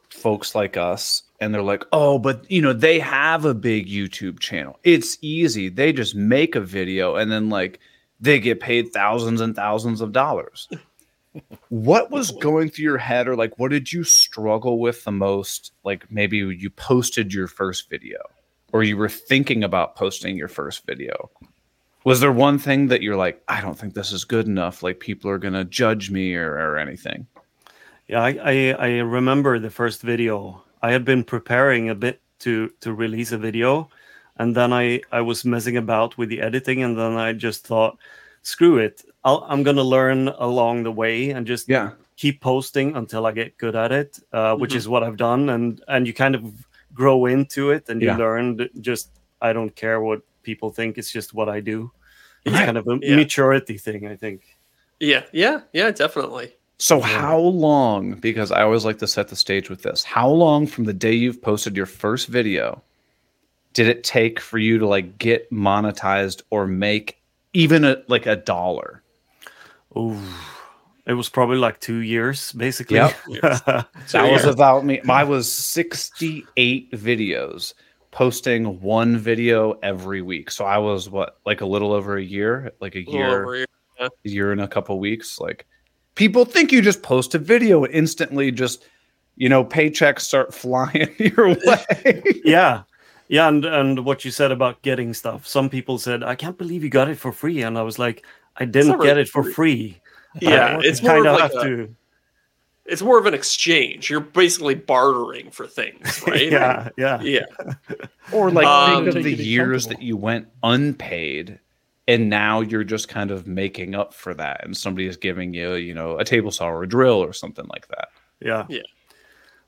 folks 0.09 0.53
like 0.53 0.77
us 0.77 1.23
and 1.39 1.53
they're 1.53 1.61
like, 1.61 1.83
"Oh, 1.91 2.19
but 2.19 2.49
you 2.49 2.61
know, 2.61 2.73
they 2.73 2.99
have 2.99 3.45
a 3.45 3.53
big 3.53 3.87
YouTube 3.87 4.39
channel. 4.39 4.79
It's 4.83 5.17
easy. 5.21 5.69
They 5.69 5.93
just 5.93 6.15
make 6.15 6.55
a 6.55 6.61
video 6.61 7.15
and 7.15 7.31
then 7.31 7.49
like 7.49 7.79
they 8.19 8.39
get 8.39 8.59
paid 8.59 8.91
thousands 8.93 9.41
and 9.41 9.55
thousands 9.55 10.01
of 10.01 10.11
dollars." 10.11 10.67
what 11.69 12.09
was 12.09 12.31
going 12.31 12.67
through 12.67 12.83
your 12.83 12.97
head 12.97 13.27
or 13.27 13.35
like 13.35 13.59
what 13.59 13.69
did 13.69 13.93
you 13.93 14.03
struggle 14.03 14.79
with 14.79 15.03
the 15.03 15.11
most 15.11 15.71
like 15.83 16.09
maybe 16.09 16.37
you 16.37 16.67
posted 16.67 17.31
your 17.31 17.47
first 17.47 17.91
video 17.91 18.17
or 18.73 18.83
you 18.83 18.97
were 18.97 19.09
thinking 19.09 19.63
about 19.63 19.95
posting 19.95 20.37
your 20.37 20.47
first 20.47 20.85
video, 20.85 21.29
was 22.03 22.19
there 22.19 22.31
one 22.31 22.59
thing 22.59 22.87
that 22.87 23.01
you're 23.01 23.15
like, 23.15 23.41
I 23.47 23.61
don't 23.61 23.77
think 23.77 23.93
this 23.93 24.11
is 24.11 24.23
good 24.23 24.45
enough? 24.45 24.83
Like 24.83 24.99
people 24.99 25.29
are 25.29 25.37
gonna 25.37 25.65
judge 25.65 26.11
me 26.11 26.35
or, 26.35 26.53
or 26.53 26.77
anything? 26.77 27.27
Yeah, 28.07 28.21
I, 28.21 28.37
I, 28.41 28.71
I 28.71 28.89
remember 28.99 29.59
the 29.59 29.69
first 29.69 30.01
video. 30.01 30.63
I 30.81 30.91
had 30.91 31.05
been 31.05 31.23
preparing 31.23 31.89
a 31.89 31.95
bit 31.95 32.21
to 32.39 32.69
to 32.81 32.93
release 32.93 33.31
a 33.31 33.37
video, 33.37 33.89
and 34.37 34.55
then 34.55 34.71
I 34.73 35.01
I 35.11 35.21
was 35.21 35.43
messing 35.45 35.77
about 35.77 36.17
with 36.17 36.29
the 36.29 36.41
editing, 36.41 36.83
and 36.83 36.97
then 36.97 37.17
I 37.17 37.33
just 37.33 37.65
thought, 37.67 37.97
screw 38.43 38.77
it, 38.77 39.03
I'll, 39.23 39.45
I'm 39.49 39.63
gonna 39.63 39.83
learn 39.83 40.27
along 40.29 40.83
the 40.83 40.91
way 40.91 41.31
and 41.31 41.47
just 41.47 41.67
Yeah. 41.69 41.91
keep 42.15 42.41
posting 42.41 42.95
until 42.95 43.25
I 43.25 43.31
get 43.31 43.57
good 43.57 43.75
at 43.75 43.91
it, 43.91 44.19
uh, 44.33 44.55
which 44.55 44.73
Mhm. 44.73 44.77
is 44.77 44.87
what 44.87 45.03
I've 45.03 45.17
done, 45.17 45.49
and 45.49 45.81
and 45.87 46.07
you 46.07 46.13
kind 46.13 46.35
of 46.35 46.43
grow 46.93 47.25
into 47.25 47.71
it, 47.71 47.89
and 47.89 48.01
you 48.01 48.09
learn 48.17 48.69
just 48.81 49.09
I 49.41 49.53
don't 49.53 49.75
care 49.75 49.99
what 50.01 50.21
people 50.43 50.69
think; 50.71 50.97
it's 50.97 51.11
just 51.11 51.33
what 51.33 51.49
I 51.49 51.59
do. 51.61 51.91
It's 52.45 52.53
Right. 52.55 52.65
kind 52.65 52.77
of 52.77 52.87
a 52.87 52.97
Yeah. 53.01 53.15
maturity 53.15 53.77
thing, 53.77 54.07
I 54.07 54.15
think. 54.15 54.41
Yeah, 54.99 55.23
yeah, 55.33 55.61
yeah, 55.73 55.91
definitely. 55.91 56.53
So 56.79 56.99
Yeah. 56.99 57.05
how 57.07 57.37
long? 57.39 58.13
Because 58.13 58.51
I 58.51 58.61
always 58.61 58.85
like 58.85 58.99
to 58.99 59.07
set 59.07 59.29
the 59.29 59.35
stage 59.35 59.69
with 59.69 59.81
this. 59.81 60.03
How 60.03 60.29
long 60.29 60.67
from 60.67 60.83
the 60.83 60.93
day 60.93 61.13
you've 61.13 61.41
posted 61.41 61.75
your 61.75 61.85
first 61.87 62.27
video 62.27 62.81
did 63.73 63.87
it 63.87 64.03
take 64.03 64.39
for 64.39 64.57
you 64.57 64.79
to 64.79 64.87
like 64.87 65.19
get 65.19 65.51
monetized 65.51 66.41
or 66.49 66.65
make 66.65 67.21
even 67.53 67.83
a 67.83 67.97
like 68.07 68.25
a 68.25 68.35
dollar? 68.35 69.03
Ooh, 69.95 70.19
it 71.05 71.13
was 71.13 71.29
probably 71.29 71.57
like 71.57 71.79
two 71.79 71.99
years, 71.99 72.51
basically. 72.53 72.95
Yep. 72.97 73.15
That 74.11 74.31
was 74.31 74.45
about 74.45 74.83
me. 74.85 74.99
I 75.07 75.23
was 75.23 75.51
68 75.51 76.91
videos 76.91 77.73
posting 78.11 78.81
one 78.81 79.17
video 79.17 79.73
every 79.83 80.21
week. 80.23 80.49
So 80.49 80.65
I 80.65 80.79
was 80.79 81.09
what, 81.09 81.37
like 81.45 81.61
a 81.61 81.65
little 81.65 81.93
over 81.93 82.17
a 82.17 82.23
year, 82.23 82.71
like 82.79 82.95
a 82.95 82.99
a 82.99 83.01
little 83.01 83.13
year, 83.13 83.41
over 83.43 83.63
a 83.63 84.07
year 84.23 84.51
and 84.51 84.61
a 84.61 84.67
couple 84.67 84.99
weeks. 84.99 85.39
Like 85.39 85.67
people 86.17 86.43
think 86.43 86.71
you 86.73 86.81
just 86.81 87.01
post 87.01 87.33
a 87.35 87.39
video 87.39 87.85
and 87.85 87.93
instantly 87.93 88.51
just, 88.51 88.85
you 89.37 89.47
know, 89.47 89.63
paychecks 89.63 90.21
start 90.21 90.53
flying 90.63 91.15
your 91.17 91.49
way. 91.65 92.23
yeah 92.43 92.83
yeah 93.29 93.47
and 93.47 93.63
and 93.65 94.03
what 94.05 94.25
you 94.25 94.31
said 94.31 94.51
about 94.51 94.81
getting 94.83 95.13
stuff 95.13 95.45
some 95.45 95.69
people 95.69 95.97
said 95.97 96.23
i 96.23 96.33
can't 96.33 96.57
believe 96.57 96.81
you 96.81 96.89
got 96.89 97.09
it 97.09 97.17
for 97.17 97.33
free 97.33 97.61
and 97.61 97.77
i 97.77 97.81
was 97.81 97.99
like 97.99 98.25
i 98.55 98.63
didn't 98.63 98.91
get 98.91 98.99
really 98.99 99.21
it 99.23 99.27
for 99.29 99.43
free. 99.43 99.53
free 99.53 100.01
Yeah, 100.39 100.77
I 100.77 100.79
it's 100.81 101.01
kind 101.01 101.25
of 101.25 101.33
of 101.35 101.39
like 101.41 101.51
have 101.53 101.61
a, 101.63 101.65
to 101.67 101.95
it's 102.85 103.01
more 103.01 103.19
of 103.19 103.25
an 103.25 103.33
exchange. 103.33 104.09
You're 104.09 104.21
basically 104.21 104.75
bartering 104.75 105.51
for 105.51 105.67
things, 105.67 106.23
right? 106.27 106.49
yeah 106.49 106.87
yeah 106.97 107.19
Yeah. 107.21 107.43
or 108.31 108.49
like 108.49 108.65
Um, 108.65 109.03
think 109.03 109.17
of 109.17 109.23
the 109.23 109.33
years 109.35 109.87
that 109.87 110.01
you 110.01 110.15
went 110.15 110.47
unpaid 110.63 111.59
and 112.07 112.29
now 112.29 112.61
you're 112.61 112.83
just 112.85 113.09
kind 113.09 113.31
of 113.31 113.47
making 113.47 113.93
up 113.95 114.13
for 114.13 114.33
that 114.33 114.63
and 114.63 114.75
somebody 114.77 115.07
is 115.07 115.17
giving 115.17 115.53
you, 115.53 115.73
you 115.75 115.93
know, 115.93 116.17
a 116.19 116.23
table 116.23 116.51
saw 116.51 116.67
or 116.69 116.83
a 116.83 116.87
drill 116.87 117.21
or 117.23 117.33
something 117.33 117.65
like 117.69 117.87
that. 117.89 118.07
yeah 118.39 118.65
Yeah. 118.69 118.83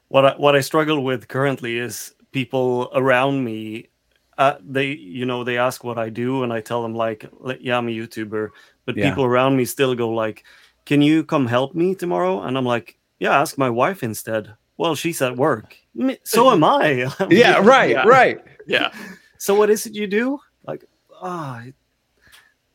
what 0.08 0.26
I, 0.26 0.34
what 0.38 0.56
i 0.56 0.62
struggle 0.62 1.04
with 1.04 1.28
currently 1.28 1.78
is 1.78 2.14
people 2.32 2.90
around 2.94 3.44
me 3.44 3.90
uh, 4.38 4.56
they 4.64 4.88
you 4.92 5.26
know 5.26 5.44
they 5.44 5.58
ask 5.58 5.84
what 5.84 5.98
i 5.98 6.10
do 6.10 6.44
and 6.44 6.54
i 6.54 6.62
tell 6.62 6.82
them 6.84 6.96
like 6.96 7.26
like, 7.40 7.60
yeah 7.62 7.78
i'm 7.78 7.88
a 7.90 7.92
youtuber 7.92 8.50
but 8.86 8.96
Yeah. 8.96 9.10
people 9.10 9.26
around 9.26 9.58
me 9.58 9.66
still 9.66 9.96
go 9.96 10.10
like 10.10 10.44
can 10.86 11.02
you 11.02 11.24
come 11.24 11.48
help 11.48 11.74
me 11.76 11.96
tomorrow 11.96 12.42
and 12.44 12.58
i'm 12.58 12.66
like 12.66 12.98
yeah 13.20 13.42
ask 13.42 13.58
my 13.58 13.70
wife 13.70 14.02
instead 14.04 14.54
well 14.78 14.96
she's 14.96 15.22
at 15.22 15.36
work 15.36 15.76
so 16.24 16.50
am 16.52 16.64
i 16.64 17.10
Yeah, 17.30 17.60
right, 17.76 17.90
Yeah. 17.92 18.08
right. 18.08 18.38
Yeah. 18.68 18.90
so 19.38 19.56
what 19.56 19.70
is 19.70 19.86
it 19.88 19.94
you 19.96 20.08
do 20.08 20.40
like 20.68 20.86
ah 21.22 21.62
it- 21.66 21.76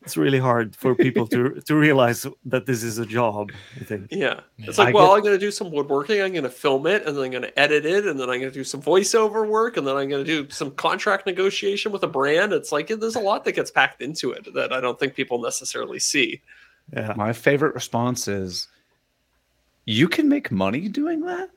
it's 0.05 0.15
really 0.15 0.39
hard 0.39 0.75
for 0.75 0.93
people 0.95 1.25
to 1.27 1.59
to 1.61 1.75
realize 1.75 2.25
that 2.45 2.65
this 2.67 2.83
is 2.83 2.99
a 2.99 3.05
job 3.05 3.51
i 3.81 3.83
think 3.83 4.07
Yeah. 4.11 4.41
It's 4.59 4.77
I 4.79 4.85
like, 4.85 4.93
well, 4.95 5.07
get- 5.07 5.15
I'm 5.17 5.21
going 5.23 5.35
to 5.39 5.45
do 5.45 5.51
some 5.51 5.71
woodworking. 5.71 6.21
I'm 6.21 6.31
going 6.31 6.43
to 6.43 6.49
film 6.49 6.85
it, 6.87 7.05
and 7.05 7.15
then 7.17 7.23
I'm 7.25 7.31
going 7.31 7.43
to 7.43 7.59
edit 7.59 7.85
it, 7.85 8.05
and 8.07 8.19
then 8.19 8.29
I'm 8.29 8.39
going 8.39 8.51
to 8.51 8.59
do 8.59 8.63
some 8.63 8.81
voiceover 8.81 9.47
work, 9.47 9.77
and 9.77 9.85
then 9.85 9.97
I'm 9.97 10.07
going 10.09 10.23
to 10.23 10.43
do 10.43 10.49
some 10.49 10.71
contract 10.71 11.25
negotiation 11.25 11.91
with 11.91 12.03
a 12.03 12.07
brand. 12.07 12.53
It's 12.53 12.71
like 12.71 12.87
there's 12.87 13.15
a 13.15 13.19
lot 13.19 13.43
that 13.45 13.53
gets 13.53 13.71
packed 13.71 14.01
into 14.01 14.31
it 14.31 14.53
that 14.53 14.71
I 14.71 14.79
don't 14.79 14.97
think 14.99 15.15
people 15.15 15.41
necessarily 15.41 15.99
see. 15.99 16.41
yeah 16.93 17.13
My 17.17 17.33
favorite 17.33 17.73
response 17.75 18.27
is 18.27 18.67
you 19.85 20.07
can 20.07 20.29
make 20.29 20.51
money 20.51 20.87
doing 20.87 21.21
that? 21.21 21.49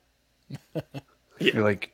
Yeah. 1.41 1.53
You're 1.55 1.63
like, 1.63 1.93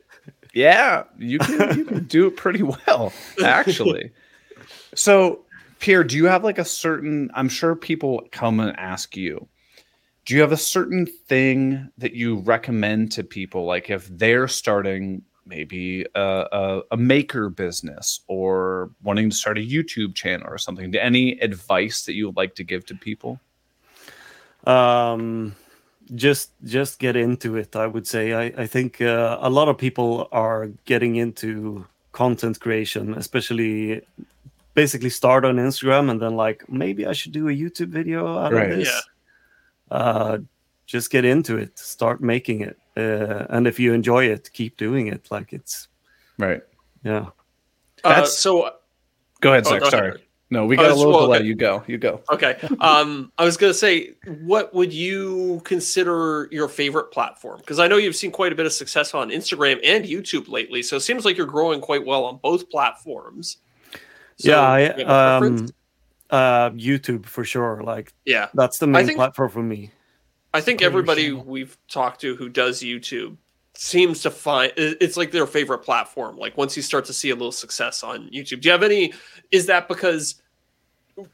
yeah, 0.55 1.05
you 1.19 1.38
can 1.38 1.77
you 1.79 1.85
can 1.85 2.05
do 2.05 2.27
it 2.29 2.37
pretty 2.37 2.62
well, 2.62 3.12
actually. 3.45 4.11
So, 4.95 5.44
Pierre, 5.85 6.03
do 6.03 6.16
you 6.16 6.25
have 6.25 6.42
like 6.42 6.57
a 6.57 6.64
certain 6.64 7.31
I'm 7.35 7.51
sure 7.51 7.77
people 7.77 8.27
come 8.33 8.59
and 8.59 8.75
ask 8.79 9.18
you, 9.18 9.47
do 10.25 10.35
you 10.35 10.40
have 10.40 10.51
a 10.51 10.57
certain 10.57 11.05
thing 11.05 11.90
that 11.99 12.14
you 12.14 12.37
recommend 12.37 13.12
to 13.12 13.23
people 13.23 13.66
like 13.66 13.90
if 13.90 14.09
they're 14.09 14.49
starting 14.49 15.20
maybe 15.44 16.07
a, 16.14 16.47
a, 16.51 16.83
a 16.92 16.97
maker 16.97 17.51
business 17.51 18.20
or 18.29 18.92
wanting 19.03 19.29
to 19.29 19.37
start 19.37 19.59
a 19.59 19.61
YouTube 19.61 20.14
channel 20.14 20.47
or 20.49 20.57
something? 20.57 20.97
Any 20.97 21.33
advice 21.40 22.07
that 22.07 22.14
you 22.14 22.29
would 22.29 22.37
like 22.38 22.55
to 22.55 22.64
give 22.64 22.87
to 22.87 22.94
people? 22.94 23.38
um 24.66 25.55
just 26.14 26.53
just 26.64 26.99
get 26.99 27.16
into 27.16 27.57
it 27.57 27.77
i 27.77 27.87
would 27.87 28.07
say 28.07 28.33
i 28.33 28.44
i 28.62 28.66
think 28.66 29.03
uh, 29.03 29.37
a 29.42 29.51
lot 29.51 29.68
of 29.68 29.77
people 29.77 30.27
are 30.33 30.68
getting 30.87 31.16
into 31.16 31.85
content 32.12 32.59
creation 32.61 33.12
especially 33.12 34.01
basically 34.75 35.11
start 35.11 35.45
on 35.45 35.57
instagram 35.57 36.11
and 36.11 36.21
then 36.21 36.35
like 36.37 36.69
maybe 36.69 37.07
i 37.07 37.13
should 37.13 37.33
do 37.33 37.49
a 37.49 37.53
youtube 37.53 37.89
video 37.89 38.39
out 38.39 38.53
Right. 38.53 38.71
of 38.73 38.79
this 38.79 38.89
Yeah. 39.91 39.97
uh 39.97 40.39
just 40.87 41.11
get 41.11 41.25
into 41.25 41.57
it 41.57 41.79
start 41.79 42.21
making 42.21 42.61
it 42.61 42.77
uh, 42.97 43.47
and 43.51 43.67
if 43.67 43.79
you 43.81 43.93
enjoy 43.93 44.25
it 44.27 44.51
keep 44.53 44.77
doing 44.77 45.07
it 45.09 45.31
like 45.31 45.53
it's 45.53 45.89
Right. 46.39 46.63
yeah 47.05 47.27
Uh, 48.05 48.09
That's- 48.09 48.37
so 48.39 48.71
Go 49.41 49.51
ahead, 49.53 49.67
Oh, 49.67 49.71
Zach. 49.71 49.81
go 49.83 49.91
Sorry. 49.91 50.09
Eric. 50.09 50.29
No, 50.51 50.65
we 50.67 50.77
Oh, 50.79 50.83
got 50.83 50.91
a 50.91 50.95
little 50.95 51.13
well, 51.13 51.23
delay. 51.27 51.39
okay. 51.39 51.47
You 51.49 51.55
go. 51.55 51.85
You 51.87 51.99
go. 51.99 52.23
Okay. 52.31 52.57
Um, 52.81 53.31
I 53.37 53.45
was 53.45 53.57
going 53.59 53.71
to 53.73 53.79
say, 53.79 54.15
what 54.43 54.73
would 54.73 54.91
you 54.93 55.61
consider 55.65 56.49
your 56.51 56.69
favorite 56.69 57.11
platform? 57.11 57.59
Because 57.59 57.79
I 57.79 57.87
know 57.89 57.97
you've 57.99 58.17
seen 58.17 58.31
quite 58.31 58.53
a 58.53 58.55
bit 58.55 58.65
of 58.65 58.73
success 58.73 59.13
on 59.13 59.29
Instagram 59.31 59.81
and 59.85 60.05
YouTube 60.05 60.49
lately. 60.49 60.83
So 60.83 60.97
it 60.97 61.01
seems 61.01 61.25
like 61.27 61.37
you're 61.37 61.47
growing 61.47 61.81
quite 61.83 62.07
well 62.07 62.25
on 62.25 62.39
both 62.43 62.71
platforms. 62.71 63.59
So, 64.45 64.51
yeah 64.51 64.95
do 64.95 65.03
you 65.03 65.09
i 65.09 65.11
have 65.11 65.41
a 65.41 65.41
preference? 65.41 65.61
um 65.61 65.77
uh 66.31 66.71
youtube 66.71 67.27
for 67.27 67.45
sure 67.45 67.83
like 67.83 68.13
yeah. 68.25 68.49
that's 68.55 68.79
the 68.79 68.87
main 68.87 69.07
think- 69.07 69.17
platform 69.17 69.51
for 69.51 69.63
me 69.63 69.91
I 70.55 70.61
think 70.61 70.79
Creator 70.79 70.91
everybody 70.91 71.33
we've 71.33 71.77
talked 71.89 72.21
to 72.21 72.37
who 72.37 72.49
does 72.49 72.81
YouTube 72.81 73.37
seems 73.77 74.23
to 74.23 74.31
find 74.31 74.73
it's 74.77 75.17
like 75.17 75.33
their 75.33 75.49
favorite 75.49 75.81
platform. 75.81 76.37
Like 76.37 76.57
once 76.57 76.77
you 76.77 76.83
start 76.83 77.05
to 77.07 77.13
see 77.13 77.31
a 77.31 77.35
little 77.35 77.53
success 77.53 78.05
on 78.05 78.29
YouTube, 78.31 78.61
do 78.61 78.69
you 78.69 78.73
have 78.73 78.85
any? 78.85 79.13
Is 79.51 79.67
that 79.67 79.89
because 79.89 80.37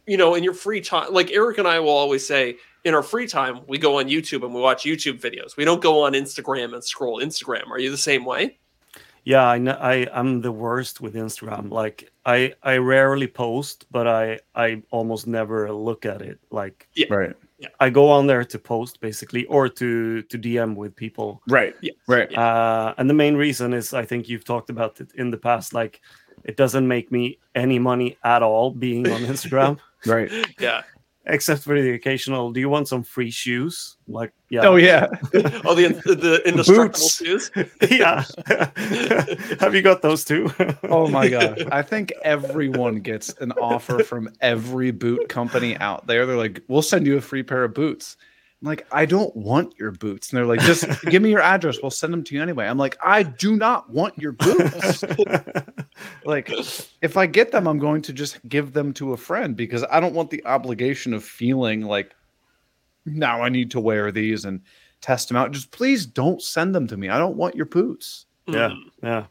you 0.07 0.17
know 0.17 0.35
in 0.35 0.43
your 0.43 0.55
free 0.55 0.81
time? 0.81 1.13
Like 1.13 1.31
Eric 1.33 1.59
and 1.59 1.69
I 1.69 1.81
will 1.81 1.91
always 1.91 2.27
say, 2.27 2.57
in 2.85 2.95
our 2.95 3.03
free 3.03 3.27
time, 3.27 3.61
we 3.69 3.77
go 3.77 3.99
on 3.99 4.07
YouTube 4.07 4.43
and 4.43 4.55
we 4.55 4.61
watch 4.63 4.85
YouTube 4.85 5.21
videos. 5.21 5.55
We 5.59 5.67
don't 5.67 5.83
go 5.83 6.03
on 6.03 6.15
Instagram 6.15 6.73
and 6.73 6.83
scroll 6.83 7.21
Instagram. 7.21 7.69
Are 7.71 7.79
you 7.79 7.91
the 7.91 7.99
same 7.99 8.25
way? 8.25 8.59
Yeah, 9.25 9.47
I 9.47 9.59
know. 9.59 9.77
I 9.79 10.07
I'm 10.15 10.41
the 10.41 10.53
worst 10.53 11.03
with 11.03 11.15
Instagram. 11.15 11.71
Like 11.71 12.10
I 12.27 12.55
I 12.63 12.77
rarely 12.77 13.27
post, 13.27 13.87
but 13.91 14.07
I 14.07 14.41
I 14.55 14.83
almost 14.91 15.27
never 15.27 15.73
look 15.73 16.05
at 16.07 16.23
it. 16.23 16.39
Like 16.51 16.89
Right. 17.09 17.35
Yeah. 17.59 17.69
I 17.79 17.91
go 17.91 18.09
on 18.09 18.27
there 18.27 18.45
to 18.45 18.59
post 18.59 19.01
basically, 19.01 19.45
or 19.47 19.69
to 19.69 20.23
to 20.23 20.39
DM 20.39 20.77
with 20.77 20.95
people. 20.97 21.43
Right. 21.49 21.75
Yes. 21.81 21.95
Right. 22.07 22.33
Uh, 22.37 22.95
and 22.99 23.09
the 23.09 23.15
main 23.15 23.37
reason 23.37 23.73
is 23.75 23.93
I 23.93 24.05
think 24.05 24.29
you've 24.29 24.45
talked 24.45 24.71
about 24.71 25.01
it 25.01 25.13
in 25.15 25.31
the 25.31 25.39
past. 25.39 25.75
Like 25.75 26.01
it 26.45 26.57
doesn't 26.57 26.89
make 26.89 27.13
me 27.13 27.39
any 27.55 27.79
money 27.79 28.17
at 28.25 28.43
all 28.43 28.71
being 28.71 29.11
on 29.11 29.21
Instagram, 29.33 29.79
Right. 30.07 30.31
Yeah. 30.59 30.83
Except 31.27 31.63
for 31.63 31.81
the 31.81 31.93
occasional. 31.93 32.53
Do 32.53 32.61
you 32.61 32.69
want 32.69 32.89
some 32.89 33.03
free 33.03 33.31
shoes? 33.31 33.97
Like 34.09 34.33
yeah, 34.49 34.63
Oh 34.67 34.77
yeah. 34.77 35.07
Oh, 35.65 35.75
the 35.75 35.89
the 36.05 36.43
indestructible 36.47 36.99
Boots. 36.99 37.17
shoes. 37.17 37.51
yeah. 37.91 38.25
Have 39.61 39.75
you 39.75 39.83
got 39.83 40.03
those 40.03 40.25
too? 40.25 40.53
Oh 40.85 41.09
my 41.09 41.29
god. 41.29 41.69
I 41.71 41.83
think 41.83 42.13
everyone 42.23 42.97
gets 43.01 43.29
an 43.41 43.53
offer 43.53 44.03
from 44.03 44.31
every 44.41 44.91
boot 44.91 45.29
company 45.29 45.77
out 45.77 46.07
there. 46.07 46.27
They're 46.27 46.37
like, 46.37 46.61
"We'll 46.69 46.83
send 46.83 47.07
you 47.07 47.17
a 47.17 47.21
free 47.21 47.43
pair 47.43 47.65
of 47.65 47.75
boots." 47.75 48.17
I'm 48.63 48.69
like, 48.69 48.87
"I 48.93 49.07
don't 49.07 49.35
want 49.35 49.75
your 49.79 49.91
boots." 49.91 50.31
And 50.31 50.37
they're 50.39 50.47
like, 50.47 50.61
"Just 50.61 50.85
give 51.11 51.23
me 51.23 51.31
your 51.31 51.41
address. 51.41 51.79
We'll 51.83 51.91
send 51.91 52.13
them 52.13 52.23
to 52.25 52.35
you 52.35 52.43
anyway." 52.43 52.67
I'm 52.67 52.79
like, 52.79 52.97
"I 53.03 53.23
do 53.23 53.57
not 53.57 53.89
want 53.91 54.19
your 54.19 54.33
boots." 54.33 55.03
like 56.25 56.51
if 57.03 57.17
I 57.17 57.27
get 57.27 57.53
them, 57.53 57.67
I'm 57.67 57.79
going 57.79 58.03
to 58.03 58.13
just 58.13 58.39
give 58.49 58.73
them 58.73 58.93
to 58.95 59.13
a 59.13 59.17
friend 59.17 59.57
because 59.57 59.85
I 59.91 60.01
don't 60.01 60.15
want 60.15 60.31
the 60.31 60.45
obligation 60.47 61.15
of 61.15 61.25
feeling 61.25 61.83
like 61.83 62.15
now 63.07 63.43
I 63.43 63.49
need 63.49 63.71
to 63.73 63.81
wear 63.81 64.13
these 64.13 64.45
and 64.45 64.61
test 65.01 65.29
them 65.29 65.37
out. 65.37 65.53
Just 65.53 65.71
please 65.71 66.05
don't 66.07 66.43
send 66.43 66.75
them 66.75 66.87
to 66.89 66.97
me. 66.97 67.09
I 67.09 67.19
don't 67.19 67.37
want 67.37 67.55
your 67.55 67.67
boots. 67.67 68.27
yeah 68.47 68.69
Mm. 68.71 68.83
yeah 69.03 69.25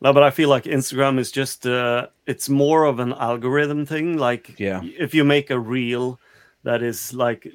No, 0.00 0.12
but 0.12 0.22
I 0.22 0.30
feel 0.30 0.48
like 0.48 0.64
Instagram 0.64 1.18
is 1.18 1.30
just 1.32 1.66
uh, 1.66 2.06
it's 2.26 2.48
more 2.48 2.84
of 2.84 3.00
an 3.00 3.12
algorithm 3.14 3.86
thing. 3.86 4.18
Like 4.18 4.58
Yeah. 4.58 4.80
if 4.84 5.14
you 5.14 5.24
make 5.24 5.50
a 5.50 5.58
reel 5.58 6.20
that 6.64 6.82
is 6.82 7.12
like 7.12 7.46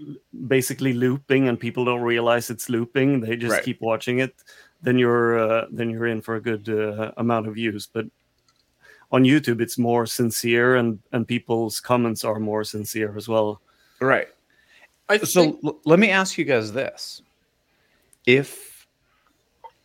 basically 0.47 0.93
looping 0.93 1.47
and 1.47 1.59
people 1.59 1.85
don't 1.85 2.01
realize 2.01 2.49
it's 2.49 2.69
looping, 2.69 3.21
they 3.21 3.35
just 3.35 3.53
Right. 3.53 3.63
keep 3.63 3.79
watching 3.81 4.19
it, 4.19 4.35
then 4.81 4.97
you're 4.97 5.39
uh, 5.39 5.65
then 5.71 5.89
you're 5.89 6.07
in 6.07 6.21
for 6.21 6.35
a 6.35 6.41
good 6.41 6.67
uh, 6.69 7.11
amount 7.17 7.47
of 7.47 7.55
views. 7.55 7.87
But 7.91 8.05
on 9.11 9.23
YouTube, 9.23 9.61
it's 9.61 9.77
more 9.77 10.05
sincere 10.05 10.75
and 10.75 10.99
and 11.13 11.27
people's 11.27 11.79
comments 11.79 12.23
are 12.25 12.39
more 12.39 12.63
sincere 12.63 13.15
as 13.15 13.27
well. 13.27 13.61
Right. 14.01 14.27
I 15.09 15.17
So 15.19 15.41
think 15.41 15.59
l- 15.63 15.79
let 15.85 15.99
me 15.99 16.09
ask 16.11 16.37
you 16.37 16.43
guys 16.43 16.73
this. 16.73 17.21
If 18.25 18.85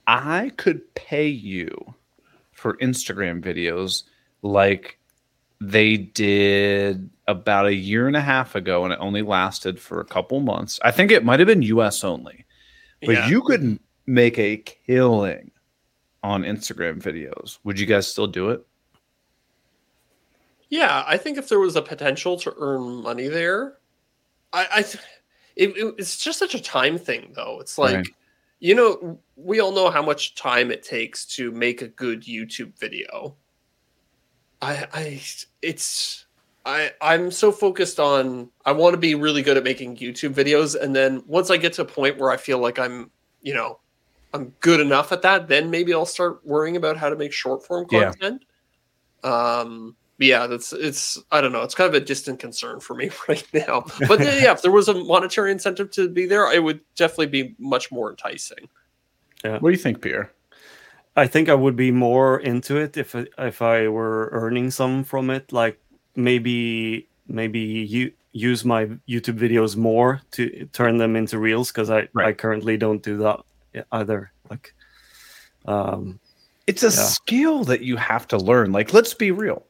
I 0.08 0.50
could 0.56 0.92
pay 0.96 1.28
you 1.28 1.94
for 2.52 2.76
Instagram 2.78 3.40
videos 3.40 4.02
like 4.42 4.98
they 5.60 5.96
did 5.96 7.08
about 7.32 7.66
a 7.66 7.74
year 7.74 8.06
and 8.06 8.16
a 8.16 8.20
half 8.20 8.54
ago 8.54 8.84
and 8.84 8.92
it 8.92 8.98
only 9.00 9.22
lasted 9.22 9.80
for 9.80 10.00
a 10.00 10.04
couple 10.04 10.38
months. 10.40 10.78
I 10.84 10.90
think 10.92 11.10
it 11.10 11.24
might 11.24 11.40
have 11.40 11.48
been 11.48 11.62
US 11.62 12.04
only. 12.04 12.44
But 13.04 13.12
yeah. 13.16 13.28
you 13.28 13.42
could 13.42 13.80
make 14.06 14.38
a 14.38 14.58
killing 14.58 15.50
on 16.22 16.44
Instagram 16.44 17.02
videos. 17.02 17.58
Would 17.64 17.80
you 17.80 17.86
guys 17.86 18.06
still 18.06 18.28
do 18.28 18.50
it? 18.50 18.64
Yeah, 20.68 21.04
I 21.06 21.18
think 21.18 21.36
if 21.36 21.48
there 21.48 21.58
was 21.60 21.76
a 21.76 21.82
potential 21.82 22.38
to 22.38 22.54
earn 22.58 23.02
money 23.02 23.28
there, 23.28 23.78
I, 24.52 24.66
I 24.76 24.82
th- 24.82 25.04
it, 25.56 25.76
it- 25.76 25.94
it's 25.98 26.16
just 26.16 26.38
such 26.38 26.54
a 26.54 26.62
time 26.62 26.96
thing, 26.98 27.32
though. 27.34 27.58
It's 27.60 27.76
like, 27.76 27.96
Right. 27.96 28.06
you 28.60 28.74
know, 28.74 29.18
we 29.36 29.60
all 29.60 29.72
know 29.72 29.90
how 29.90 30.02
much 30.02 30.34
time 30.34 30.70
it 30.70 30.82
takes 30.82 31.26
to 31.36 31.50
make 31.52 31.82
a 31.82 31.88
good 31.88 32.22
YouTube 32.22 32.78
video. 32.78 33.36
I, 34.62 34.86
I, 34.94 35.22
it's, 35.60 36.26
I, 36.64 36.92
I'm 37.00 37.30
so 37.30 37.50
focused 37.52 37.98
on. 37.98 38.50
I 38.64 38.72
want 38.72 38.94
to 38.94 38.98
be 38.98 39.14
really 39.14 39.42
good 39.42 39.56
at 39.56 39.64
making 39.64 39.96
YouTube 39.96 40.34
videos, 40.34 40.80
and 40.80 40.94
then 40.94 41.22
once 41.26 41.50
I 41.50 41.56
get 41.56 41.72
to 41.74 41.82
a 41.82 41.84
point 41.84 42.18
where 42.18 42.30
I 42.30 42.36
feel 42.36 42.58
like 42.58 42.78
I'm, 42.78 43.10
you 43.40 43.54
know, 43.54 43.80
I'm 44.32 44.54
good 44.60 44.80
enough 44.80 45.12
at 45.12 45.22
that, 45.22 45.48
then 45.48 45.70
maybe 45.70 45.92
I'll 45.92 46.06
start 46.06 46.40
worrying 46.44 46.76
about 46.76 46.96
how 46.96 47.10
to 47.10 47.16
make 47.16 47.32
short 47.32 47.66
form 47.66 47.86
content. 47.86 48.16
Yeah. 48.20 48.28
content. 48.28 48.44
Um, 49.24 49.96
yeah, 50.18 50.46
that's 50.46 50.72
it's 50.72 51.18
I 51.30 51.40
don't 51.40 51.52
know, 51.52 51.62
it's 51.62 51.74
kind 51.74 51.88
of 51.88 52.00
a 52.00 52.04
distant 52.04 52.38
concern 52.38 52.80
for 52.80 52.94
me 52.94 53.10
right 53.28 53.46
now. 53.52 53.84
But 54.06 54.20
then, 54.20 54.42
yeah, 54.42 54.52
if 54.52 54.62
there 54.62 54.70
was 54.70 54.88
a 54.88 54.94
monetary 54.94 55.50
incentive 55.52 55.90
to 55.92 56.08
be 56.08 56.26
there, 56.26 56.50
it 56.52 56.62
would 56.62 56.80
definitely 56.96 57.26
be 57.26 57.54
much 57.58 57.90
more 57.90 58.10
enticing. 58.10 58.68
Yeah. 59.44 59.58
What 59.58 59.70
do 59.70 59.72
you 59.72 59.82
think, 59.82 60.00
Pierre? 60.00 60.32
I 61.16 61.26
think 61.26 61.48
I 61.48 61.54
would 61.54 61.76
be 61.76 61.90
more 61.90 62.38
into 62.38 62.76
it 62.76 62.96
if 62.96 63.14
if 63.14 63.60
I 63.60 63.88
were 63.88 64.30
earning 64.32 64.70
some 64.70 65.04
from 65.04 65.28
it. 65.28 65.52
Like 65.52 65.81
maybe 66.16 67.08
maybe 67.28 67.60
you 67.60 68.12
use 68.32 68.64
my 68.64 68.86
YouTube 69.08 69.38
videos 69.38 69.76
more 69.76 70.20
to 70.32 70.66
turn 70.72 70.98
them 70.98 71.16
into 71.16 71.38
reels 71.38 71.70
because 71.70 71.90
I 71.90 72.08
I 72.16 72.32
currently 72.32 72.76
don't 72.76 73.02
do 73.02 73.18
that 73.18 73.40
either. 73.92 74.32
Like, 74.50 74.74
um, 75.66 76.18
It's 76.68 76.82
a 76.84 76.86
Yeah. 76.86 76.90
skill 76.92 77.64
that 77.64 77.80
you 77.82 77.96
have 77.96 78.28
to 78.28 78.38
learn. 78.38 78.70
Like, 78.72 78.92
let's 78.94 79.14
be 79.14 79.30
real. 79.32 79.66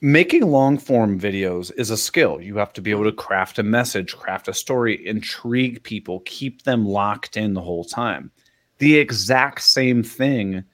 Making 0.00 0.50
long 0.50 0.78
form 0.78 1.18
videos 1.18 1.70
is 1.76 1.90
a 1.90 1.96
skill. 1.96 2.40
You 2.40 2.56
have 2.56 2.72
to 2.74 2.82
be 2.82 2.90
able 2.90 3.04
to 3.04 3.12
craft 3.12 3.58
a 3.58 3.62
message, 3.62 4.16
craft 4.16 4.48
a 4.48 4.52
story, 4.52 5.06
intrigue 5.06 5.82
people, 5.84 6.20
keep 6.26 6.62
them 6.64 6.84
locked 6.86 7.36
in 7.36 7.54
the 7.54 7.60
whole 7.60 7.84
time. 7.84 8.30
The 8.78 8.96
exact 8.96 9.62
same 9.62 10.02
thing 10.02 10.64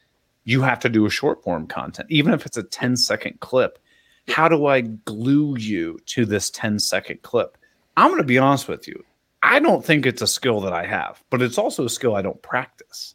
you 0.45 0.63
have 0.63 0.81
to 0.81 0.89
do 0.89 1.03
with 1.03 1.13
short 1.13 1.43
form 1.45 1.67
content, 1.67 2.09
even 2.11 2.33
if 2.33 2.47
it's 2.47 2.57
a 2.57 2.63
10 2.63 2.97
second 2.97 3.39
clip. 3.41 3.79
How 4.31 4.49
do 4.49 4.67
I 4.67 4.83
glue 4.83 5.57
you 5.59 5.99
to 6.07 6.25
this 6.25 6.51
10 6.51 6.79
second 6.79 7.23
clip? 7.23 7.57
I'm 7.97 8.09
going 8.09 8.19
to 8.19 8.25
be 8.27 8.39
honest 8.39 8.69
with 8.69 8.87
you. 8.89 9.05
I 9.43 9.59
don't 9.59 9.85
think 9.85 10.07
it's 10.07 10.23
a 10.23 10.27
skill 10.27 10.61
that 10.63 10.73
I 10.73 10.87
have, 10.87 11.23
but 11.31 11.43
it's 11.43 11.59
also 11.59 11.85
a 11.87 11.91
skill 11.91 12.15
I 12.15 12.23
don't 12.23 12.41
practice. 12.43 13.15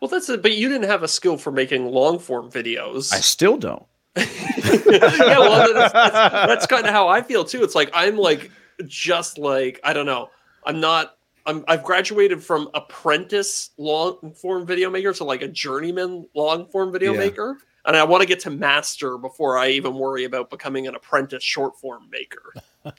Well, 0.00 0.08
that's 0.08 0.28
it. 0.28 0.42
But 0.42 0.56
you 0.56 0.68
didn't 0.68 0.88
have 0.88 1.02
a 1.02 1.08
skill 1.08 1.38
for 1.38 1.50
making 1.50 1.86
long 1.86 2.18
form 2.18 2.50
videos. 2.50 3.12
I 3.12 3.20
still 3.20 3.56
don't. 3.56 3.84
yeah, 4.16 5.38
well, 5.38 5.72
that's, 5.72 5.92
that's, 5.92 6.12
that's 6.12 6.66
kind 6.66 6.86
of 6.86 6.92
how 6.92 7.08
I 7.08 7.22
feel 7.22 7.44
too. 7.44 7.64
It's 7.64 7.74
like 7.74 7.90
I'm 7.94 8.16
like 8.16 8.50
just 8.86 9.38
like 9.38 9.80
I 9.82 9.92
don't 9.92 10.06
know. 10.06 10.30
I'm 10.64 10.80
not. 10.80 11.16
I'm. 11.46 11.64
I've 11.68 11.82
graduated 11.82 12.42
from 12.42 12.68
apprentice 12.74 13.70
long 13.76 14.32
form 14.34 14.66
video 14.66 14.90
maker 14.90 15.12
to 15.14 15.24
like 15.24 15.42
a 15.42 15.48
journeyman 15.48 16.28
long 16.34 16.66
form 16.68 16.92
video 16.92 17.12
Yeah. 17.12 17.18
maker, 17.18 17.58
and 17.84 17.96
I 17.96 18.04
want 18.04 18.22
to 18.22 18.26
get 18.26 18.40
to 18.40 18.50
master 18.50 19.18
before 19.18 19.58
I 19.58 19.68
even 19.70 19.94
worry 19.94 20.24
about 20.24 20.50
becoming 20.50 20.86
an 20.86 20.94
apprentice 20.94 21.42
short 21.42 21.78
form 21.78 22.08
maker. 22.10 22.54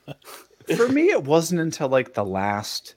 for 0.76 0.88
me 0.88 1.10
it 1.10 1.24
wasn't 1.24 1.62
until 1.62 1.88
like 1.88 2.13
the 2.13 2.26
last 2.26 2.95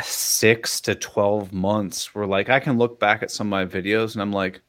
six 0.00 0.80
to 0.80 0.94
12 0.94 1.52
months 1.52 2.14
where 2.14 2.26
like 2.26 2.48
i 2.48 2.60
can 2.60 2.78
look 2.78 2.98
back 2.98 3.22
at 3.22 3.30
some 3.30 3.48
of 3.48 3.50
my 3.50 3.66
videos 3.66 4.14
and 4.14 4.22
i'm 4.22 4.32
like 4.32 4.62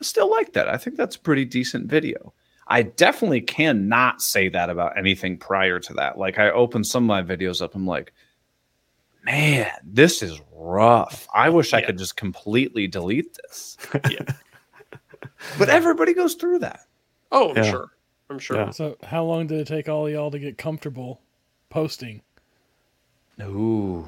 i 0.00 0.04
still 0.04 0.30
like 0.30 0.52
that. 0.54 0.68
I 0.68 0.76
think 0.76 0.96
that's 0.96 1.16
a 1.16 1.20
pretty 1.20 1.44
decent 1.44 1.86
video. 1.86 2.32
I 2.66 2.82
definitely 2.82 3.42
cannot 3.42 4.22
say 4.22 4.48
that 4.48 4.70
about 4.70 4.96
anything 4.96 5.36
prior 5.36 5.78
to 5.80 5.94
that. 5.94 6.18
Like 6.18 6.38
i 6.38 6.50
open 6.50 6.84
some 6.84 7.08
of 7.08 7.08
my 7.08 7.22
videos 7.22 7.62
up 7.62 7.74
i'm 7.74 7.86
like 7.86 8.12
man 9.24 9.70
this 9.84 10.22
is 10.22 10.40
rough. 10.52 11.28
I 11.34 11.48
wish 11.48 11.72
i 11.74 11.80
could 11.80 11.98
just 11.98 12.16
completely 12.16 12.86
delete 12.86 13.36
this. 13.42 13.76
Yeah. 14.10 14.24
But 15.58 15.68
everybody 15.68 16.14
goes 16.14 16.34
through 16.34 16.58
that 16.60 16.80
Oh, 17.32 17.50
I'm 17.50 17.56
Yeah. 17.56 17.70
sure. 17.70 17.90
I'm 18.28 18.38
sure. 18.38 18.56
Yeah. 18.56 18.70
So, 18.70 18.96
how 19.02 19.24
long 19.24 19.46
did 19.46 19.60
it 19.60 19.66
take 19.66 19.88
all 19.88 20.08
y'all 20.08 20.30
to 20.30 20.38
get 20.38 20.56
comfortable 20.58 21.20
posting? 21.68 22.22
ooh 23.40 24.06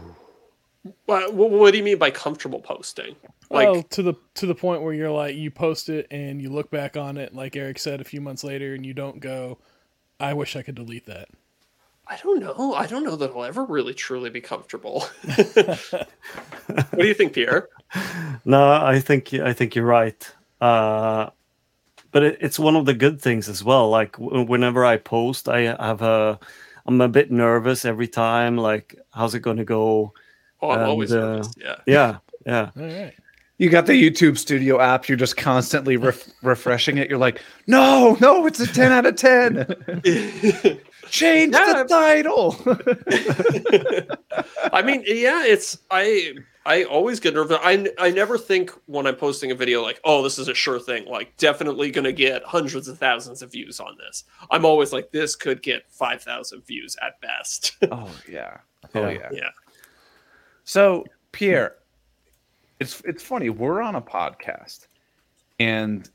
What, 1.07 1.33
what, 1.35 1.51
what 1.51 1.71
do 1.73 1.79
you 1.79 1.85
mean 1.85 1.99
by 1.99 2.11
comfortable 2.11 2.61
posting? 2.61 3.17
Like, 3.51 3.67
well, 3.69 3.83
to 3.83 4.03
the 4.03 4.15
to 4.35 4.47
the 4.47 4.55
point 4.55 4.83
where 4.83 4.93
you're 4.93 5.11
like, 5.11 5.37
you 5.37 5.51
post 5.51 5.89
it 5.89 6.07
and 6.11 6.41
you 6.41 6.51
look 6.51 6.71
back 6.71 6.97
on 6.97 7.17
it, 7.17 7.35
like 7.35 7.55
Eric 7.57 7.79
said, 7.79 8.01
a 8.01 8.05
few 8.05 8.21
months 8.21 8.43
later, 8.45 8.75
and 8.75 8.85
you 8.87 8.95
don't 8.95 9.21
go, 9.21 9.59
"I 10.19 10.33
wish 10.35 10.57
I 10.57 10.63
could 10.63 10.75
delete 10.75 11.07
that." 11.07 11.29
I 12.07 12.17
don't 12.23 12.41
know. 12.41 12.75
I 12.75 12.87
don't 12.87 13.05
know 13.05 13.17
that 13.17 13.31
I'll 13.31 13.45
ever 13.45 13.65
really 13.65 13.95
truly 13.95 14.31
be 14.31 14.41
comfortable. 14.41 15.01
what 15.25 16.09
do 16.99 17.07
you 17.07 17.15
think, 17.15 17.35
Pierre? 17.35 17.69
no, 18.45 18.73
I 18.73 19.01
think 19.01 19.33
I 19.35 19.53
think 19.53 19.75
you're 19.75 19.85
right. 19.85 20.33
Uh, 20.63 21.31
but 22.13 22.23
it, 22.23 22.39
it's 22.41 22.59
one 22.59 22.77
of 22.77 22.85
the 22.87 22.95
good 22.95 23.21
things 23.21 23.49
as 23.49 23.65
well. 23.65 23.89
Like 23.91 24.13
w- 24.19 24.45
whenever 24.47 24.85
I 24.85 24.97
post, 24.97 25.49
I 25.49 25.61
have 25.85 26.03
a 26.03 26.39
I'm 26.87 27.01
a 27.01 27.09
bit 27.09 27.31
nervous 27.31 27.85
every 27.85 28.09
time. 28.09 28.57
Like, 28.57 28.95
how's 29.13 29.35
it 29.35 29.41
going 29.41 29.57
to 29.57 29.65
go? 29.65 30.13
Oh, 30.61 30.71
I'm 30.71 30.81
And, 30.81 30.89
always 30.89 31.13
uh, 31.13 31.17
nervous. 31.21 31.55
Yeah. 31.57 31.77
Yeah, 31.87 32.19
yeah. 32.47 32.71
All 32.77 32.83
right. 32.85 33.15
You 33.59 33.71
got 33.71 33.87
the 33.87 33.93
YouTube 33.93 34.39
Studio 34.39 34.81
app. 34.81 35.09
You're 35.09 35.17
just 35.19 35.37
constantly 35.37 35.97
ref- 35.97 36.29
refreshing 36.43 36.99
it. 36.99 37.09
You're 37.09 37.19
like, 37.19 37.41
no, 37.69 38.17
no, 38.21 38.45
it's 38.47 38.59
a 38.61 38.67
10 38.67 38.91
out 38.93 39.07
of 39.07 39.15
10. 39.17 39.67
Change 41.11 41.53
Yeah. 41.55 41.83
the 41.83 41.85
title. 41.89 42.57
I 44.73 44.83
mean, 44.83 45.03
yeah, 45.07 45.45
it's 45.45 45.79
I 45.91 46.35
I 46.65 46.85
always 46.85 47.19
get 47.19 47.35
nervous. 47.35 47.59
I 47.61 47.89
I 47.99 48.11
never 48.11 48.39
think 48.39 48.71
when 48.87 49.05
I'm 49.07 49.17
posting 49.17 49.51
a 49.51 49.55
video 49.55 49.83
like, 49.83 50.01
oh, 50.05 50.23
this 50.23 50.39
is 50.39 50.47
a 50.49 50.55
sure 50.55 50.79
thing. 50.79 51.07
Like, 51.07 51.37
definitely 51.37 51.91
gonna 51.91 52.13
get 52.13 52.45
hundreds 52.45 52.87
of 52.89 52.99
thousands 52.99 53.43
of 53.43 53.51
views 53.51 53.81
on 53.81 53.97
this. 53.99 54.25
I'm 54.51 54.65
always 54.65 54.93
like, 54.93 55.11
this 55.11 55.35
could 55.35 55.61
get 55.63 55.91
five 55.91 56.23
thousand 56.23 56.65
views 56.67 56.97
at 57.03 57.21
best. 57.21 57.77
oh, 57.91 58.11
yeah. 58.31 58.59
Oh, 58.95 59.09
Yeah. 59.09 59.11
yeah. 59.11 59.29
yeah. 59.33 59.49
So, 60.65 61.05
Pierre, 61.33 61.75
it's 62.79 63.01
it's 63.05 63.23
funny. 63.25 63.51
We're 63.51 63.83
on 63.83 63.97
a 63.97 64.01
podcast, 64.03 64.87
and 65.59 66.09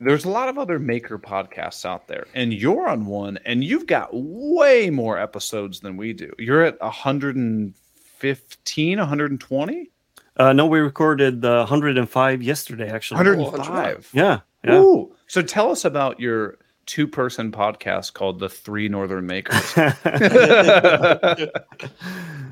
there's 0.00 0.24
a 0.24 0.30
lot 0.30 0.48
of 0.48 0.58
other 0.58 0.80
maker 0.80 1.16
podcasts 1.18 1.84
out 1.84 2.08
there, 2.08 2.26
and 2.34 2.52
you're 2.52 2.88
on 2.88 3.06
one, 3.06 3.38
and 3.44 3.62
you've 3.62 3.86
got 3.86 4.08
way 4.12 4.90
more 4.90 5.16
episodes 5.16 5.78
than 5.78 5.96
we 5.96 6.12
do. 6.12 6.32
You're 6.40 6.64
at 6.64 6.80
115, 6.80 8.98
120, 8.98 9.90
Uh, 10.36 10.52
no, 10.52 10.66
we 10.66 10.78
recorded 10.78 11.44
uh, 11.44 11.58
105 11.58 12.42
yesterday, 12.42 12.90
actually. 12.90 13.18
105. 13.18 14.10
Yeah, 14.12 14.40
yeah. 14.64 14.78
Ooh. 14.78 15.14
So 15.26 15.42
tell 15.42 15.70
us 15.70 15.84
about 15.84 16.18
your 16.18 16.58
two 16.86 17.06
person 17.06 17.52
podcast 17.52 18.14
called 18.14 18.38
The 18.38 18.48
Three 18.48 18.88
Northern 18.88 19.26
Makers. 19.26 19.64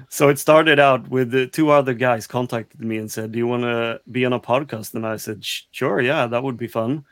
so 0.08 0.28
it 0.28 0.38
started 0.38 0.78
out 0.78 1.08
with 1.08 1.30
the 1.30 1.46
two 1.46 1.70
other 1.70 1.94
guys 1.94 2.26
contacted 2.26 2.80
me 2.80 2.98
and 2.98 3.10
said, 3.10 3.32
"Do 3.32 3.38
you 3.38 3.46
want 3.46 3.62
to 3.62 4.00
be 4.10 4.24
on 4.24 4.32
a 4.32 4.40
podcast?" 4.40 4.94
And 4.94 5.06
I 5.06 5.16
said, 5.16 5.44
"Sure, 5.44 6.00
yeah, 6.00 6.26
that 6.26 6.42
would 6.42 6.56
be 6.56 6.68
fun." 6.68 7.04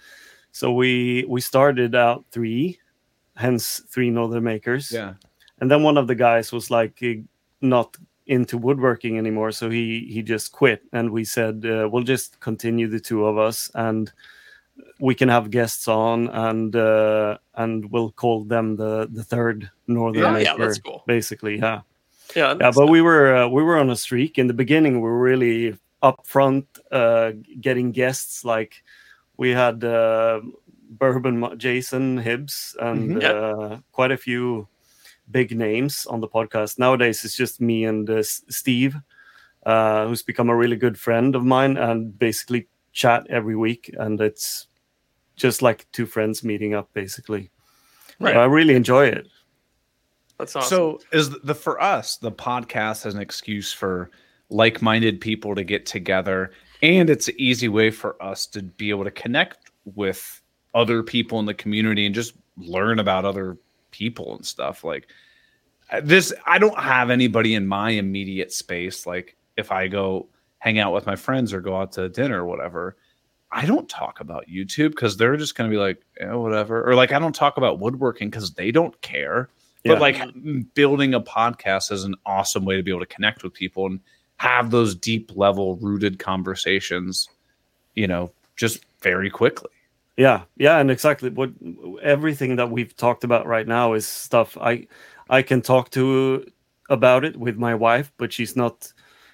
So 0.53 0.73
we 0.73 1.25
we 1.29 1.41
started 1.41 1.95
out 1.95 2.25
three, 2.31 2.79
hence 3.37 3.83
three 3.89 4.11
Northern 4.11 4.45
Makers. 4.45 4.93
yeah. 4.93 5.15
And 5.61 5.71
then 5.71 5.83
one 5.83 5.99
of 5.99 6.07
the 6.07 6.15
guys 6.15 6.53
was 6.53 6.71
like, 6.71 7.03
eh, 7.03 7.17
not 7.61 7.97
into 8.29 8.59
woodworking 8.59 9.19
anymore, 9.19 9.51
so 9.51 9.69
he 9.71 10.07
he 10.13 10.23
just 10.23 10.53
quit, 10.53 10.83
and 10.93 11.11
we 11.11 11.25
said 11.25 11.65
uh, 11.67 11.89
we'll 11.91 12.05
just 12.05 12.39
continue 12.41 12.87
the 12.87 13.01
two 13.01 13.27
of 13.27 13.39
us, 13.39 13.71
and 13.75 14.13
we 15.01 15.15
can 15.15 15.29
have 15.29 15.51
guests 15.51 15.89
on, 15.89 16.29
and 16.29 16.77
uh, 16.77 17.39
and 17.55 17.91
we'll 17.91 18.13
call 18.13 18.45
them 18.45 18.77
the 18.77 19.09
the 19.11 19.25
third 19.25 19.71
Northern 19.87 20.23
Yeah, 20.23 20.39
yeah, 20.39 20.53
Maker, 20.53 20.67
that's 20.67 20.79
cool. 20.79 21.03
basically, 21.07 21.59
yeah. 21.59 21.81
Yeah, 22.37 22.55
Yeah, 22.61 22.71
but 22.75 22.89
we 22.89 23.01
were 23.01 23.35
uh, 23.35 23.49
we 23.49 23.63
were 23.63 23.79
on 23.79 23.91
a 23.91 23.97
streak 23.97 24.39
in 24.39 24.47
the 24.47 24.55
beginning. 24.55 24.95
We 25.01 25.09
were 25.09 25.19
really 25.19 25.79
upfront, 26.03 26.67
uh, 26.93 27.33
getting 27.61 27.91
guests. 27.93 28.45
Like 28.45 28.83
we 29.39 29.51
had 29.51 29.83
uh, 29.83 30.43
Bourbon 30.91 31.59
Jason 31.59 32.19
Hibbs 32.19 32.77
and 32.81 33.17
Mhm. 33.17 33.25
Uh, 33.25 33.79
quite 33.93 34.13
a 34.13 34.17
few 34.19 34.69
big 35.31 35.57
names 35.57 36.07
on 36.07 36.21
the 36.21 36.29
podcast. 36.29 36.79
Nowadays, 36.79 37.25
it's 37.25 37.37
just 37.37 37.61
me 37.61 37.85
and 37.85 38.09
uh, 38.09 38.23
Steve, 38.23 38.97
uh, 39.67 40.07
who's 40.07 40.23
become 40.23 40.49
a 40.49 40.57
really 40.57 40.77
good 40.77 40.99
friend 40.99 41.35
of 41.35 41.45
mine, 41.45 41.77
and 41.77 42.19
basically 42.19 42.69
chat 42.93 43.27
every 43.29 43.57
week. 43.57 43.95
And 43.99 44.21
it's 44.21 44.69
just 45.37 45.63
like 45.63 45.87
two 45.93 46.07
friends 46.07 46.43
meeting 46.43 46.75
up, 46.75 46.93
basically. 46.93 47.51
Right. 48.21 48.37
I 48.37 48.45
really 48.45 48.75
enjoy 48.75 49.07
it. 49.07 49.29
that's 50.39 50.57
awesome. 50.57 50.69
So 50.69 51.01
is 51.13 51.31
the 51.31 51.55
for 51.55 51.81
us 51.81 52.17
the 52.17 52.33
podcast 52.33 53.07
as 53.07 53.15
an 53.15 53.21
excuse 53.21 53.73
for 53.73 54.11
like-minded 54.51 55.21
people 55.21 55.55
to 55.55 55.63
get 55.63 55.85
together 55.87 56.53
and 56.83 57.11
it's 57.11 57.29
an 57.29 57.35
easy 57.39 57.69
way 57.69 57.91
for 57.91 58.21
us 58.23 58.47
to 58.47 58.63
be 58.63 58.91
able 58.91 59.05
to 59.05 59.11
connect 59.11 59.71
with 59.95 60.41
other 60.75 61.03
people 61.03 61.39
in 61.39 61.47
the 61.47 61.55
community 61.55 62.07
and 62.07 62.15
just 62.15 62.35
learn 62.57 62.99
about 62.99 63.25
other 63.25 63.59
people 63.91 64.35
and 64.37 64.47
stuff 64.47 64.85
like 64.85 65.09
this 66.03 66.33
I 66.47 66.59
don't 66.59 66.79
have 66.79 67.11
anybody 67.11 67.55
in 67.55 67.67
my 67.67 67.91
immediate 67.91 68.53
space 68.53 69.07
like 69.07 69.37
if 69.57 69.73
I 69.73 69.89
go 69.89 70.29
hang 70.59 70.79
out 70.79 70.93
with 70.93 71.07
my 71.07 71.17
friends 71.17 71.53
or 71.53 71.61
go 71.61 71.77
out 71.77 71.93
to 71.93 72.09
dinner 72.09 72.43
or 72.43 72.47
whatever 72.47 72.97
I 73.51 73.65
don't 73.65 73.89
talk 73.89 74.21
about 74.21 74.47
YouTube 74.49 74.91
because 74.91 75.17
they're 75.17 75.37
just 75.37 75.55
going 75.55 75.71
to 75.71 75.75
be 75.75 75.81
like, 75.81 76.03
eh, 76.21 76.33
whatever. 76.33 76.87
Or 76.87 76.95
like, 76.95 77.13
I 77.13 77.19
don't 77.19 77.35
talk 77.35 77.57
about 77.57 77.81
woodworking 77.81 78.29
because 78.29 78.53
they 78.53 78.71
don't 78.71 79.01
care. 79.01 79.49
Yeah. 79.85 79.95
But 79.95 80.01
like 80.01 80.75
building 80.75 81.15
a 81.15 81.21
podcast 81.21 81.93
is 81.93 82.05
an 82.05 82.15
awesome 82.27 82.65
way 82.65 82.77
to 82.77 82.83
be 82.83 82.91
able 82.91 83.01
to 83.01 83.07
connect 83.07 83.43
with 83.43 83.55
people 83.55 83.87
and 83.87 84.01
have 84.37 84.71
those 84.71 84.95
deep 84.95 85.31
level 85.35 85.77
rooted 85.77 86.19
conversations, 86.19 87.29
you 87.95 88.07
know, 88.07 88.33
just 88.57 88.85
very 89.01 89.31
quickly. 89.31 89.71
Yeah, 90.19 90.43
yeah, 90.57 90.79
and 90.79 90.91
exactly 90.91 91.31
what 91.31 91.51
everything 92.03 92.57
that 92.57 92.71
we've 92.71 92.95
talked 92.97 93.23
about 93.25 93.47
right 93.47 93.67
now 93.69 93.95
is 93.95 94.07
stuff 94.07 94.59
I 94.61 94.87
I 95.31 95.43
can 95.43 95.63
talk 95.63 95.91
to 95.93 96.45
about 96.91 97.25
it 97.25 97.37
with 97.37 97.57
my 97.57 97.75
wife, 97.75 98.13
but 98.19 98.33
she's 98.33 98.57
not 98.57 98.93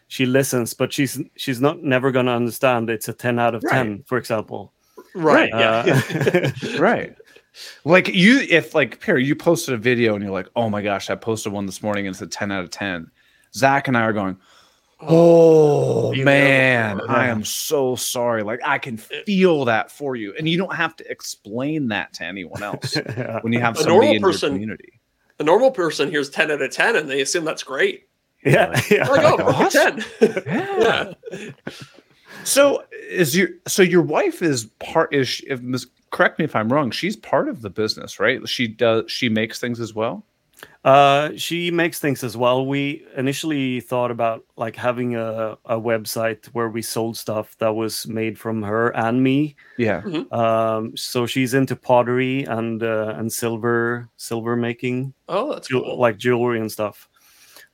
she 0.08 0.26
listens, 0.26 0.74
but 0.74 0.92
she's 0.92 1.20
she's 1.36 1.60
not 1.60 1.82
never 1.82 2.12
gonna 2.12 2.32
understand 2.36 2.90
it's 2.90 3.08
a 3.08 3.14
10 3.14 3.38
out 3.38 3.54
of 3.54 3.62
10, 3.62 3.90
Right. 3.90 4.06
for 4.06 4.18
example. 4.18 4.72
right, 5.14 5.48
yeah. 5.48 6.00
Uh, 6.04 6.50
Right. 6.78 7.16
Like 7.84 8.08
you, 8.08 8.40
if 8.50 8.74
like 8.74 9.00
Perry, 9.00 9.24
you 9.24 9.34
posted 9.36 9.74
a 9.74 9.78
video 9.78 10.14
and 10.14 10.22
you're 10.22 10.32
like, 10.32 10.48
oh 10.56 10.68
my 10.68 10.82
gosh, 10.82 11.08
I 11.08 11.14
posted 11.14 11.52
one 11.52 11.66
this 11.66 11.82
morning 11.82 12.06
and 12.06 12.12
it's 12.14 12.20
a 12.20 12.26
10 12.26 12.50
out 12.52 12.64
of 12.64 12.70
10. 12.70 13.10
Zach 13.54 13.86
and 13.88 13.96
I 13.96 14.02
are 14.02 14.12
going, 14.12 14.36
oh 15.08 16.12
You 16.12 16.24
man, 16.24 16.98
know. 16.98 17.04
I 17.08 17.26
am 17.26 17.44
so 17.44 17.96
sorry. 17.96 18.42
Like 18.42 18.60
I 18.64 18.78
can 18.78 18.96
feel 18.96 19.64
that 19.66 19.90
for 19.90 20.16
you. 20.16 20.34
And 20.38 20.48
you 20.48 20.56
don't 20.58 20.74
have 20.74 20.96
to 20.96 21.10
explain 21.10 21.88
that 21.88 22.12
to 22.14 22.24
anyone 22.24 22.62
else 22.62 22.96
yeah. 22.96 23.40
when 23.40 23.52
you 23.52 23.60
have 23.60 23.76
A 23.76 23.82
somebody 23.82 23.96
normal 23.98 24.14
in 24.16 24.22
person- 24.22 24.52
your 24.52 24.56
community. 24.56 25.00
A 25.40 25.42
normal 25.44 25.70
person 25.72 26.10
hears 26.10 26.30
10 26.30 26.50
out 26.52 26.62
of 26.62 26.70
10 26.70 26.94
and 26.96 27.10
they 27.10 27.20
assume 27.20 27.44
that's 27.44 27.64
great. 27.64 28.08
yeah, 28.44 28.80
yeah. 28.90 29.04
They're 29.04 29.16
like, 29.16 29.40
oh, 29.40 29.46
Awesome. 29.46 30.00
10. 30.20 30.42
yeah. 30.46 31.12
So 32.44 32.84
is 33.10 33.36
your 33.36 33.48
so 33.66 33.82
your 33.82 34.02
wife 34.02 34.42
is 34.42 34.66
part 34.80 35.14
is 35.14 35.28
she, 35.28 35.46
if 35.48 35.60
this, 35.62 35.86
correct 36.10 36.38
me 36.38 36.44
if 36.44 36.54
I'm 36.54 36.70
wrong. 36.72 36.90
She's 36.90 37.16
part 37.16 37.48
of 37.48 37.62
the 37.62 37.70
business, 37.70 38.20
right? 38.20 38.46
She 38.48 38.68
does 38.68 39.10
she 39.10 39.28
makes 39.28 39.58
things 39.60 39.80
as 39.80 39.94
well. 39.94 40.24
Uh, 40.84 41.30
she 41.36 41.70
makes 41.70 41.98
things 41.98 42.22
as 42.22 42.36
well. 42.36 42.66
We 42.66 43.06
initially 43.16 43.80
thought 43.80 44.10
about 44.10 44.44
like 44.56 44.76
having 44.76 45.16
a, 45.16 45.56
a 45.64 45.80
website 45.80 46.44
where 46.48 46.68
we 46.68 46.82
sold 46.82 47.16
stuff 47.16 47.56
that 47.58 47.74
was 47.74 48.06
made 48.06 48.38
from 48.38 48.62
her 48.62 48.90
and 48.94 49.22
me. 49.22 49.56
Yeah. 49.78 50.02
Um, 50.30 50.94
so 50.94 51.24
she's 51.26 51.54
into 51.54 51.74
pottery 51.74 52.44
and 52.44 52.82
uh, 52.82 53.14
and 53.16 53.32
silver 53.32 54.08
silver 54.18 54.56
making, 54.56 55.14
Oh, 55.28 55.54
that's 55.54 55.68
jewel- 55.68 55.84
cool. 55.84 55.98
like 55.98 56.18
jewelry 56.18 56.60
and 56.60 56.70
stuff. 56.70 57.08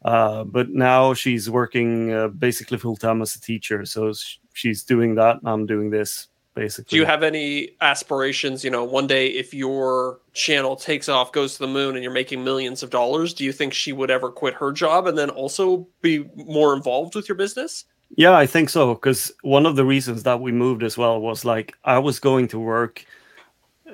Uh, 0.04 0.44
but 0.44 0.70
now 0.70 1.12
she's 1.12 1.50
working 1.50 2.12
uh, 2.12 2.28
basically 2.28 2.78
full 2.78 2.96
time 2.96 3.20
as 3.22 3.34
a 3.34 3.40
teacher. 3.40 3.84
So 3.84 4.12
she's 4.54 4.84
doing 4.84 5.16
that. 5.16 5.40
I'm 5.44 5.66
doing 5.66 5.90
this 5.90 6.28
basically. 6.54 6.96
Do 6.96 6.96
you 6.96 7.06
have 7.06 7.22
any 7.22 7.70
aspirations? 7.80 8.64
You 8.64 8.70
know, 8.70 8.84
one 8.84 9.06
day 9.06 9.28
if 9.28 9.54
your 9.54 10.20
channel 10.32 10.76
takes 10.76 11.08
off, 11.08 11.32
goes 11.32 11.54
to 11.54 11.60
the 11.60 11.68
moon, 11.68 11.94
and 11.94 12.02
you're 12.02 12.12
making 12.12 12.44
millions 12.44 12.82
of 12.82 12.90
dollars, 12.90 13.34
do 13.34 13.44
you 13.44 13.52
think 13.52 13.72
she 13.72 13.92
would 13.92 14.10
ever 14.10 14.30
quit 14.30 14.54
her 14.54 14.72
job 14.72 15.06
and 15.06 15.16
then 15.16 15.30
also 15.30 15.86
be 16.02 16.28
more 16.34 16.74
involved 16.74 17.14
with 17.14 17.28
your 17.28 17.36
business? 17.36 17.84
Yeah, 18.16 18.36
I 18.36 18.46
think 18.46 18.68
so. 18.68 18.94
Because 18.94 19.32
one 19.42 19.66
of 19.66 19.76
the 19.76 19.84
reasons 19.84 20.24
that 20.24 20.40
we 20.40 20.52
moved 20.52 20.82
as 20.82 20.98
well 20.98 21.20
was 21.20 21.44
like 21.44 21.74
I 21.84 21.98
was 21.98 22.18
going 22.18 22.48
to 22.48 22.58
work 22.58 23.04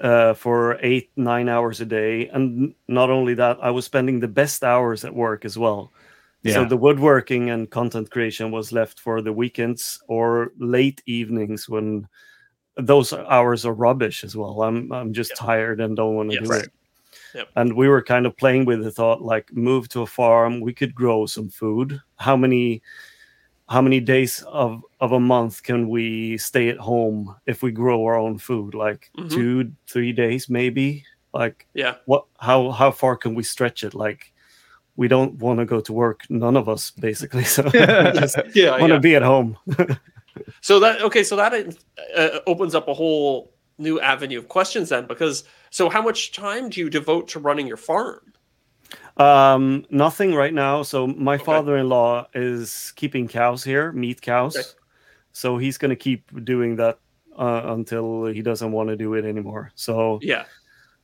uh, 0.00 0.34
for 0.34 0.78
eight, 0.82 1.10
nine 1.16 1.48
hours 1.48 1.80
a 1.80 1.86
day. 1.86 2.28
And 2.28 2.74
not 2.88 3.10
only 3.10 3.34
that, 3.34 3.58
I 3.62 3.70
was 3.70 3.84
spending 3.84 4.20
the 4.20 4.28
best 4.28 4.64
hours 4.64 5.04
at 5.04 5.14
work 5.14 5.44
as 5.44 5.58
well. 5.58 5.92
So 6.52 6.64
the 6.64 6.76
woodworking 6.76 7.50
and 7.50 7.68
content 7.68 8.12
creation 8.12 8.52
was 8.52 8.70
left 8.70 9.00
for 9.00 9.20
the 9.20 9.32
weekends 9.32 10.00
or 10.06 10.52
late 10.58 11.02
evenings 11.06 11.68
when 11.68 12.06
those 12.76 13.12
hours 13.12 13.64
are 13.64 13.72
rubbish 13.72 14.22
as 14.24 14.36
well. 14.36 14.62
I'm 14.62 14.92
I'm 14.92 15.12
just 15.12 15.34
tired 15.36 15.80
and 15.80 15.96
don't 15.96 16.14
want 16.14 16.30
to 16.30 16.34
Yes. 16.36 16.44
do 16.44 16.50
Right. 16.50 16.64
it. 16.64 16.72
Yep. 17.34 17.48
And 17.56 17.72
we 17.74 17.88
were 17.88 18.02
kind 18.02 18.26
of 18.26 18.36
playing 18.36 18.64
with 18.66 18.82
the 18.84 18.90
thought 18.90 19.22
like 19.22 19.52
move 19.52 19.88
to 19.90 20.02
a 20.02 20.06
farm, 20.06 20.60
we 20.60 20.72
could 20.72 20.94
grow 20.94 21.26
some 21.26 21.48
food. 21.48 22.00
How 22.16 22.36
many 22.36 22.82
how 23.68 23.82
many 23.82 23.98
days 24.00 24.42
of 24.46 24.82
of 25.00 25.12
a 25.12 25.20
month 25.20 25.62
can 25.62 25.88
we 25.88 26.38
stay 26.38 26.68
at 26.68 26.78
home 26.78 27.34
if 27.46 27.62
we 27.62 27.72
grow 27.72 28.04
our 28.04 28.16
own 28.16 28.38
food? 28.38 28.74
Like 28.74 29.10
Mhm. 29.18 29.30
two, 29.30 29.72
three 29.88 30.12
days 30.12 30.48
maybe? 30.48 31.04
Like 31.34 31.66
Yeah. 31.74 31.96
what 32.06 32.24
how 32.38 32.70
how 32.70 32.90
far 32.90 33.16
can 33.16 33.34
we 33.34 33.42
stretch 33.42 33.84
it? 33.84 33.94
Like 33.94 34.32
we 34.96 35.08
don't 35.08 35.34
want 35.38 35.58
to 35.58 35.66
go 35.66 35.80
to 35.80 35.92
work, 35.92 36.22
none 36.30 36.56
of 36.56 36.68
us 36.68 36.90
basically. 36.90 37.44
So 37.56 37.62
Yeah. 37.74 38.78
want 38.78 38.88
to 38.90 38.94
yeah. 38.94 38.98
be 38.98 39.14
at 39.16 39.22
home. 39.22 39.56
So 40.60 40.80
that 40.80 41.02
okay, 41.02 41.22
so 41.22 41.36
that 41.36 41.76
uh, 42.16 42.38
opens 42.46 42.74
up 42.74 42.88
a 42.88 42.94
whole 42.94 43.52
new 43.78 44.00
avenue 44.00 44.38
of 44.38 44.48
questions 44.48 44.88
then 44.88 45.06
because 45.06 45.44
so 45.70 45.88
how 45.90 46.00
much 46.00 46.32
time 46.32 46.70
do 46.70 46.80
you 46.80 46.88
devote 46.88 47.28
to 47.28 47.38
running 47.38 47.66
your 47.66 47.76
farm? 47.76 48.32
Um, 49.18 49.84
nothing 49.90 50.34
right 50.34 50.52
now. 50.54 50.82
So 50.82 51.06
my 51.06 51.34
Okay. 51.34 51.44
father-in-law 51.44 52.28
is 52.34 52.92
keeping 52.96 53.28
cows 53.28 53.64
here, 53.64 53.92
meat 53.92 54.20
cows. 54.20 54.56
Okay. 54.56 54.68
So 55.32 55.58
he's 55.58 55.78
gonna 55.78 55.96
keep 55.96 56.44
doing 56.44 56.76
that 56.76 56.98
uh, 57.38 57.62
until 57.66 58.26
he 58.26 58.42
doesn't 58.42 58.72
want 58.72 58.88
to 58.88 58.96
do 58.96 59.14
it 59.14 59.24
anymore. 59.24 59.70
So 59.74 60.18
Yeah. 60.22 60.44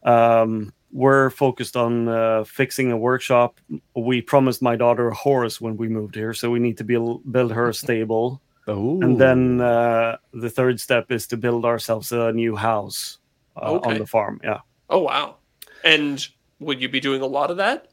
um, 0.05 0.73
we're 0.91 1.31
focused 1.31 1.77
on 1.77 2.09
uh, 2.09 2.45
fixing 2.45 2.93
a 2.93 2.97
workshop. 2.97 3.61
We 3.95 4.21
promised 4.23 4.63
my 4.63 4.77
daughter 4.77 5.09
a 5.09 5.15
horse 5.15 5.61
when 5.61 5.77
we 5.77 5.89
moved 5.89 6.15
here, 6.15 6.35
so 6.35 6.51
we 6.51 6.59
need 6.59 6.77
to 6.79 6.85
build 6.85 7.31
build 7.33 7.53
her 7.53 7.69
a 7.69 7.75
stable. 7.75 8.41
Oh. 8.73 9.01
And 9.03 9.19
then 9.21 9.61
uh, 9.61 10.17
the 10.33 10.49
third 10.51 10.81
step 10.81 11.11
is 11.13 11.27
to 11.29 11.37
build 11.37 11.65
ourselves 11.65 12.13
a 12.13 12.33
new 12.33 12.57
house 12.57 13.19
uh, 13.57 13.73
Okay. 13.73 13.91
on 13.91 13.99
the 13.99 14.07
farm. 14.07 14.41
Yeah, 14.45 14.61
Oh 14.89 15.01
wow. 15.01 15.37
And 15.85 16.27
would 16.61 16.81
you 16.81 16.89
be 16.89 17.01
doing 17.01 17.23
a 17.23 17.27
lot 17.27 17.51
of 17.51 17.57
that? 17.59 17.89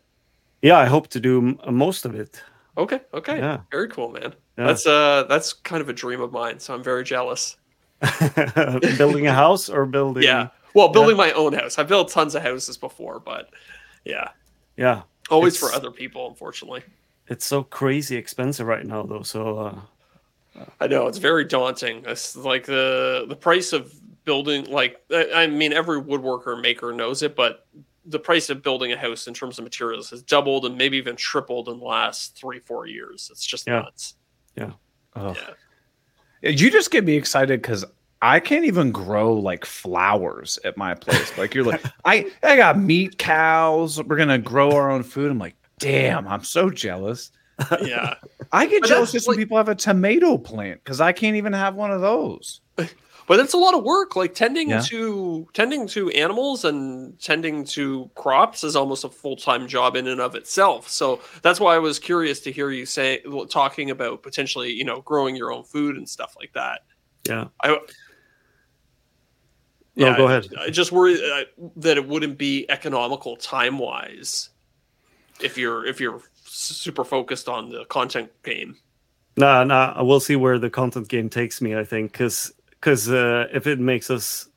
yeah. 0.61 0.77
I 0.77 0.85
hope 0.85 1.07
to 1.09 1.19
do 1.19 1.37
m- 1.65 1.75
most 1.75 2.05
of 2.05 2.13
it. 2.15 2.41
Okay, 2.77 2.99
okay. 3.13 3.37
Yeah. 3.37 3.59
Very 3.71 3.89
cool, 3.89 4.09
man. 4.11 4.33
Yeah. 4.57 4.67
That's 4.67 4.85
uh 4.87 5.23
that's 5.29 5.53
kind 5.53 5.81
of 5.81 5.89
a 5.89 5.93
dream 5.93 6.21
of 6.21 6.31
mine, 6.31 6.59
so 6.59 6.73
I'm 6.73 6.83
very 6.83 7.03
jealous. 7.03 7.57
building 8.97 9.27
a 9.27 9.33
house 9.33 9.69
or 9.69 9.85
building 9.85 10.23
Yeah. 10.23 10.49
Well, 10.73 10.89
building 10.89 11.17
my 11.17 11.31
own 11.33 11.53
house. 11.53 11.77
I've 11.79 11.87
built 11.87 12.09
tons 12.11 12.35
of 12.35 12.43
houses 12.43 12.77
before, 12.77 13.19
but 13.19 13.49
yeah. 14.05 14.29
yeah 14.77 15.01
Always 15.29 15.55
It's- 15.55 15.71
for 15.71 15.75
other 15.75 15.91
people, 15.91 16.27
unfortunately. 16.29 16.83
it's 17.27 17.45
so 17.45 17.63
crazy 17.63 18.15
expensive 18.17 18.65
right 18.67 18.85
now 18.85 19.03
though 19.03 19.21
so 19.23 19.57
uh 19.59 19.75
I 20.79 20.87
know 20.87 21.07
it's 21.07 21.17
very 21.19 21.45
daunting. 21.45 22.03
It's 22.05 22.35
like 22.35 22.65
the 22.65 23.25
the 23.27 23.35
price 23.35 23.73
of 23.73 23.93
building 24.25 24.65
like 24.65 25.01
I 25.11 25.31
I 25.33 25.47
mean 25.47 25.73
every 25.73 26.01
woodworker 26.01 26.59
maker 26.61 26.93
knows 26.93 27.23
it, 27.23 27.35
but 27.35 27.65
the 28.05 28.19
price 28.19 28.49
of 28.49 28.61
building 28.63 28.91
a 28.91 28.97
house 28.97 29.27
in 29.27 29.33
terms 29.33 29.57
of 29.59 29.63
materials 29.63 30.09
has 30.09 30.21
doubled 30.23 30.65
and 30.65 30.77
maybe 30.77 30.97
even 30.97 31.15
tripled 31.15 31.69
in 31.69 31.79
the 31.79 31.85
last 31.85 32.35
three, 32.35 32.59
four 32.59 32.87
years. 32.87 33.29
It's 33.31 33.45
just 33.45 33.67
Yeah. 33.67 33.81
nuts. 33.81 34.15
Ugh. 35.15 35.37
Yeah. 36.41 36.49
You 36.51 36.69
just 36.71 36.91
get 36.91 37.03
me 37.03 37.15
excited 37.15 37.61
because 37.61 37.83
I 38.21 38.39
can't 38.39 38.65
even 38.65 38.91
grow 38.91 39.33
like 39.33 39.65
flowers 39.65 40.59
at 40.63 40.77
my 40.77 40.93
place. 40.93 41.37
Like 41.37 41.53
you're 41.53 41.65
like, 41.65 41.81
I 42.05 42.31
I 42.43 42.55
got 42.57 42.77
meat 42.79 43.17
cows. 43.17 44.01
We're 44.03 44.17
gonna 44.17 44.37
grow 44.37 44.71
our 44.71 44.89
own 44.91 45.03
food. 45.03 45.31
I'm 45.31 45.39
like, 45.39 45.55
damn, 45.79 46.27
I'm 46.27 46.43
so 46.43 46.69
jealous. 46.69 47.31
Yeah. 47.81 48.15
I 48.51 48.65
get 48.65 48.81
But 48.81 48.87
jealous 48.89 49.11
that's 49.11 49.11
just 49.11 49.27
when 49.27 49.37
people 49.37 49.57
have 49.57 49.69
a 49.69 49.75
tomato 49.75 50.37
plant 50.37 50.83
because 50.83 51.01
I 51.01 51.11
can't 51.11 51.35
even 51.35 51.53
have 51.53 51.75
one 51.75 51.91
of 51.91 52.01
those. 52.01 52.61
But 53.27 53.39
it's 53.39 53.53
a 53.53 53.57
lot 53.59 53.75
of 53.75 53.83
work. 53.83 54.15
Like 54.15 54.33
tending 54.33 54.69
Yeah. 54.69 54.81
to 54.87 55.47
tending 55.53 55.85
to 55.89 56.09
animals 56.09 56.65
and 56.65 57.19
tending 57.19 57.63
to 57.65 58.09
crops 58.15 58.63
is 58.63 58.75
almost 58.75 59.03
a 59.03 59.09
full 59.09 59.35
time 59.35 59.67
job 59.67 59.95
in 59.95 60.07
and 60.07 60.19
of 60.19 60.33
itself. 60.33 60.89
So 60.89 61.21
that's 61.43 61.59
why 61.59 61.75
I 61.75 61.77
was 61.77 61.99
curious 61.99 62.39
to 62.39 62.51
hear 62.51 62.71
you 62.71 62.87
say 62.87 63.21
talking 63.51 63.91
about 63.91 64.23
potentially, 64.23 64.71
you 64.71 64.83
know, 64.83 65.01
growing 65.01 65.35
your 65.35 65.51
own 65.53 65.63
food 65.63 65.95
and 65.95 66.09
stuff 66.09 66.35
like 66.39 66.53
that. 66.53 66.81
Yeah. 67.27 67.49
I, 67.63 67.77
No, 69.95 70.15
go 70.17 70.25
ahead. 70.25 70.47
I, 70.59 70.63
I 70.63 70.69
just 70.71 70.91
worry 70.91 71.13
uh, 71.23 71.43
that 71.75 71.97
it 71.97 72.07
wouldn't 72.07 72.39
be 72.39 72.65
economical 72.67 73.35
time 73.35 73.77
wise 73.77 74.49
if 75.39 75.55
you're 75.55 75.85
if 75.85 75.99
you're 75.99 76.21
super 76.49 77.03
focused 77.03 77.47
on 77.47 77.69
the 77.69 77.85
content 77.85 78.31
game. 78.43 78.77
Nah, 79.37 79.63
nah. 79.63 80.03
We'll 80.03 80.19
see 80.19 80.35
where 80.35 80.59
the 80.59 80.69
content 80.69 81.07
game 81.07 81.29
takes 81.29 81.61
me. 81.61 81.75
I 81.75 81.85
think 81.85 82.11
because 82.11 82.51
because 82.71 83.09
uh, 83.09 83.47
if 83.53 83.67
it 83.67 83.79
makes 83.79 84.09
us 84.09 84.49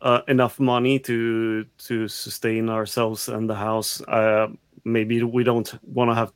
uh, 0.00 0.22
enough 0.28 0.58
money 0.58 0.98
to 1.00 1.64
to 1.86 2.08
sustain 2.08 2.68
ourselves 2.68 3.28
and 3.28 3.48
the 3.48 3.54
house, 3.54 4.00
uh, 4.02 4.48
maybe 4.84 5.22
we 5.22 5.44
don't 5.44 5.72
want 5.84 6.10
to 6.10 6.14
have 6.14 6.32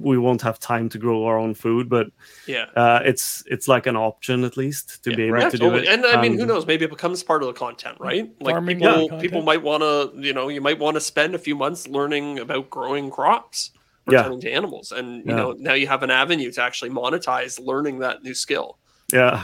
we 0.00 0.16
won't 0.16 0.42
have 0.42 0.58
time 0.60 0.88
to 0.88 0.98
grow 0.98 1.24
our 1.24 1.38
own 1.38 1.54
food, 1.54 1.88
but 1.88 2.06
Yeah. 2.46 2.66
uh, 2.76 3.00
it's 3.04 3.42
it's 3.46 3.66
like 3.66 3.86
an 3.86 3.96
option 3.96 4.44
at 4.44 4.56
least 4.56 5.02
to 5.04 5.10
Yeah, 5.10 5.16
be 5.16 5.22
able 5.24 5.34
right. 5.38 5.50
to 5.50 5.58
do 5.58 5.74
it. 5.74 5.88
And 5.88 6.06
I 6.06 6.20
mean, 6.20 6.38
who 6.38 6.46
knows? 6.46 6.66
Maybe 6.66 6.84
it 6.84 6.90
becomes 6.90 7.22
part 7.22 7.42
of 7.42 7.48
the 7.48 7.52
content, 7.54 7.98
right? 7.98 8.30
Like 8.40 8.54
Farming 8.54 8.78
people, 8.78 9.08
content. 9.08 9.22
people 9.22 9.42
might 9.42 9.62
want 9.62 9.82
to, 9.82 10.12
you 10.16 10.32
know, 10.32 10.48
you 10.48 10.60
might 10.60 10.78
want 10.78 10.94
to 10.94 11.00
spend 11.00 11.34
a 11.34 11.38
few 11.38 11.56
months 11.56 11.88
learning 11.88 12.38
about 12.38 12.70
growing 12.70 13.10
crops 13.10 13.72
or 14.08 14.12
Yeah. 14.14 14.28
to 14.40 14.50
animals, 14.50 14.92
and 14.92 15.18
you 15.26 15.30
Yeah. 15.32 15.36
know, 15.36 15.52
now 15.58 15.74
you 15.74 15.86
have 15.86 16.02
an 16.02 16.10
avenue 16.10 16.50
to 16.52 16.62
actually 16.62 16.90
monetize 16.90 17.60
learning 17.64 17.98
that 18.00 18.22
new 18.22 18.34
skill. 18.34 18.78
Yeah. 19.12 19.42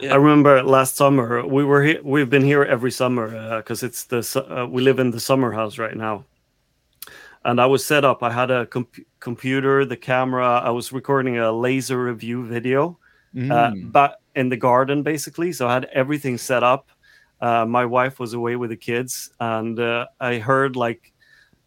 Yeah. 0.00 0.12
I 0.12 0.16
remember 0.16 0.62
last 0.62 0.96
summer 0.96 1.44
we 1.46 1.64
were 1.64 1.82
here. 1.82 2.00
We've 2.04 2.30
been 2.30 2.44
here 2.44 2.62
every 2.64 2.90
summer 2.92 3.56
because 3.58 3.82
it's 3.82 4.04
the 4.04 4.20
uh, 4.48 4.66
we 4.66 4.82
live 4.82 4.98
in 5.00 5.10
the 5.10 5.20
summer 5.20 5.50
house 5.52 5.78
right 5.78 5.96
now. 5.96 6.24
And 7.44 7.60
I 7.60 7.66
was 7.66 7.84
set 7.84 8.04
up. 8.04 8.22
I 8.22 8.30
had 8.30 8.50
a 8.50 8.66
comp- 8.66 9.04
computer, 9.18 9.84
the 9.84 9.96
camera. 9.96 10.60
I 10.64 10.70
was 10.70 10.92
recording 10.92 11.38
a 11.38 11.50
laser 11.50 12.04
review 12.04 12.44
video, 12.44 12.98
uh, 13.34 13.70
Mm. 13.72 13.90
but 13.92 14.20
in 14.36 14.48
the 14.50 14.56
garden 14.58 15.02
basically. 15.02 15.52
So 15.52 15.66
I 15.66 15.72
had 15.74 15.86
everything 15.92 16.38
set 16.38 16.62
up. 16.62 16.90
Uh, 17.40 17.64
my 17.64 17.86
wife 17.86 18.20
was 18.20 18.34
away 18.34 18.54
with 18.56 18.70
the 18.70 18.76
kids, 18.76 19.30
and 19.40 19.78
uh, 19.80 20.06
I 20.20 20.38
heard 20.38 20.76
like 20.76 21.12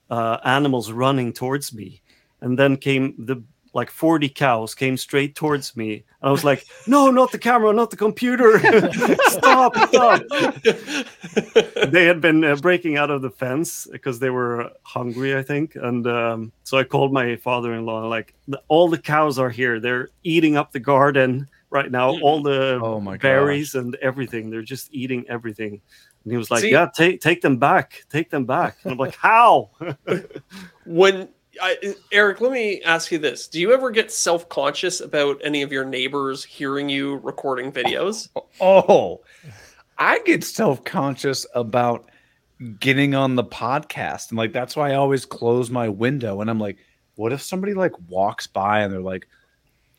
uh, 0.09 0.37
animals 0.45 0.91
running 0.91 1.33
towards 1.33 1.73
me, 1.73 2.01
and 2.43 2.59
then 2.59 2.77
came 2.77 3.15
the 3.17 3.41
like 3.75 3.89
40 3.89 4.29
cows 4.29 4.75
came 4.75 4.97
straight 4.97 5.33
towards 5.33 5.75
me 5.75 5.93
and 5.93 6.29
i 6.29 6.31
was 6.31 6.43
like 6.43 6.63
no 6.85 7.09
not 7.09 7.31
the 7.31 7.39
camera 7.39 7.73
not 7.73 7.89
the 7.89 7.97
computer. 7.97 8.59
Stop 9.29 9.75
stop. 9.89 10.21
They 11.91 12.05
had 12.05 12.21
been 12.21 12.43
uh, 12.43 12.55
breaking 12.57 12.97
out 12.97 13.09
of 13.09 13.23
the 13.23 13.31
fence 13.31 13.87
because 13.91 14.19
they 14.19 14.29
were 14.29 14.69
hungry 14.83 15.35
i 15.35 15.41
think 15.41 15.75
and 15.75 16.05
um, 16.05 16.51
so 16.63 16.77
i 16.77 16.83
called 16.83 17.11
my 17.11 17.35
father-in-law 17.35 18.07
like 18.07 18.35
all 18.67 18.87
the 18.89 18.97
cows 18.99 19.39
are 19.39 19.49
here. 19.49 19.79
They're 19.79 20.09
eating 20.23 20.57
up 20.57 20.71
the 20.71 20.79
garden 20.79 21.49
right 21.69 21.89
now. 21.91 22.19
All 22.19 22.41
the 22.41 22.79
Oh 22.81 22.99
my 22.99 23.17
berries 23.17 23.75
and 23.75 23.95
everything. 23.95 24.49
They're 24.49 24.61
just 24.61 24.93
eating 24.93 25.25
everything. 25.27 25.81
And 26.23 26.31
he 26.31 26.37
was 26.37 26.51
like 26.51 26.61
See- 26.61 26.71
yeah 26.71 26.87
take 26.95 27.21
take 27.21 27.41
them 27.41 27.57
back. 27.57 28.03
Take 28.09 28.29
them 28.29 28.45
back. 28.45 28.77
And 28.83 28.91
i'm 28.93 28.97
like 28.97 29.15
how? 29.15 29.71
When 30.85 31.29
I, 31.61 31.95
Eric, 32.11 32.41
let 32.41 32.51
me 32.51 32.81
ask 32.81 33.11
you 33.11 33.17
this: 33.19 33.47
Do 33.47 33.59
you 33.59 33.73
ever 33.73 33.91
get 33.91 34.11
self-conscious 34.11 35.01
about 35.01 35.39
any 35.43 35.61
of 35.61 35.71
your 35.71 35.85
neighbors 35.85 36.43
hearing 36.43 36.89
you 36.89 37.17
recording 37.17 37.71
videos? 37.71 38.29
Oh, 38.59 39.21
I 39.97 40.19
get 40.19 40.43
self 40.43 40.83
conscious 40.83 41.45
about 41.53 42.09
getting 42.79 43.13
on 43.13 43.35
the 43.35 43.43
podcast. 43.43 44.29
And 44.29 44.37
like, 44.37 44.53
that's 44.53 44.75
why 44.75 44.91
I 44.91 44.95
always 44.95 45.25
close 45.25 45.69
my 45.69 45.89
window. 45.89 46.41
And 46.41 46.49
I'm 46.49 46.59
like, 46.59 46.77
what 47.15 47.33
if 47.33 47.41
somebody 47.41 47.73
like 47.73 47.91
walks 48.07 48.47
by 48.47 48.81
and 48.81 48.93
they're 48.93 49.01
like, 49.01 49.27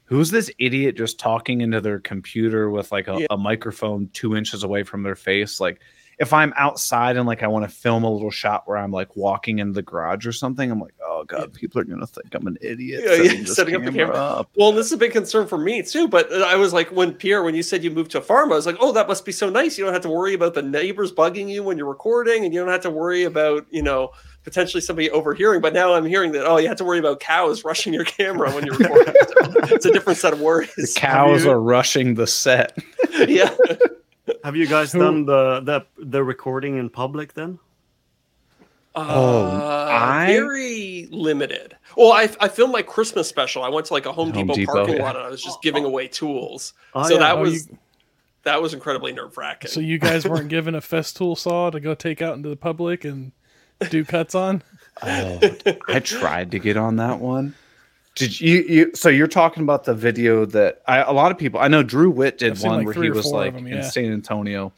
who's 0.04 0.30
this 0.30 0.50
idiot 0.58 0.96
just 0.96 1.18
talking 1.18 1.60
into 1.60 1.80
their 1.80 2.00
computer 2.00 2.70
with 2.70 2.90
like 2.90 3.08
a, 3.08 3.20
Yeah. 3.20 3.26
a 3.30 3.36
microphone 3.36 4.08
two 4.12 4.34
inches 4.36 4.62
away 4.62 4.82
from 4.82 5.02
their 5.02 5.14
face? 5.14 5.60
Like, 5.60 5.80
if 6.18 6.32
I'm 6.32 6.52
outside 6.56 7.16
and 7.16 7.26
like 7.26 7.42
I 7.42 7.46
want 7.48 7.68
to 7.68 7.74
film 7.74 8.04
a 8.04 8.10
little 8.10 8.30
shot 8.30 8.62
where 8.66 8.76
I'm 8.76 8.90
like 8.92 9.16
walking 9.16 9.58
in 9.58 9.72
the 9.72 9.82
garage 9.82 10.26
or 10.26 10.32
something, 10.32 10.70
I'm 10.70 10.80
like, 10.80 10.94
oh 11.02 11.24
god, 11.26 11.52
people 11.52 11.80
are 11.80 11.84
gonna 11.84 12.06
think 12.06 12.34
I'm 12.34 12.46
an 12.46 12.56
idiot. 12.60 13.02
Yeah, 13.04 13.14
yeah, 13.14 13.40
this 13.42 13.56
setting 13.56 13.74
up 13.74 13.84
the 13.84 13.90
camera. 13.92 14.14
up. 14.14 14.50
Well, 14.56 14.72
this 14.72 14.86
is 14.86 14.92
a 14.92 14.96
big 14.96 15.12
concern 15.12 15.46
for 15.46 15.58
me 15.58 15.82
too. 15.82 16.06
But 16.08 16.32
uh, 16.32 16.44
I 16.46 16.56
was 16.56 16.72
like, 16.72 16.90
when 16.90 17.12
Pierre, 17.14 17.42
when 17.42 17.54
you 17.54 17.62
said 17.62 17.82
you 17.82 17.90
moved 17.90 18.10
to 18.12 18.18
a 18.18 18.22
farm, 18.22 18.52
I 18.52 18.56
was 18.56 18.66
like, 18.66 18.76
oh, 18.80 18.92
that 18.92 19.08
must 19.08 19.24
be 19.24 19.32
so 19.32 19.50
nice. 19.50 19.76
You 19.78 19.84
don't 19.84 19.92
have 19.92 20.02
to 20.02 20.08
worry 20.10 20.34
about 20.34 20.54
the 20.54 20.62
neighbors 20.62 21.12
bugging 21.12 21.48
you 21.48 21.62
when 21.62 21.78
you're 21.78 21.88
recording, 21.88 22.44
and 22.44 22.54
you 22.54 22.60
don't 22.60 22.68
have 22.70 22.82
to 22.82 22.90
worry 22.90 23.24
about 23.24 23.66
you 23.70 23.82
know 23.82 24.10
potentially 24.44 24.80
somebody 24.80 25.10
overhearing. 25.10 25.60
But 25.60 25.72
now 25.72 25.94
I'm 25.94 26.04
hearing 26.04 26.32
that 26.32 26.44
oh, 26.46 26.58
you 26.58 26.68
have 26.68 26.76
to 26.78 26.84
worry 26.84 26.98
about 26.98 27.20
cows 27.20 27.64
rushing 27.64 27.92
your 27.92 28.04
camera 28.04 28.52
when 28.52 28.66
you're 28.66 28.76
recording. 28.76 29.14
it's 29.74 29.86
a 29.86 29.92
different 29.92 30.18
set 30.18 30.32
of 30.32 30.38
The 30.38 30.44
worries. 30.44 30.94
cows 30.96 31.44
you- 31.44 31.50
are 31.50 31.60
rushing 31.60 32.14
the 32.14 32.26
set. 32.26 32.76
yeah. 33.28 33.54
Have 34.44 34.54
you 34.54 34.66
guys 34.68 34.92
Who- 34.92 35.00
done 35.00 35.24
the, 35.26 35.60
the 35.60 35.86
the 36.04 36.22
recording 36.22 36.76
in 36.78 36.88
public 36.90 37.34
then 37.34 37.58
Oh, 38.96 39.46
Uh, 39.46 39.88
I- 39.90 40.26
very 40.28 41.08
limited. 41.10 41.76
Well, 41.96 42.12
I 42.12 42.28
I 42.40 42.46
filmed 42.48 42.72
my 42.72 42.82
Christmas 42.82 43.28
special. 43.28 43.64
I 43.64 43.68
went 43.68 43.86
to 43.86 43.92
like 43.92 44.06
a 44.06 44.12
Home, 44.12 44.32
Home 44.32 44.46
Depot, 44.46 44.54
Depot, 44.54 44.72
parking 44.72 44.96
yeah. 44.98 45.02
lot, 45.02 45.16
and 45.16 45.24
I 45.24 45.30
was 45.30 45.42
just 45.42 45.60
giving 45.62 45.84
away 45.84 46.06
tools. 46.06 46.74
Oh, 46.94 47.02
so 47.02 47.14
yeah. 47.14 47.18
that 47.20 47.36
Oh, 47.38 47.40
was 47.40 47.66
you- 47.68 47.78
that 48.44 48.62
was 48.62 48.72
incredibly 48.74 49.12
nerve 49.12 49.36
wracking. 49.36 49.70
So 49.70 49.80
you 49.80 49.98
guys 49.98 50.24
weren't 50.28 50.48
given 50.48 50.74
a 50.76 50.80
Festool 50.80 51.36
saw 51.36 51.70
to 51.70 51.80
go 51.80 51.94
take 51.94 52.20
out 52.22 52.36
into 52.36 52.48
the 52.50 52.56
public 52.56 53.04
and 53.04 53.32
do 53.90 54.04
cuts 54.04 54.34
on? 54.36 54.62
Oh, 55.02 55.40
I 55.88 55.98
tried 55.98 56.50
to 56.52 56.58
get 56.60 56.76
on 56.76 56.96
that 56.96 57.18
one. 57.18 57.54
Did 58.14 58.40
you, 58.40 58.62
you? 58.62 58.90
So 58.94 59.08
you're 59.08 59.26
talking 59.26 59.62
about 59.62 59.84
the 59.84 59.94
video 59.94 60.44
that 60.46 60.82
I, 60.86 60.98
a 60.98 61.12
lot 61.12 61.32
of 61.32 61.38
people. 61.38 61.60
I 61.60 61.68
know 61.68 61.82
Drew 61.82 62.10
Witt 62.10 62.38
did 62.38 62.52
I've 62.52 62.62
one 62.62 62.84
like 62.84 62.94
where 62.94 63.04
he 63.04 63.10
was 63.10 63.26
like 63.26 63.54
them, 63.54 63.66
in. 63.66 63.82
San 63.82 64.12
Antonio, 64.12 64.72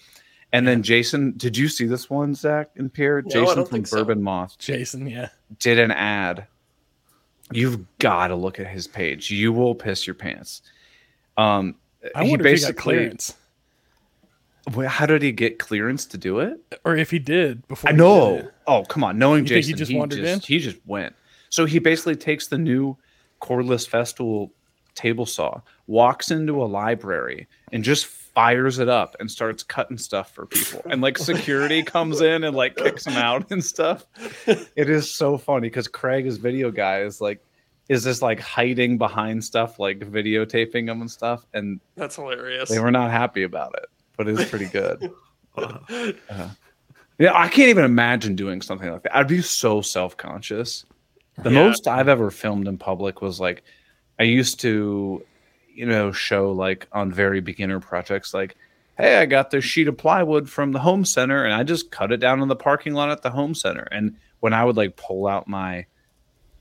and 0.52 0.66
then 0.66 0.82
Jason. 0.82 1.34
Did 1.36 1.56
you 1.56 1.68
see 1.68 1.84
this 1.86 2.08
one, 2.08 2.34
Zach 2.34 2.70
and 2.76 2.92
Pierre? 2.92 3.22
No, 3.22 3.28
Jason 3.28 3.54
from 3.56 3.66
think 3.66 3.86
so. 3.86 3.98
Bourbon 3.98 4.22
Moth 4.22 4.56
Jason, 4.58 5.06
yeah. 5.06 5.28
did 5.58 5.78
an 5.78 5.90
ad. 5.90 6.46
You've 7.52 7.84
got 7.98 8.28
to 8.28 8.34
look 8.34 8.58
at 8.58 8.66
his 8.66 8.86
page. 8.86 9.30
You 9.30 9.52
will 9.52 9.74
piss 9.74 10.06
your 10.06 10.14
pants. 10.14 10.62
Um, 11.36 11.76
I 12.14 12.24
he 12.24 12.30
wonder 12.30 12.46
if 12.46 12.58
he 12.58 12.62
got 12.62 12.68
basically. 12.68 12.82
clearance. 12.82 13.34
Well, 14.74 14.88
How 14.88 15.06
did 15.06 15.22
he 15.22 15.30
get 15.30 15.58
clearance 15.58 16.06
to 16.06 16.18
do 16.18 16.40
it? 16.40 16.58
Or 16.84 16.96
if 16.96 17.10
he 17.10 17.18
did 17.20 17.66
before 17.68 17.90
I 17.90 17.92
know. 17.92 18.48
Oh, 18.66 18.82
come 18.84 19.04
on. 19.04 19.16
Knowing 19.18 19.44
You 19.44 19.54
think 19.54 19.66
he 19.66 19.74
just 19.74 19.92
he 19.92 19.96
wandered 19.96 20.20
just, 20.20 20.48
in? 20.48 20.54
he 20.54 20.58
just 20.58 20.78
went. 20.86 21.14
So 21.50 21.66
he 21.66 21.78
basically 21.78 22.16
takes 22.16 22.48
the 22.48 22.58
new 22.58 22.96
cordless 23.40 23.88
Festool 23.88 24.50
table 24.94 25.26
saw, 25.26 25.60
walks 25.86 26.30
into 26.30 26.62
a 26.62 26.66
library, 26.66 27.46
and 27.72 27.84
just 27.84 28.06
fires 28.06 28.78
it 28.78 28.88
up 28.88 29.16
and 29.20 29.30
starts 29.30 29.62
cutting 29.62 29.98
stuff 29.98 30.32
for 30.32 30.46
people. 30.46 30.82
And 30.90 31.00
like 31.00 31.18
security 31.18 31.82
comes 31.84 32.20
in 32.20 32.44
and 32.44 32.56
like 32.56 32.76
kicks 32.76 33.06
him 33.06 33.14
out 33.14 33.50
and 33.50 33.64
stuff. 33.64 34.06
It 34.46 34.90
is 34.90 35.10
so 35.12 35.38
funny 35.38 35.68
because 35.68 35.88
Craig, 35.88 36.24
his 36.24 36.38
video 36.38 36.70
guy, 36.70 37.00
is 37.02 37.20
like 37.20 37.42
is 37.88 38.04
just 38.04 38.20
like 38.22 38.40
hiding 38.40 38.98
behind 38.98 39.44
stuff, 39.44 39.78
like 39.78 40.00
videotaping 40.00 40.86
them 40.86 41.00
and 41.00 41.10
stuff. 41.10 41.46
And 41.54 41.80
That's 41.94 42.16
hilarious. 42.16 42.68
they 42.68 42.80
were 42.80 42.90
not 42.90 43.10
happy 43.10 43.44
about 43.44 43.74
it, 43.76 43.86
but 44.16 44.28
it's 44.28 44.48
pretty 44.48 44.66
good. 44.66 45.12
Uh-huh. 45.58 46.12
Uh, 46.28 46.50
yeah, 47.18 47.32
I 47.34 47.48
can't 47.48 47.70
even 47.70 47.86
imagine 47.86 48.36
doing 48.36 48.60
something 48.60 48.90
like 48.92 49.04
that. 49.04 49.16
I'd 49.16 49.26
be 49.26 49.40
so 49.40 49.80
self 49.80 50.18
conscious. 50.18 50.84
The 51.38 51.50
Yeah. 51.50 51.64
most 51.66 51.86
I've 51.88 52.08
ever 52.08 52.30
filmed 52.30 52.66
in 52.68 52.78
public 52.78 53.20
was 53.22 53.38
like, 53.40 53.62
I 54.18 54.22
used 54.24 54.60
to, 54.60 55.24
you 55.74 55.86
know, 55.86 56.12
show 56.12 56.52
like 56.52 56.86
on 56.92 57.12
very 57.12 57.40
beginner 57.40 57.80
projects, 57.80 58.32
like, 58.32 58.56
hey, 58.96 59.18
I 59.18 59.26
got 59.26 59.50
this 59.50 59.64
sheet 59.64 59.88
of 59.88 59.98
plywood 59.98 60.48
from 60.48 60.72
the 60.72 60.78
home 60.78 61.04
center 61.04 61.44
and 61.44 61.52
I 61.52 61.62
just 61.62 61.90
cut 61.90 62.12
it 62.12 62.16
down 62.18 62.40
in 62.40 62.48
the 62.48 62.56
parking 62.56 62.94
lot 62.94 63.10
at 63.10 63.20
the 63.22 63.30
home 63.30 63.54
center. 63.54 63.86
And 63.92 64.16
when 64.40 64.54
I 64.54 64.64
would 64.64 64.76
like 64.76 64.96
pull 64.96 65.26
out 65.26 65.46
my 65.48 65.84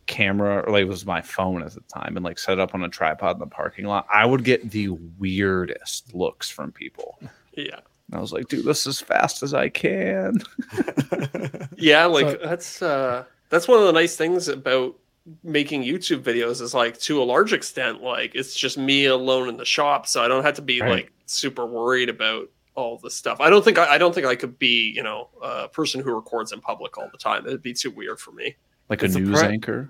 camera, 0.07 0.59
or 0.67 0.71
like 0.71 0.82
it 0.84 0.88
was 0.89 1.05
my 1.05 1.21
phone 1.21 1.63
at 1.63 1.71
the 1.73 1.82
time, 1.82 2.15
and 2.17 2.23
like 2.26 2.38
set 2.38 2.53
it 2.53 2.59
up 2.59 2.76
on 2.76 2.84
a 2.84 2.89
tripod 2.89 3.38
in 3.38 3.39
the 3.39 3.47
parking 3.47 3.86
lot, 3.86 4.05
I 4.13 4.26
would 4.26 4.43
get 4.43 4.69
the 4.71 4.89
weirdest 4.89 6.13
looks 6.13 6.49
from 6.49 6.71
people. 6.73 7.17
yeah. 7.55 7.80
And 8.11 8.19
I 8.19 8.21
was 8.21 8.32
like, 8.32 8.47
dude, 8.49 8.65
this 8.65 8.86
as 8.86 8.99
fast 9.01 9.41
as 9.41 9.53
I 9.55 9.69
can. 9.69 10.39
Yeah, 11.78 12.05
like 12.05 12.28
So- 12.30 12.38
that's 12.43 12.82
uh 12.82 13.23
that's 13.50 13.68
one 13.68 13.80
of 13.80 13.86
the 13.86 13.91
nice 13.93 14.16
things 14.16 14.48
about 14.48 14.96
making 15.43 15.84
YouTube 15.84 16.22
videos 16.22 16.62
is 16.62 16.74
like 16.74 17.00
to 17.00 17.22
a 17.22 17.26
large 17.26 17.52
extent 17.54 18.02
like 18.02 18.36
it's 18.36 18.56
just 18.56 18.78
me 18.78 19.06
alone 19.06 19.50
in 19.50 19.58
the 19.58 19.66
shop 19.66 20.06
so 20.08 20.24
I 20.24 20.28
don't 20.28 20.43
have 20.43 20.54
to 20.56 20.62
be 20.62 20.82
Right. 20.82 20.91
like 20.91 21.12
super 21.26 21.66
worried 21.66 22.10
about 22.10 22.50
all 22.76 22.98
the 22.98 23.10
stuff. 23.10 23.39
I 23.39 23.50
don't 23.50 23.64
think 23.66 23.78
I, 23.80 23.96
I 23.96 23.98
don't 23.98 24.14
think 24.14 24.28
I 24.28 24.36
could 24.36 24.60
be, 24.60 24.91
you 24.96 25.02
know, 25.02 25.30
a 25.41 25.68
person 25.70 26.02
who 26.02 26.14
records 26.14 26.52
in 26.52 26.60
public 26.62 26.98
all 26.98 27.10
the 27.12 27.18
time. 27.18 27.48
It'd 27.48 27.62
be 27.64 27.74
too 27.74 27.89
weird 27.89 28.20
for 28.20 28.32
me. 28.34 28.56
Like 28.89 29.02
It's 29.02 29.16
a 29.16 29.18
a 29.18 29.22
news 29.22 29.39
pre- 29.39 29.48
anchor. 29.50 29.89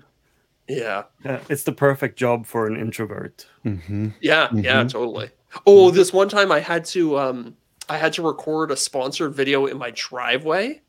Yeah. 0.68 1.02
Yeah, 1.24 1.40
it's 1.50 1.64
the 1.64 1.72
perfect 1.72 2.16
job 2.18 2.46
for 2.46 2.66
an 2.66 2.76
introvert. 2.76 3.46
Mm-hmm. 3.64 4.08
Yeah, 4.20 4.48
yeah, 4.54 4.84
Mhm. 4.84 4.90
totally. 4.90 5.30
Oh, 5.66 5.90
this 5.90 6.12
one 6.12 6.28
time 6.28 6.50
I 6.52 6.60
had 6.60 6.84
to 6.86 7.18
um 7.18 7.56
I 7.88 7.98
had 7.98 8.12
to 8.14 8.22
record 8.22 8.70
a 8.70 8.76
sponsored 8.76 9.34
video 9.34 9.66
in 9.66 9.76
my 9.78 9.90
driveway. 9.94 10.80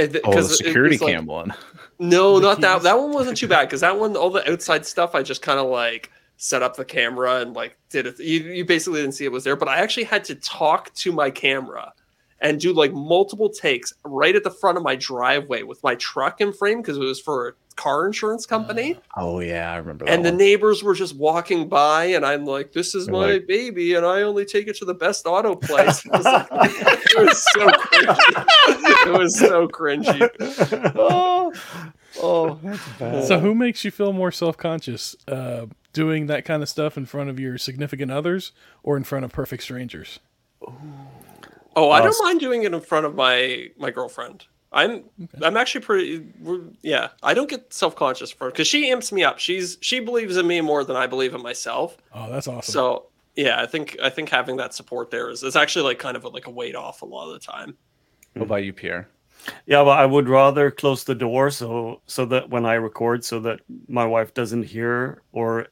And 0.00 0.12
th- 0.12 0.24
Oh, 0.26 0.30
the 0.30 0.36
'cause 0.36 0.52
it 0.52 0.56
security 0.64 0.94
was 0.94 1.02
like- 1.02 1.14
cam 1.14 1.26
one. 1.26 1.54
No, 2.02 2.40
The 2.40 2.46
not 2.48 2.60
that. 2.62 2.74
keys. 2.76 2.82
That 2.84 2.98
one 2.98 3.12
wasn't 3.12 3.36
too 3.36 3.46
bad 3.46 3.66
because 3.66 3.82
that 3.82 3.98
one, 3.98 4.16
all 4.16 4.30
the 4.30 4.50
outside 4.50 4.86
stuff, 4.86 5.14
I 5.14 5.22
just 5.22 5.42
kind 5.42 5.58
of 5.60 5.66
like 5.68 6.10
set 6.38 6.62
up 6.62 6.74
the 6.76 6.84
camera 6.86 7.40
and 7.42 7.54
like 7.54 7.76
did 7.90 8.06
it. 8.06 8.18
You, 8.18 8.40
you 8.40 8.64
basically 8.64 9.02
didn't 9.02 9.14
see 9.14 9.26
it 9.26 9.32
was 9.32 9.44
there, 9.44 9.54
but 9.56 9.68
I 9.68 9.76
actually 9.76 10.04
had 10.04 10.24
to 10.24 10.34
talk 10.36 10.94
to 10.94 11.12
my 11.12 11.30
camera 11.30 11.92
and 12.40 12.58
do 12.58 12.72
like 12.72 12.94
multiple 12.94 13.50
takes 13.50 13.92
right 14.02 14.34
at 14.34 14.44
the 14.44 14.50
front 14.50 14.78
of 14.78 14.82
my 14.82 14.96
driveway 14.96 15.62
with 15.62 15.82
my 15.82 15.94
truck 15.96 16.40
in 16.40 16.54
frame 16.54 16.80
because 16.80 16.96
it 16.96 17.00
was 17.00 17.20
for 17.20 17.48
a 17.48 17.52
car 17.80 18.06
insurance 18.06 18.44
company. 18.46 18.98
Oh 19.16 19.40
yeah, 19.40 19.72
I 19.72 19.76
remember 19.78 20.04
that. 20.04 20.12
and 20.12 20.24
the 20.24 20.30
one. 20.30 20.38
neighbors 20.38 20.82
were 20.82 20.94
just 20.94 21.16
walking 21.16 21.68
by, 21.68 22.04
and 22.16 22.24
I'm 22.26 22.44
like, 22.44 22.72
"This 22.72 22.94
is 22.94 23.06
They're 23.06 23.14
my 23.14 23.32
like- 23.32 23.46
baby, 23.46 23.94
and 23.94 24.04
I 24.04 24.22
only 24.22 24.44
take 24.44 24.68
it 24.68 24.76
to 24.76 24.84
the 24.84 24.94
best 24.94 25.26
auto 25.26 25.54
place." 25.68 26.04
It 26.04 26.12
was, 26.12 26.24
like- 26.24 26.48
it 26.52 27.18
was 27.18 27.44
so 27.52 27.66
cringy. 27.68 29.06
it 29.06 29.18
was 29.18 29.38
so 29.38 29.68
cringy. 29.68 30.92
oh, 30.96 31.52
oh, 32.22 32.58
that's 32.62 32.88
bad. 32.98 33.24
So, 33.24 33.38
who 33.40 33.54
makes 33.54 33.84
you 33.84 33.90
feel 33.90 34.12
more 34.12 34.30
self 34.32 34.56
conscious? 34.56 35.16
Uh, 35.26 35.66
doing 35.92 36.26
that 36.26 36.44
kind 36.44 36.62
of 36.62 36.68
stuff 36.68 36.96
in 36.96 37.04
front 37.06 37.30
of 37.30 37.40
your 37.40 37.58
significant 37.58 38.10
others 38.12 38.52
or 38.82 38.96
in 38.96 39.02
front 39.04 39.24
of 39.24 39.32
perfect 39.32 39.62
strangers? 39.62 40.20
Oh, 41.76 41.90
I 41.90 42.00
Uh, 42.00 42.02
don't 42.04 42.24
mind 42.24 42.40
doing 42.40 42.62
it 42.62 42.72
in 42.74 42.80
front 42.80 43.06
of 43.06 43.14
my 43.14 43.68
my 43.78 43.90
girlfriend. 43.90 44.44
I'm 44.72 45.04
I'm 45.42 45.56
actually 45.56 45.80
pretty 45.84 46.26
yeah. 46.82 47.08
I 47.22 47.34
don't 47.34 47.50
get 47.50 47.72
self 47.72 47.96
conscious 47.96 48.30
for 48.30 48.50
because 48.50 48.68
she 48.68 48.90
amps 48.90 49.10
me 49.12 49.24
up. 49.24 49.38
She's 49.38 49.78
she 49.80 50.00
believes 50.00 50.36
in 50.36 50.46
me 50.46 50.60
more 50.60 50.84
than 50.84 50.96
I 50.96 51.06
believe 51.06 51.34
in 51.34 51.42
myself. 51.42 51.96
Oh, 52.14 52.30
that's 52.30 52.46
awesome. 52.46 52.72
So 52.72 53.06
yeah, 53.36 53.60
I 53.60 53.66
think 53.66 53.96
I 54.02 54.10
think 54.10 54.28
having 54.28 54.56
that 54.58 54.72
support 54.74 55.10
there 55.10 55.28
is 55.30 55.42
is 55.42 55.56
actually 55.56 55.84
like 55.84 55.98
kind 55.98 56.16
of 56.16 56.24
a, 56.24 56.28
like 56.28 56.46
a 56.46 56.50
weight 56.50 56.76
off 56.76 57.02
a 57.02 57.06
lot 57.06 57.26
of 57.28 57.32
the 57.32 57.40
time. 57.40 57.76
what 58.34 58.44
about 58.44 58.64
you, 58.64 58.72
Pierre? 58.72 59.08
Yeah, 59.66 59.82
but 59.84 59.98
I 59.98 60.06
would 60.06 60.28
rather 60.28 60.70
close 60.70 61.02
the 61.04 61.14
door 61.14 61.50
so 61.50 62.00
so 62.06 62.24
that 62.26 62.50
when 62.50 62.64
I 62.66 62.74
record, 62.74 63.24
so 63.24 63.40
that 63.40 63.60
my 63.88 64.04
wife 64.06 64.34
doesn't 64.34 64.64
hear 64.64 65.22
or 65.32 65.66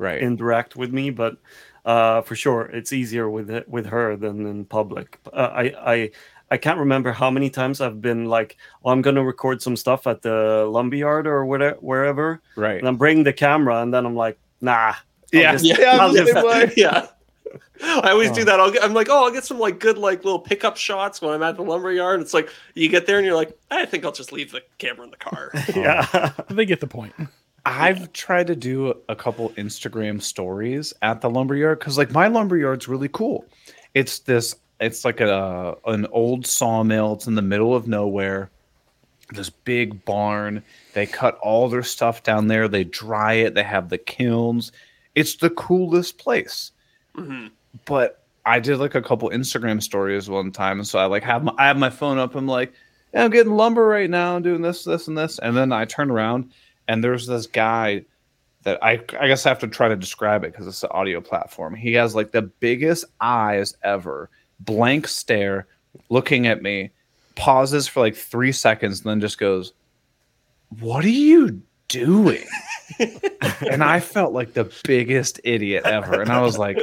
Right. 0.00 0.20
interact 0.22 0.76
with 0.76 0.92
me. 0.92 1.10
But 1.10 1.38
uh, 1.84 2.22
for 2.22 2.36
sure, 2.36 2.66
it's 2.66 2.92
easier 2.92 3.28
with 3.28 3.50
it, 3.50 3.68
with 3.68 3.86
her 3.86 4.14
than 4.14 4.46
in 4.46 4.64
public. 4.64 5.18
Uh, 5.32 5.50
I 5.52 5.64
I 5.94 6.10
I 6.50 6.56
can't 6.56 6.78
remember 6.78 7.12
how 7.12 7.30
many 7.30 7.50
times 7.50 7.80
I've 7.80 8.00
been 8.00 8.24
like, 8.26 8.56
oh, 8.84 8.90
I'm 8.90 9.02
gonna 9.02 9.22
record 9.24 9.60
some 9.62 9.76
stuff 9.76 10.06
at 10.06 10.22
the 10.22 10.66
lumberyard 10.70 11.26
or 11.26 11.44
whatever, 11.44 11.76
wherever, 11.80 12.40
right. 12.56 12.78
and 12.78 12.88
I'm 12.88 12.96
bringing 12.96 13.24
the 13.24 13.32
camera, 13.32 13.82
and 13.82 13.92
then 13.92 14.06
I'm 14.06 14.16
like, 14.16 14.38
nah. 14.60 14.94
I'll 14.94 14.94
Yeah. 15.32 15.52
just- 15.52 15.64
Yeah, 15.78 15.98
I'm 16.00 16.14
just- 16.14 16.32
same 16.32 16.70
yeah. 16.76 17.06
I 17.82 18.10
always 18.10 18.30
do 18.32 18.42
Oh. 18.42 18.44
that. 18.44 18.60
I'll 18.60 18.70
get, 18.70 18.82
I'm 18.84 18.92
like, 18.92 19.08
oh, 19.08 19.24
I'll 19.24 19.30
get 19.32 19.44
some 19.44 19.58
like 19.58 19.78
good 19.78 19.96
like 19.98 20.24
little 20.24 20.38
pickup 20.40 20.76
shots 20.76 21.22
when 21.22 21.32
I'm 21.32 21.42
at 21.42 21.56
the 21.56 21.62
lumberyard. 21.62 22.20
It's 22.20 22.34
like 22.34 22.50
you 22.74 22.88
get 22.88 23.06
there 23.06 23.16
and 23.18 23.24
you're 23.26 23.34
like, 23.36 23.56
I 23.70 23.86
think 23.86 24.04
I'll 24.04 24.12
just 24.12 24.32
leave 24.32 24.52
the 24.52 24.62
camera 24.78 25.04
in 25.04 25.10
the 25.10 25.16
car. 25.16 25.50
yeah. 25.74 26.32
they 26.50 26.66
get 26.66 26.80
the 26.80 26.86
point. 26.86 27.14
I've 27.64 28.12
tried 28.12 28.46
to 28.48 28.56
do 28.56 28.94
a 29.08 29.14
couple 29.16 29.50
Instagram 29.50 30.20
stories 30.22 30.92
at 31.02 31.20
the 31.20 31.28
lumberyard 31.30 31.78
because, 31.78 31.98
like, 31.98 32.10
my 32.10 32.28
lumberyard's 32.28 32.88
really 32.88 33.08
cool. 33.08 33.44
It's 33.94 34.20
this. 34.20 34.54
It's 34.80 35.04
like 35.04 35.20
a 35.20 35.76
an 35.86 36.06
old 36.06 36.46
sawmill. 36.46 37.14
It's 37.14 37.26
in 37.26 37.34
the 37.34 37.42
middle 37.42 37.74
of 37.74 37.88
nowhere. 37.88 38.50
This 39.32 39.50
big 39.50 40.04
barn. 40.04 40.62
They 40.94 41.06
cut 41.06 41.38
all 41.42 41.68
their 41.68 41.82
stuff 41.82 42.22
down 42.22 42.48
there. 42.48 42.68
They 42.68 42.84
dry 42.84 43.34
it. 43.34 43.54
They 43.54 43.62
have 43.64 43.88
the 43.88 43.98
kilns. 43.98 44.72
It's 45.14 45.36
the 45.36 45.50
coolest 45.50 46.18
place. 46.18 46.72
Mhm. 47.16 47.50
But 47.84 48.22
I 48.46 48.60
did 48.60 48.78
like 48.78 48.94
a 48.94 49.02
couple 49.02 49.28
Instagram 49.30 49.82
stories 49.82 50.30
one 50.30 50.52
time, 50.52 50.78
and 50.78 50.86
so 50.86 50.98
I 50.98 51.06
like 51.06 51.24
have 51.24 51.44
my 51.44 51.52
I 51.58 51.66
have 51.66 51.76
my 51.76 51.90
phone 51.90 52.18
up. 52.18 52.34
I'm 52.34 52.46
like, 52.46 52.72
yeah, 53.12 53.24
I'm 53.24 53.30
getting 53.30 53.52
lumber 53.52 53.86
right 53.86 54.08
now, 54.08 54.36
I'm 54.36 54.42
doing 54.42 54.62
this, 54.62 54.84
this, 54.84 55.08
and 55.08 55.18
this, 55.18 55.38
and 55.38 55.56
then 55.56 55.72
I 55.72 55.84
turn 55.84 56.10
around 56.10 56.50
and 56.88 57.04
there's 57.04 57.26
this 57.26 57.46
guy 57.46 58.04
that 58.62 58.82
I 58.82 59.00
I 59.20 59.28
guess 59.28 59.46
I 59.46 59.50
have 59.50 59.58
to 59.60 59.68
try 59.68 59.88
to 59.88 59.96
describe 59.96 60.42
it 60.44 60.52
because 60.52 60.66
it's 60.66 60.82
an 60.82 60.90
audio 60.92 61.20
platform. 61.20 61.74
He 61.74 61.92
has 61.94 62.14
like 62.14 62.32
the 62.32 62.42
biggest 62.42 63.04
eyes 63.20 63.76
ever, 63.82 64.30
blank 64.60 65.08
stare, 65.08 65.66
looking 66.08 66.46
at 66.46 66.62
me, 66.62 66.90
pauses 67.36 67.86
for 67.88 68.00
like 68.00 68.16
three 68.16 68.52
seconds, 68.52 69.00
and 69.00 69.10
then 69.10 69.20
just 69.20 69.38
goes, 69.38 69.72
"What 70.80 71.04
are 71.04 71.08
you 71.08 71.62
doing?" 71.88 72.44
and 73.70 73.84
I 73.84 74.00
felt 74.00 74.32
like 74.32 74.54
the 74.54 74.70
biggest 74.84 75.40
idiot 75.44 75.84
ever, 75.84 76.20
and 76.20 76.30
I 76.30 76.40
was 76.40 76.58
like, 76.58 76.78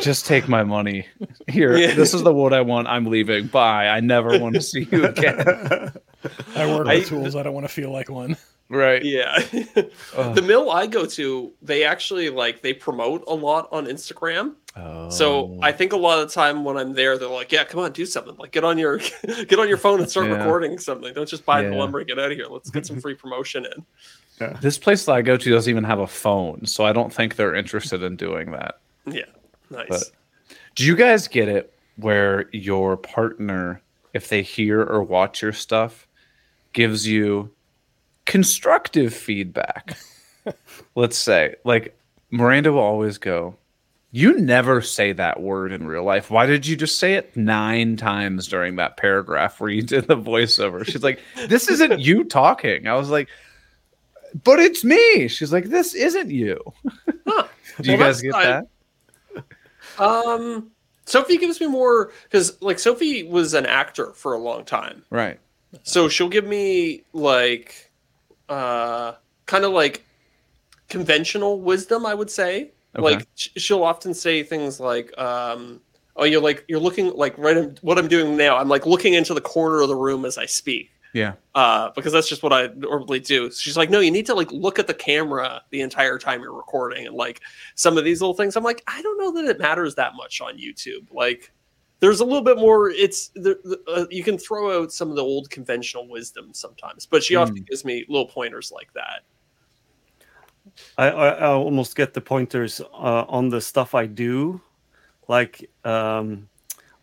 "Just 0.00 0.26
take 0.26 0.48
my 0.48 0.64
money 0.64 1.06
here. 1.46 1.76
Yeah. 1.76 1.94
This 1.94 2.14
is 2.14 2.22
the 2.22 2.32
wood 2.32 2.52
I 2.52 2.60
want. 2.60 2.88
I'm 2.88 3.06
leaving. 3.06 3.46
Bye. 3.46 3.88
I 3.88 4.00
never 4.00 4.38
want 4.38 4.54
to 4.54 4.60
see 4.62 4.86
you 4.90 5.06
again." 5.06 5.38
I 6.56 6.66
work 6.66 6.86
with 6.86 6.88
I- 6.88 7.00
tools. 7.02 7.36
I 7.36 7.42
don't 7.42 7.54
want 7.54 7.66
to 7.66 7.72
feel 7.72 7.90
like 7.90 8.10
one. 8.10 8.36
Right. 8.70 9.02
Yeah. 9.02 9.38
The 10.34 10.42
mill 10.42 10.70
I 10.70 10.86
go 10.86 11.06
to, 11.06 11.52
they 11.62 11.84
actually 11.84 12.28
like 12.30 12.60
they 12.62 12.72
promote 12.74 13.24
a 13.26 13.34
lot 13.34 13.68
on 13.72 13.86
Instagram. 13.86 14.54
Oh. 14.76 15.08
So. 15.10 15.58
I 15.62 15.72
think 15.72 15.92
a 15.92 15.96
lot 15.96 16.18
of 16.20 16.28
the 16.28 16.34
time 16.34 16.64
when 16.64 16.76
I'm 16.76 16.92
there, 16.92 17.16
they're 17.18 17.28
like, 17.28 17.50
"Yeah, 17.52 17.64
come 17.64 17.80
on, 17.80 17.92
do 17.92 18.04
something. 18.06 18.36
Like 18.36 18.50
get 18.52 18.64
on 18.64 18.76
your 18.78 18.98
get 19.48 19.58
on 19.58 19.68
your 19.68 19.78
phone 19.78 20.00
and 20.00 20.10
start 20.10 20.26
Yeah. 20.28 20.36
recording 20.38 20.78
something. 20.78 21.12
Don't 21.14 21.28
just 21.28 21.44
buy 21.46 21.62
the 21.62 21.70
lumber 21.74 21.98
and 22.00 22.08
get 22.08 22.18
out 22.18 22.30
of 22.30 22.36
here. 22.36 22.46
Let's 22.48 22.70
get 22.70 22.84
some 22.86 23.00
free 23.04 23.14
promotion 23.14 23.64
in." 23.66 23.84
This 24.60 24.78
place 24.78 25.04
that 25.06 25.12
I 25.12 25.22
go 25.22 25.36
to 25.36 25.50
doesn't 25.50 25.68
even 25.70 25.82
have 25.84 25.98
a 25.98 26.06
phone, 26.06 26.64
so 26.66 26.84
I 26.84 26.92
don't 26.92 27.12
think 27.12 27.34
they're 27.36 27.54
interested 27.56 28.02
in 28.04 28.14
doing 28.16 28.52
that. 28.52 28.78
Yeah, 29.06 29.24
nice. 29.70 29.88
But- 29.88 30.04
Do 30.76 30.84
you 30.84 30.94
guys 30.94 31.26
get 31.26 31.48
it 31.48 31.72
where 31.96 32.48
your 32.52 32.96
partner, 32.96 33.82
if 34.14 34.28
they 34.28 34.42
hear 34.42 34.80
or 34.82 35.02
watch 35.02 35.42
your 35.42 35.52
stuff, 35.52 36.06
gives 36.72 37.04
you 37.06 37.50
constructive 38.28 39.12
feedback? 39.12 39.96
Let's 40.94 41.18
say, 41.18 41.56
like 41.64 41.98
Miranda 42.30 42.72
will 42.72 42.78
always 42.80 43.18
go, 43.18 43.56
You 44.12 44.38
never 44.38 44.80
say 44.80 45.12
that 45.12 45.40
word 45.40 45.72
in 45.72 45.86
real 45.86 46.04
life. 46.04 46.30
Why 46.30 46.46
did 46.46 46.66
you 46.66 46.76
just 46.76 46.98
say 46.98 47.14
it 47.14 47.36
nine 47.36 47.96
times 47.96 48.46
during 48.46 48.76
that 48.76 48.96
paragraph 48.96 49.60
where 49.60 49.70
you 49.70 49.82
did 49.82 50.06
the 50.06 50.16
voiceover? 50.16 50.84
She's 50.86 51.02
like, 51.02 51.20
This 51.48 51.68
isn't 51.68 51.98
you 52.00 52.22
talking. 52.24 52.86
I 52.86 52.94
was 52.94 53.10
like, 53.10 53.28
But 54.44 54.60
it's 54.60 54.84
me. 54.84 55.26
She's 55.28 55.52
like, 55.52 55.64
This 55.66 55.94
isn't 55.94 56.30
you. 56.30 56.60
Huh. 57.26 57.48
Do 57.82 57.90
you 57.92 57.98
Well, 57.98 58.06
guys 58.08 58.22
get 58.22 58.34
I- 58.34 58.44
that? 58.46 58.66
Um, 59.98 60.70
Sophie 61.06 61.38
gives 61.38 61.60
me 61.60 61.66
more 61.66 62.12
because 62.24 62.60
like 62.62 62.78
Sophie 62.78 63.24
was 63.24 63.54
an 63.54 63.66
actor 63.66 64.12
for 64.12 64.32
a 64.34 64.38
long 64.38 64.64
time, 64.64 65.02
Right. 65.10 65.40
so 65.82 66.08
she'll 66.08 66.28
give 66.28 66.46
me 66.46 67.02
like 67.12 67.87
uh 68.48 69.12
kind 69.46 69.64
of 69.64 69.72
like 69.72 70.04
conventional 70.88 71.60
wisdom 71.60 72.06
i 72.06 72.14
would 72.14 72.30
say. 72.30 72.72
Okay. 72.96 73.02
like 73.02 73.26
sh- 73.34 73.48
she'll 73.56 73.84
often 73.84 74.14
say 74.14 74.42
things 74.42 74.80
like 74.80 75.16
um 75.18 75.80
oh 76.16 76.24
you're 76.24 76.40
like 76.40 76.64
you're 76.68 76.80
looking 76.80 77.12
like 77.14 77.36
right 77.36 77.56
in, 77.56 77.78
what 77.82 77.98
i'm 77.98 78.08
doing 78.08 78.36
now 78.36 78.56
i'm 78.56 78.68
like 78.68 78.86
looking 78.86 79.14
into 79.14 79.34
the 79.34 79.40
corner 79.40 79.80
of 79.82 79.88
the 79.88 79.96
room 79.96 80.24
as 80.24 80.38
i 80.38 80.46
speak. 80.46 80.90
Yeah. 81.14 81.34
uh 81.54 81.90
because 81.94 82.12
that's 82.12 82.28
just 82.28 82.42
what 82.42 82.52
i 82.52 82.68
normally 82.76 83.20
do. 83.20 83.50
She's 83.50 83.76
like 83.76 83.90
no 83.90 84.00
you 84.00 84.10
need 84.10 84.26
to 84.26 84.34
like 84.34 84.50
look 84.52 84.78
at 84.78 84.86
the 84.86 84.94
camera 84.94 85.62
the 85.70 85.80
entire 85.82 86.18
time 86.18 86.40
you're 86.42 86.54
recording 86.54 87.06
and 87.06 87.14
like 87.14 87.40
some 87.74 87.98
of 87.98 88.04
these 88.04 88.20
little 88.20 88.34
things. 88.34 88.56
I'm 88.56 88.64
like 88.64 88.82
i 88.86 89.00
don't 89.02 89.18
know 89.18 89.32
that 89.32 89.50
it 89.50 89.58
matters 89.58 89.94
that 89.96 90.14
much 90.16 90.40
on 90.40 90.58
youtube. 90.58 91.12
Like 91.12 91.52
there's 92.00 92.20
a 92.20 92.24
little 92.24 92.42
bit 92.42 92.58
more 92.58 92.90
it's 92.90 93.28
the, 93.34 93.58
the, 93.64 93.80
uh, 93.88 94.06
you 94.10 94.22
can 94.22 94.38
throw 94.38 94.82
out 94.82 94.92
some 94.92 95.10
of 95.10 95.16
the 95.16 95.22
old 95.22 95.50
conventional 95.50 96.06
wisdom 96.08 96.50
sometimes 96.52 97.06
but 97.06 97.22
she 97.22 97.34
often 97.36 97.64
gives 97.68 97.84
me 97.84 98.04
little 98.08 98.28
pointers 98.28 98.70
like 98.72 98.92
that 98.92 99.24
I, 100.96 101.08
I, 101.08 101.28
I 101.28 101.46
almost 101.48 101.96
get 101.96 102.14
the 102.14 102.20
pointers 102.20 102.80
uh, 102.80 103.24
on 103.28 103.48
the 103.48 103.60
stuff 103.60 103.94
I 103.94 104.06
do, 104.06 104.60
like, 105.26 105.68
um, 105.84 106.48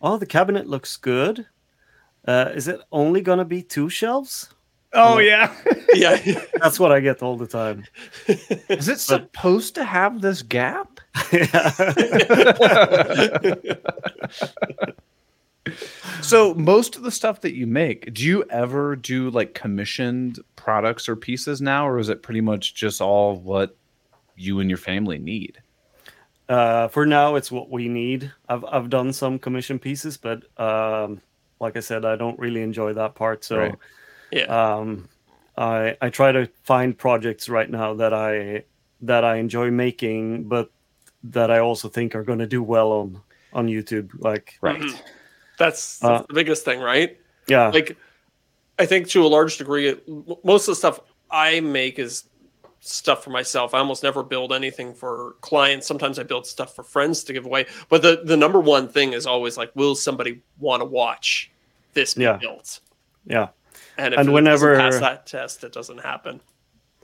oh, 0.01 0.17
the 0.17 0.25
cabinet 0.25 0.67
looks 0.67 0.97
good. 0.97 1.45
Uh, 2.27 2.51
is 2.53 2.67
it 2.67 2.81
only 2.91 3.21
gonna 3.21 3.45
be 3.45 3.61
two 3.61 3.89
shelves? 3.89 4.49
Oh 4.95 5.19
yeah. 5.19 5.53
yeah 5.93 6.17
That's 6.61 6.79
what 6.79 6.91
I 6.91 6.99
get 6.99 7.21
all 7.21 7.37
the 7.37 7.47
time. 7.47 7.85
Is 8.27 8.87
it 8.87 8.99
supposed 8.99 9.75
to 9.75 9.83
have 9.83 10.21
this 10.21 10.41
gap? 10.41 10.99
So 16.21 16.53
most 16.55 16.95
of 16.95 17.03
the 17.03 17.11
stuff 17.11 17.41
that 17.41 17.55
you 17.55 17.67
make, 17.67 18.13
do 18.13 18.23
you 18.23 18.43
ever 18.49 18.95
do 18.95 19.29
like 19.29 19.53
commissioned 19.53 20.39
products 20.55 21.09
or 21.09 21.15
pieces 21.15 21.61
now, 21.61 21.87
or 21.87 21.99
is 21.99 22.09
it 22.09 22.23
pretty 22.23 22.41
much 22.41 22.75
just 22.75 23.01
all 23.01 23.35
what 23.35 23.75
you 24.35 24.59
and 24.59 24.69
your 24.69 24.77
family 24.77 25.17
need? 25.17 25.59
Uh, 26.47 26.87
for 26.87 27.05
now, 27.05 27.35
it's 27.35 27.51
what 27.51 27.69
we 27.69 27.87
need. 27.87 28.31
I've 28.47 28.63
I've 28.65 28.89
done 28.89 29.13
some 29.13 29.39
commission 29.39 29.79
pieces, 29.79 30.17
but 30.17 30.43
um, 30.59 31.21
like 31.59 31.77
I 31.77 31.79
said, 31.79 32.05
I 32.05 32.15
don't 32.15 32.37
really 32.39 32.61
enjoy 32.61 32.93
that 32.93 33.15
part. 33.15 33.43
So 33.43 33.57
Right. 33.57 33.75
Yeah 34.35 34.43
um, 34.75 35.07
I 35.57 35.95
I 36.01 36.09
try 36.09 36.31
to 36.31 36.47
find 36.63 36.97
projects 36.97 37.47
right 37.49 37.69
now 37.69 37.93
that 37.95 38.13
I 38.13 38.63
that 39.01 39.23
I 39.23 39.35
enjoy 39.37 39.71
making, 39.71 40.43
but 40.49 40.69
that 41.23 41.49
I 41.49 41.59
also 41.59 41.87
think 41.89 42.15
are 42.15 42.23
going 42.23 42.39
to 42.39 42.47
do 42.57 42.61
well 42.61 42.91
on 42.91 43.21
on 43.53 43.67
YouTube. 43.67 44.09
Like, 44.19 44.57
Right. 44.61 44.81
Mhm. 44.81 45.01
That's, 45.57 45.99
that's 45.99 46.21
Uh, 46.23 46.25
the 46.27 46.33
biggest 46.33 46.65
thing, 46.65 46.81
right? 46.81 47.17
yeah, 47.47 47.69
Like, 47.69 47.95
I 48.77 48.85
think 48.85 49.07
to 49.09 49.23
a 49.25 49.29
large 49.37 49.57
degree, 49.57 49.95
most 50.43 50.67
of 50.67 50.71
the 50.73 50.75
stuff 50.75 50.99
I 51.31 51.61
make 51.61 51.97
is 51.97 52.25
stuff 52.81 53.23
for 53.23 53.29
myself. 53.29 53.73
I 53.73 53.79
almost 53.79 54.03
never 54.03 54.21
build 54.23 54.51
anything 54.51 54.93
for 54.93 55.35
clients. 55.39 55.87
Sometimes 55.87 56.19
I 56.19 56.23
build 56.23 56.45
stuff 56.45 56.75
for 56.75 56.83
friends 56.83 57.23
to 57.23 57.33
give 57.33 57.45
away. 57.45 57.65
But 57.89 58.01
the 58.01 58.21
the 58.25 58.35
number 58.37 58.59
one 58.59 58.87
thing 58.89 59.13
is 59.13 59.25
always 59.25 59.55
like, 59.57 59.71
will 59.75 59.95
somebody 59.95 60.41
want 60.59 60.81
to 60.81 60.85
watch 60.85 61.49
this 61.93 62.13
be 62.15 62.23
Yeah. 62.23 62.37
built? 62.37 62.81
yeah. 63.25 63.47
And 63.97 64.13
if 64.13 64.19
And 64.19 64.29
it 64.29 64.31
whenever- 64.31 64.75
pass 64.75 64.99
that 64.99 65.25
test, 65.25 65.63
it 65.63 65.71
doesn't 65.73 65.99
happen. 65.99 66.41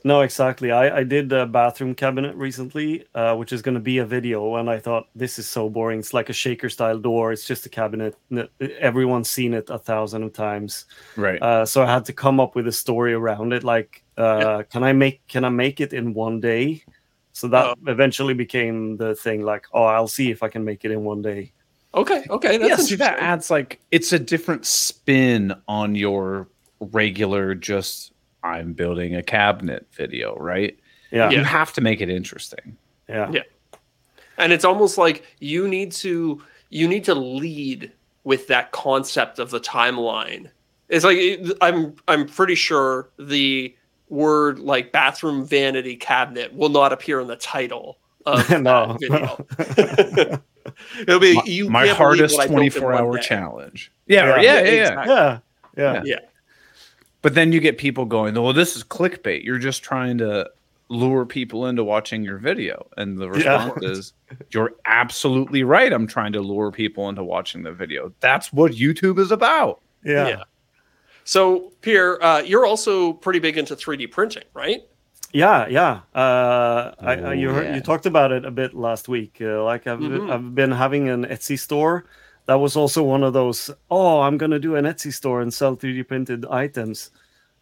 No, 0.04 0.22
exactly. 0.22 0.72
I, 0.72 0.98
I 0.98 1.04
did 1.04 1.32
a 1.32 1.46
bathroom 1.46 1.94
cabinet 1.94 2.34
recently, 2.34 3.06
uh, 3.14 3.36
which 3.36 3.52
is 3.52 3.62
going 3.62 3.76
to 3.76 3.80
be 3.80 3.98
a 3.98 4.04
video, 4.04 4.56
and 4.56 4.68
I 4.68 4.80
thought 4.80 5.06
this 5.14 5.38
is 5.38 5.48
so 5.48 5.70
boring. 5.70 6.00
It's 6.00 6.12
like 6.12 6.28
a 6.28 6.32
shaker 6.32 6.68
style 6.68 6.98
door. 6.98 7.30
It's 7.30 7.44
just 7.44 7.66
a 7.66 7.68
cabinet. 7.68 8.16
Everyone's 8.80 9.30
seen 9.30 9.54
it 9.54 9.70
a 9.70 9.78
thousand 9.78 10.24
of 10.24 10.32
times. 10.32 10.86
Right. 11.16 11.40
Uh, 11.40 11.64
so 11.64 11.84
I 11.84 11.86
had 11.86 12.04
to 12.06 12.12
come 12.12 12.40
up 12.40 12.56
with 12.56 12.66
a 12.66 12.72
story 12.72 13.14
around 13.14 13.52
it. 13.52 13.62
Like, 13.62 14.02
uh, 14.18 14.38
Yeah. 14.40 14.62
can 14.64 14.82
I 14.82 14.92
make 14.92 15.24
can 15.28 15.44
I 15.44 15.50
make 15.50 15.80
it 15.80 15.92
in 15.92 16.14
one 16.14 16.40
day? 16.40 16.82
So 17.32 17.46
that 17.48 17.64
Oh. 17.66 17.74
eventually 17.86 18.34
became 18.34 18.96
the 18.96 19.14
thing. 19.14 19.42
Like, 19.44 19.66
oh, 19.72 19.84
I'll 19.84 20.08
see 20.08 20.32
if 20.32 20.42
I 20.42 20.48
can 20.48 20.64
make 20.64 20.84
it 20.84 20.90
in 20.90 21.04
one 21.04 21.22
day. 21.22 21.52
Okay, 21.94 22.24
okay, 22.28 22.56
that's 22.58 22.68
yeah, 22.70 22.76
see, 22.76 22.96
that 22.96 23.20
adds 23.20 23.50
like 23.50 23.78
it's 23.92 24.12
a 24.12 24.18
different 24.18 24.66
spin 24.66 25.54
on 25.68 25.94
your 25.94 26.48
regular 26.90 27.54
just 27.54 28.12
I'm 28.42 28.72
building 28.72 29.14
a 29.14 29.22
cabinet 29.22 29.86
video, 29.92 30.34
right? 30.36 30.78
Yeah, 31.10 31.30
You 31.30 31.38
yeah, 31.38 31.44
have 31.44 31.72
to 31.74 31.80
make 31.80 32.00
it 32.00 32.08
interesting. 32.08 32.76
yeah, 33.08 33.30
Yeah. 33.30 33.42
and 34.38 34.52
it's 34.52 34.64
almost 34.64 34.98
like 34.98 35.24
you 35.40 35.68
need 35.68 35.92
to 35.92 36.42
you 36.70 36.88
need 36.88 37.04
to 37.04 37.14
lead 37.14 37.92
with 38.24 38.46
that 38.48 38.72
concept 38.72 39.38
of 39.38 39.50
the 39.50 39.60
timeline 39.60 40.48
it's 40.88 41.04
like 41.04 41.18
i'm 41.60 41.94
i'm 42.08 42.26
pretty 42.26 42.54
sure 42.54 43.10
the 43.18 43.74
word 44.08 44.58
like 44.58 44.90
bathroom 44.92 45.44
vanity 45.44 45.96
cabinet 45.96 46.52
will 46.54 46.68
not 46.70 46.92
appear 46.92 47.20
in 47.20 47.26
the 47.26 47.36
title 47.36 47.98
of 48.26 48.48
No. 48.60 48.96
that 49.00 49.46
video 49.58 50.40
it'll 51.02 51.20
be 51.20 51.34
My, 51.34 51.42
you 51.44 51.68
my 51.68 51.86
hardest 51.88 52.36
what 52.36 52.44
I 52.44 52.46
built 52.46 52.62
in 52.62 52.70
24 52.70 52.90
one 52.92 53.00
hour 53.02 53.16
day. 53.16 53.22
challenge. 53.22 53.92
Yeah, 54.06 54.26
Yeah. 54.26 54.36
yeah, 54.36 54.42
yeah, 54.42 54.60
yeah. 54.70 54.80
exactly. 54.80 55.14
yeah, 55.14 55.38
yeah. 55.76 56.02
Yeah. 56.04 56.16
But 57.22 57.34
then 57.34 57.52
you 57.52 57.60
get 57.60 57.78
people 57.78 58.04
going, 58.04 58.34
well, 58.34 58.52
this 58.52 58.76
is 58.76 58.82
clickbait. 58.84 59.44
You're 59.44 59.58
just 59.58 59.82
trying 59.82 60.18
to 60.18 60.50
lure 60.88 61.24
people 61.24 61.66
into 61.66 61.82
watching 61.84 62.22
your 62.22 62.36
video. 62.36 62.86
And 62.96 63.16
the 63.16 63.26
Yeah. 63.32 63.66
response 63.68 63.84
is, 63.84 64.12
you're 64.50 64.72
absolutely 64.84 65.62
right. 65.62 65.92
I'm 65.92 66.06
trying 66.06 66.32
to 66.34 66.40
lure 66.40 66.70
people 66.70 67.08
into 67.08 67.22
watching 67.24 67.62
the 67.62 67.72
video. 67.72 68.12
That's 68.20 68.52
what 68.52 68.72
YouTube 68.72 69.18
is 69.18 69.30
about. 69.30 69.80
yeah. 70.04 70.28
Yeah. 70.28 70.42
so 71.24 71.72
pierre 71.82 72.20
uh, 72.20 72.40
you're 72.40 72.66
also 72.66 73.12
pretty 73.12 73.38
big 73.38 73.56
into 73.56 73.76
3d 73.76 74.10
printing 74.10 74.42
right 74.54 74.80
Yeah, 75.32 75.68
yeah. 75.68 76.00
Uh, 76.12 76.92
I, 76.98 77.12
I, 77.14 77.32
you 77.34 77.50
Oh, 77.50 77.60
yeah. 77.62 77.76
you 77.76 77.80
talked 77.80 78.06
about 78.06 78.32
it 78.32 78.44
a 78.44 78.50
bit 78.50 78.74
last 78.74 79.08
week. 79.08 79.38
Uh, 79.40 79.62
like 79.64 79.86
I've 79.86 80.00
Mhm. 80.00 80.30
I've 80.32 80.54
been 80.56 80.72
having 80.72 81.08
an 81.08 81.24
Etsy 81.24 81.56
store. 81.58 82.04
That 82.46 82.54
was 82.60 82.76
also 82.76 83.02
one 83.02 83.22
of 83.22 83.32
those. 83.32 83.70
Oh, 83.90 84.20
I'm 84.20 84.36
gonna 84.38 84.58
do 84.58 84.76
an 84.76 84.84
Etsy 84.84 85.12
store 85.12 85.40
and 85.42 85.52
sell 85.54 85.76
3D 85.76 86.06
printed 86.08 86.44
items. 86.46 87.10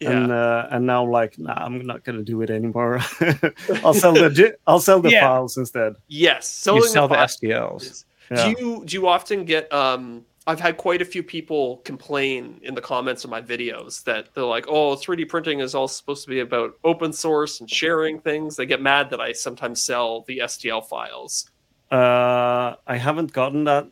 And 0.03 0.33
uh, 0.33 0.67
and 0.71 0.87
now 0.87 1.05
like, 1.05 1.39
nah, 1.39 1.53
I'm 1.53 1.85
not 1.87 2.05
gonna 2.05 2.23
do 2.23 2.41
it 2.41 2.49
anymore. 2.49 3.01
I'll 3.85 3.93
sell 3.93 4.15
the 4.15 4.57
I'll 4.67 4.81
sell 4.81 5.01
the 5.01 5.11
Yeah. 5.11 5.21
files 5.29 5.59
instead. 5.59 5.95
yes 6.09 6.63
you 6.67 6.73
selling 6.73 6.83
sell 6.85 7.07
the 7.09 7.15
file- 7.17 7.27
STLs. 7.27 8.05
Yeah. 8.31 8.45
Do 8.45 8.51
you 8.51 8.83
do 8.87 8.95
you 8.97 9.07
often 9.09 9.45
get 9.45 9.71
um 9.73 10.25
I've 10.47 10.59
had 10.59 10.79
quite 10.79 11.03
a 11.03 11.05
few 11.05 11.23
people 11.23 11.77
complain 11.85 12.59
in 12.63 12.75
the 12.75 12.81
comments 12.81 13.25
of 13.25 13.31
my 13.31 13.43
videos 13.43 14.03
that 14.05 14.35
they're 14.35 14.43
like, 14.45 14.65
"Oh, 14.69 14.97
3D 14.97 15.29
printing 15.29 15.61
is 15.61 15.75
all 15.75 15.87
supposed 15.87 16.25
to 16.25 16.31
be 16.31 16.41
about 16.41 16.79
open 16.83 17.13
source 17.13 17.61
and 17.61 17.69
sharing 17.69 18.21
things." 18.21 18.57
They 18.57 18.65
get 18.65 18.81
mad 18.81 19.11
that 19.11 19.21
I 19.21 19.33
sometimes 19.33 19.83
sell 19.83 20.23
the 20.27 20.39
STL 20.39 20.81
files. 20.89 21.51
Uh, 21.93 22.77
I 22.87 22.97
haven't 22.97 23.33
gotten 23.35 23.65
that 23.65 23.87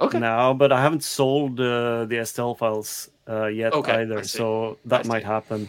Okay. 0.00 0.18
now, 0.18 0.54
but 0.54 0.70
I 0.72 0.80
haven't 0.80 1.02
sold 1.02 1.58
uh, 1.60 2.04
the 2.04 2.16
STL 2.22 2.56
files 2.56 3.10
uh, 3.28 3.46
yet 3.46 3.72
Okay, 3.72 4.02
either. 4.02 4.22
So 4.24 4.78
that 4.84 5.06
might 5.06 5.24
happen. 5.24 5.68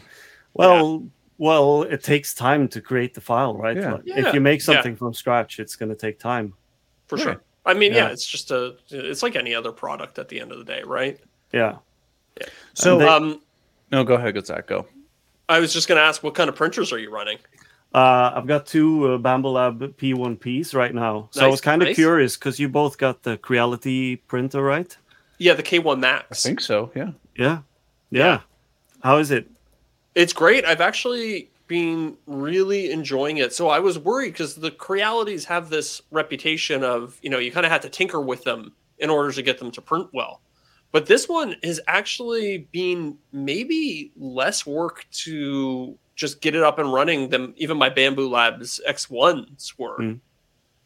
Well, 0.53 1.03
well, 1.38 1.84
it 1.84 2.03
takes 2.03 2.34
time 2.34 2.67
to 2.69 2.82
create 2.82 3.13
the 3.13 3.21
file, 3.21 3.55
right? 3.55 3.77
Yeah. 3.77 3.93
Like, 3.93 4.01
Yeah, 4.05 4.27
If 4.27 4.34
you 4.34 4.41
make 4.41 4.59
yeah. 4.59 4.65
something 4.65 4.95
from 4.95 5.13
scratch, 5.13 5.59
it's 5.59 5.75
going 5.75 5.89
to 5.89 5.95
take 5.95 6.19
time. 6.19 6.53
For 7.07 7.15
Right. 7.15 7.23
sure. 7.23 7.41
I 7.65 7.73
mean, 7.73 7.91
yeah. 7.93 8.05
Yeah. 8.07 8.11
it's 8.11 8.25
just 8.25 8.51
a 8.51 8.75
it's 8.89 9.23
like 9.23 9.36
any 9.36 9.55
other 9.55 9.71
product 9.71 10.19
at 10.19 10.27
the 10.30 10.39
end 10.39 10.51
of 10.51 10.57
the 10.59 10.63
day, 10.63 10.84
right? 10.86 11.19
Yeah. 11.51 11.77
Yeah. 12.39 12.47
So, 12.73 12.97
they- 12.99 13.07
um 13.07 13.41
no, 13.91 14.03
go 14.03 14.13
ahead, 14.13 14.45
Zach. 14.45 14.67
Go. 14.67 14.86
I 15.49 15.59
was 15.59 15.73
just 15.73 15.88
going 15.88 15.97
to 15.97 16.03
ask 16.03 16.21
what 16.21 16.36
kind 16.36 16.47
of 16.47 16.55
printers 16.55 16.93
are 16.93 16.99
you 16.99 17.09
running? 17.09 17.39
Uh, 17.94 18.32
I've 18.36 18.46
got 18.46 18.68
two 18.68 19.14
uh, 19.14 19.18
Bambu 19.18 19.52
Lab 19.52 19.98
P1Ps 19.98 20.76
right 20.76 20.94
now. 20.94 21.30
So 21.32 21.44
I 21.44 21.48
was 21.48 21.62
kind 21.62 21.82
of 21.82 21.88
nice. 21.88 21.96
curious 21.96 22.38
because 22.38 22.60
you 22.60 22.70
both 22.70 22.98
got 22.98 23.24
the 23.24 23.38
Creality 23.38 24.18
printer, 24.18 24.62
right? 24.62 24.96
Yeah, 25.40 25.54
the 25.54 25.64
K1 25.64 26.00
Max. 26.00 26.24
I 26.24 26.28
Max. 26.30 26.44
think 26.44 26.62
so. 26.62 26.92
Yeah. 26.96 27.12
Yeah. 27.36 27.60
Yeah. 28.12 28.42
How 29.02 29.18
is 29.18 29.32
it? 29.32 29.50
It's 30.14 30.34
great. 30.34 30.66
I've 30.66 30.82
actually 30.82 31.50
been 31.68 32.18
really 32.28 32.92
enjoying 32.92 33.38
it. 33.38 33.54
So 33.54 33.70
I 33.70 33.80
was 33.80 33.98
worried 33.98 34.34
because 34.34 34.56
the 34.56 34.72
Crealities 34.72 35.46
have 35.46 35.70
this 35.70 36.02
reputation 36.12 36.84
of, 36.84 37.18
you 37.22 37.30
know, 37.30 37.40
you 37.40 37.52
kind 37.52 37.66
of 37.66 37.72
have 37.72 37.82
to 37.82 37.90
tinker 37.90 38.20
with 38.20 38.44
them 38.44 38.74
in 38.98 39.10
order 39.10 39.32
to 39.32 39.42
get 39.42 39.60
them 39.60 39.72
to 39.72 39.82
print 39.82 40.10
well. 40.14 40.42
But 40.92 41.06
this 41.06 41.30
one 41.30 41.56
has 41.64 41.80
actually 41.88 42.68
been 42.72 43.18
maybe 43.32 44.12
less 44.18 44.66
work 44.66 45.06
to 45.12 45.98
just 46.16 46.42
get 46.42 46.56
it 46.56 46.64
up 46.64 46.80
and 46.80 46.92
running 46.92 47.30
than 47.30 47.54
even 47.58 47.78
my 47.78 47.90
Bambu 47.90 48.30
Labs 48.30 48.82
X1s 48.88 49.78
were. 49.78 49.98
Mm. 49.98 50.20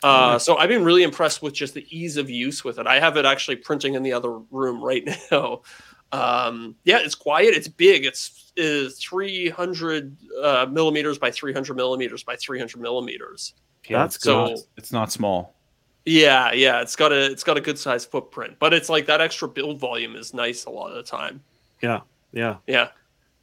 Uh, 0.04 0.38
so 0.38 0.58
I've 0.58 0.68
been 0.68 0.84
really 0.84 1.04
impressed 1.04 1.42
with 1.42 1.54
just 1.54 1.74
the 1.74 1.88
ease 1.90 2.18
of 2.18 2.30
use 2.30 2.64
with 2.64 2.78
it. 2.78 2.86
I 2.88 3.00
have 3.00 3.16
it 3.16 3.26
actually 3.26 3.56
printing 3.56 3.94
in 3.94 4.04
the 4.04 4.12
other 4.12 4.38
room 4.52 4.84
right 4.84 5.08
now. 5.32 5.62
Um, 6.12 6.76
yeah, 6.84 7.00
it's 7.00 7.16
quiet. 7.16 7.56
It's 7.56 7.70
big. 7.70 8.06
It's 8.06 8.52
is 8.56 9.00
300 9.00 10.16
uh, 10.42 10.68
millimeters 10.70 11.18
by 11.18 11.32
300 11.32 11.76
millimeters 11.76 12.24
by 12.24 12.36
300 12.36 12.80
millimeters. 12.80 13.54
That's 13.90 14.22
so- 14.22 14.48
good. 14.48 14.60
It's 14.78 14.92
not 14.92 15.12
small. 15.12 15.53
Yeah, 16.06 16.52
yeah, 16.52 16.82
it's 16.82 16.96
got 16.96 17.12
a 17.14 17.32
it's 17.32 17.44
got 17.44 17.58
a 17.58 17.62
good 17.62 17.80
size 17.80 18.04
footprint, 18.06 18.58
but 18.60 18.74
it's 18.74 18.90
like 18.90 19.06
that 19.06 19.22
extra 19.22 19.48
build 19.48 19.80
volume 19.80 20.16
is 20.16 20.34
nice 20.34 20.66
a 20.66 20.70
lot 20.70 20.90
of 20.90 20.96
the 20.96 21.04
time. 21.04 21.42
Yeah. 21.82 22.02
Yeah. 22.34 22.58
Yeah. 22.68 22.90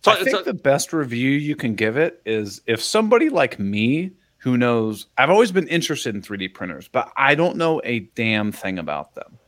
So, 0.04 0.12
I 0.12 0.16
think 0.16 0.30
so- 0.30 0.42
the 0.42 0.54
best 0.54 0.92
review 0.92 1.30
you 1.30 1.56
can 1.56 1.74
give 1.74 1.96
it 1.96 2.20
is 2.26 2.60
if 2.66 2.82
somebody 2.82 3.28
like 3.30 3.58
me 3.58 4.12
who 4.38 4.56
knows 4.56 5.06
I've 5.18 5.30
always 5.30 5.52
been 5.52 5.68
interested 5.68 6.14
in 6.14 6.22
3D 6.22 6.52
printers, 6.54 6.88
but 6.88 7.10
I 7.16 7.34
don't 7.34 7.56
know 7.56 7.80
a 7.84 8.00
damn 8.14 8.52
thing 8.52 8.78
about 8.78 9.14
them. 9.14 9.38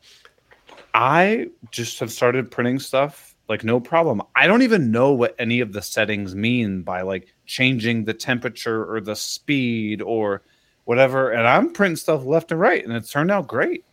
I 0.95 1.49
just 1.71 1.99
have 2.01 2.13
started 2.13 2.51
printing 2.51 2.79
stuff 2.79 3.35
like 3.49 3.65
no 3.65 3.81
problem. 3.81 4.23
I 4.37 4.47
don't 4.47 4.63
even 4.63 4.91
know 4.91 5.13
what 5.13 5.35
any 5.39 5.61
of 5.61 5.73
the 5.73 5.83
settings 5.83 6.35
mean 6.35 6.83
by 6.83 7.03
like 7.03 7.35
changing 7.47 8.05
the 8.05 8.15
temperature 8.15 8.85
or 8.91 9.01
the 9.01 9.17
speed 9.17 10.01
or 10.03 10.43
whatever. 10.85 11.31
And 11.31 11.47
I'm 11.47 11.73
printing 11.73 11.97
stuff 11.97 12.25
left 12.25 12.51
and 12.53 12.61
right, 12.61 12.85
and 12.85 12.93
it's 12.95 13.11
turned 13.11 13.31
out 13.31 13.47
great. 13.49 13.85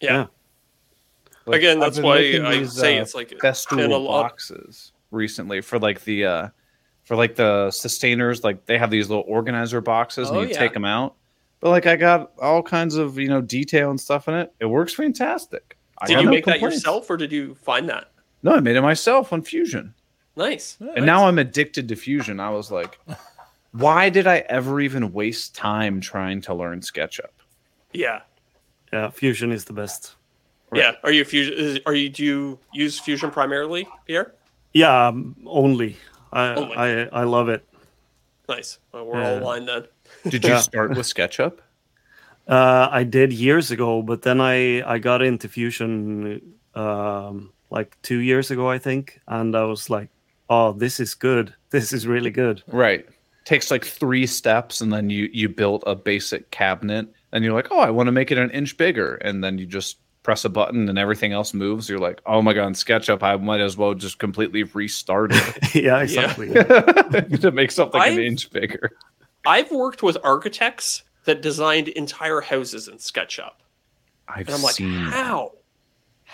yeah. 0.00 0.12
yeah. 0.12 0.26
Like, 1.46 1.58
Again, 1.60 1.76
I've 1.78 1.80
that's 1.80 1.96
been 1.96 2.04
why 2.04 2.16
I 2.50 2.58
these, 2.58 2.72
say 2.74 2.98
uh, 2.98 3.02
it's 3.02 3.14
like 3.14 3.30
festool 3.30 3.76
been 3.78 3.90
a 3.92 3.96
lot- 3.96 4.22
boxes 4.22 4.92
recently 5.10 5.62
for 5.62 5.78
like 5.78 6.04
the 6.04 6.26
uh 6.26 6.48
for 7.04 7.16
like 7.16 7.34
the 7.36 7.68
Systainers 7.70 8.44
like 8.44 8.66
they 8.66 8.76
have 8.76 8.90
these 8.90 9.08
little 9.08 9.24
organizer 9.26 9.80
boxes 9.80 10.28
Oh, 10.30 10.34
and 10.40 10.42
you 10.42 10.48
yeah. 10.54 10.58
take 10.60 10.74
them 10.74 10.84
out 10.84 11.14
but 11.60 11.70
like 11.70 11.86
i 11.86 11.96
got 11.96 12.32
all 12.38 12.62
kinds 12.62 12.96
of 12.96 13.18
you 13.18 13.28
know 13.28 13.40
detail 13.40 13.88
and 13.88 13.98
stuff 13.98 14.28
in 14.28 14.34
it 14.34 14.52
it 14.60 14.66
works 14.66 14.92
fantastic 14.92 15.78
I 15.96 16.06
Did 16.08 16.18
you 16.18 16.24
no 16.26 16.30
make 16.32 16.44
that 16.44 16.52
complaints. 16.58 16.76
yourself 16.76 17.08
or 17.08 17.16
did 17.16 17.32
you 17.32 17.54
find 17.54 17.88
that? 17.88 18.10
no 18.42 18.52
i 18.56 18.60
made 18.60 18.76
it 18.76 18.82
myself 18.82 19.32
on 19.32 19.40
fusion 19.40 19.94
Nice. 20.36 20.76
and 20.96 21.06
now 21.06 21.26
i'm 21.26 21.38
addicted 21.38 21.88
to 21.88 21.96
fusion 21.96 22.38
i 22.40 22.50
was 22.50 22.70
like 22.70 23.00
why 23.72 24.08
did 24.08 24.26
i 24.26 24.38
ever 24.48 24.80
even 24.80 25.12
waste 25.12 25.54
time 25.54 26.00
trying 26.00 26.40
to 26.42 26.54
learn 26.54 26.80
sketchup 26.82 27.32
Yeah. 27.92 28.20
Yeah. 28.92 29.10
Fusion 29.10 29.52
is 29.52 29.64
the 29.66 29.72
best. 29.74 30.14
Yeah. 30.74 30.92
Are 31.04 31.12
you 31.12 31.24
fusion 31.24 31.78
are 31.86 31.94
you 31.94 32.08
do 32.08 32.24
you 32.24 32.58
use 32.72 32.98
fusion 32.98 33.30
primarily, 33.30 33.86
Pierre? 34.06 34.32
Yeah. 34.72 35.08
um, 35.08 35.36
Only. 35.46 35.96
I, 36.32 36.54
Only. 36.54 36.76
I, 36.76 37.04
I 37.20 37.24
love 37.24 37.48
it. 37.48 37.66
Nice. 38.48 38.78
Well, 38.92 39.04
we're 39.06 39.20
Yeah. 39.20 39.30
all 39.32 39.38
aligned 39.42 39.68
then. 39.68 39.84
did 40.28 40.44
you 40.44 40.50
Yeah. 40.50 40.60
start 40.60 40.96
with 40.96 41.06
sketchup 41.06 41.60
Uh, 42.48 42.88
I 42.90 43.04
did 43.04 43.30
years 43.30 43.70
ago, 43.70 44.00
but 44.02 44.22
then 44.22 44.40
I 44.40 44.80
I 44.94 44.98
got 44.98 45.20
into 45.20 45.48
Fusion 45.48 46.40
um, 46.74 47.52
like 47.70 47.96
two 48.02 48.20
years 48.20 48.50
ago, 48.50 48.70
I 48.70 48.78
think, 48.78 49.20
and 49.26 49.54
I 49.54 49.64
was 49.64 49.90
like, 49.90 50.08
oh, 50.48 50.72
this 50.72 50.98
is 50.98 51.14
good. 51.14 51.52
This 51.70 51.92
is 51.92 52.06
really 52.06 52.30
good. 52.30 52.62
Right. 52.68 53.04
Takes 53.48 53.70
like 53.70 53.82
three 53.82 54.26
steps, 54.26 54.82
and 54.82 54.92
then 54.92 55.08
you 55.08 55.30
you 55.32 55.48
build 55.48 55.82
a 55.86 55.94
basic 55.94 56.50
cabinet, 56.50 57.08
and 57.32 57.42
you're 57.42 57.54
like, 57.54 57.68
oh, 57.70 57.78
I 57.80 57.88
want 57.88 58.08
to 58.08 58.12
make 58.12 58.30
it 58.30 58.36
an 58.36 58.50
inch 58.50 58.76
bigger, 58.76 59.14
and 59.14 59.42
then 59.42 59.56
you 59.56 59.64
just 59.64 59.96
press 60.22 60.44
a 60.44 60.50
button 60.50 60.86
and 60.90 60.98
everything 60.98 61.32
else 61.32 61.54
moves. 61.54 61.88
You're 61.88 61.98
like, 61.98 62.20
oh 62.26 62.42
my 62.42 62.52
god, 62.52 62.66
in 62.66 62.72
SketchUp, 62.74 63.22
I 63.22 63.36
might 63.36 63.60
as 63.60 63.78
well 63.78 63.94
just 63.94 64.18
completely 64.18 64.64
restart 64.64 65.30
it 65.32 65.74
yeah, 65.82 66.00
exactly. 66.02 66.52
to 67.38 67.50
make 67.50 67.70
something 67.70 67.98
an 68.02 68.08
I've- 68.08 68.26
inch 68.26 68.50
bigger. 68.50 68.90
I've 69.46 69.70
worked 69.70 70.02
with 70.02 70.18
architects 70.22 71.04
that 71.24 71.40
designed 71.40 71.88
entire 71.88 72.42
houses 72.42 72.86
in 72.88 72.98
SketchUp, 72.98 73.52
I've 74.28 74.46
and 74.48 74.56
I'm 74.56 74.62
like, 74.62 74.74
seen 74.74 74.92
that. 74.92 75.14
how? 75.14 75.52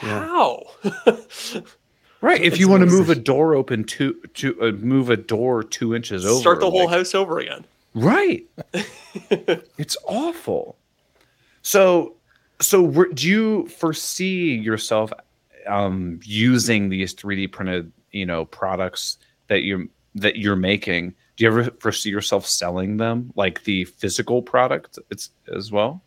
Yeah. 0.02 0.58
How? 2.24 2.30
Right. 2.30 2.40
If 2.40 2.54
It's 2.54 2.60
you 2.60 2.68
want 2.68 2.80
to 2.80 2.86
move 2.86 3.10
a 3.10 3.14
door 3.14 3.54
open 3.54 3.84
two 3.84 4.14
to 4.34 4.60
uh, 4.62 4.72
move 4.72 5.10
a 5.10 5.16
door 5.16 5.62
two 5.62 5.94
inches 5.94 6.24
over, 6.24 6.40
Start 6.40 6.60
the 6.60 6.70
whole 6.70 6.86
like- 6.86 6.96
house 6.96 7.14
over 7.14 7.38
again. 7.38 7.64
Right. 7.94 8.44
it's 9.30 9.96
awful. 10.08 10.76
So, 11.62 12.14
so 12.60 12.82
were- 12.82 13.12
do 13.12 13.28
you 13.28 13.68
foresee 13.68 14.54
yourself 14.54 15.12
um, 15.66 16.18
using 16.24 16.88
these 16.88 17.14
3D 17.14 17.52
printed, 17.52 17.92
you 18.10 18.26
know, 18.26 18.46
products 18.46 19.18
that 19.48 19.62
you're 19.62 19.84
that 20.16 20.36
you're 20.36 20.56
making? 20.56 21.14
Do 21.36 21.44
you 21.44 21.50
ever 21.50 21.64
foresee 21.80 22.10
yourself 22.10 22.46
selling 22.46 22.96
them, 22.96 23.32
like 23.36 23.64
the 23.64 23.84
physical 23.84 24.40
product, 24.42 24.98
it's 25.10 25.30
as 25.54 25.70
well? 25.72 26.00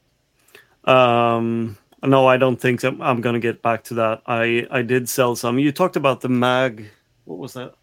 Um, 0.86 1.78
no, 2.04 2.28
I 2.28 2.38
don't 2.38 2.60
think 2.60 2.82
so. 2.82 2.96
I'm 3.02 3.22
gonna 3.22 3.40
get 3.40 3.62
back 3.62 3.84
to 3.86 3.94
that. 3.96 4.22
I 4.28 4.68
I 4.72 4.82
did 4.82 5.10
sell 5.10 5.36
some. 5.36 5.60
You 5.60 5.72
talked 5.72 5.96
about 5.96 6.22
the 6.22 6.30
mag. 6.30 6.86
What 7.26 7.40
was 7.40 7.54
that? 7.54 7.74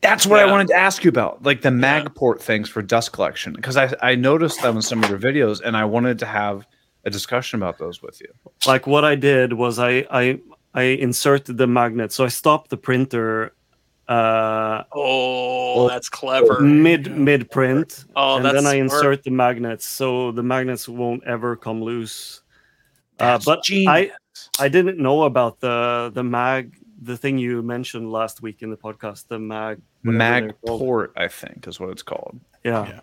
That's 0.00 0.26
what 0.26 0.38
I 0.38 0.44
wanted 0.48 0.68
to 0.68 0.74
ask 0.76 1.02
you 1.02 1.08
about, 1.08 1.42
like 1.42 1.62
the 1.62 1.70
Magport 1.70 2.40
things 2.40 2.68
for 2.68 2.82
dust 2.82 3.12
collection, 3.12 3.52
because 3.52 3.76
I 3.76 3.92
I 4.00 4.14
noticed 4.14 4.62
them 4.62 4.76
in 4.76 4.82
some 4.82 5.02
of 5.02 5.10
your 5.10 5.18
videos, 5.18 5.60
and 5.60 5.76
I 5.76 5.84
wanted 5.84 6.18
to 6.20 6.26
have 6.26 6.66
a 7.04 7.10
discussion 7.10 7.58
about 7.58 7.78
those 7.78 8.00
with 8.02 8.20
you. 8.20 8.28
Like 8.66 8.86
what 8.86 9.04
I 9.04 9.14
did 9.16 9.54
was 9.54 9.78
I 9.80 10.06
I 10.10 10.38
I 10.74 10.82
inserted 10.82 11.56
the 11.58 11.66
magnet. 11.66 12.12
So 12.12 12.24
I 12.24 12.28
stopped 12.28 12.70
the 12.70 12.76
printer 12.76 13.52
uh 14.08 14.84
Oh, 14.92 15.88
that's 15.88 16.08
clever. 16.08 16.60
mid 16.60 17.16
mid 17.16 17.50
print 17.50 18.04
Oh, 18.14 18.36
and 18.36 18.44
that's 18.44 18.54
then 18.54 18.66
I 18.66 18.74
smart. 18.86 19.04
insert 19.04 19.24
the 19.24 19.30
magnets 19.30 19.84
so 19.86 20.30
the 20.32 20.42
magnets 20.42 20.88
won't 20.88 21.24
ever 21.24 21.56
come 21.56 21.82
loose. 21.82 22.42
Uh, 23.20 23.38
but 23.44 23.58
I 23.58 23.62
genius. 23.62 24.12
I 24.60 24.68
didn't 24.68 24.98
know 24.98 25.22
about 25.24 25.60
the 25.60 26.10
the 26.14 26.22
mag 26.22 26.76
the 27.02 27.16
thing 27.16 27.38
you 27.38 27.62
mentioned 27.62 28.10
last 28.12 28.42
week 28.42 28.62
in 28.62 28.70
the 28.70 28.76
podcast 28.76 29.28
the 29.28 29.38
mag 29.38 29.80
whatever 30.02 30.18
they're. 30.62 30.78
Magport, 30.78 31.08
I 31.16 31.28
think, 31.28 31.66
is 31.68 31.78
what 31.80 31.90
it's 31.90 32.02
called. 32.02 32.38
yeah. 32.64 32.86
Yeah. 32.88 33.00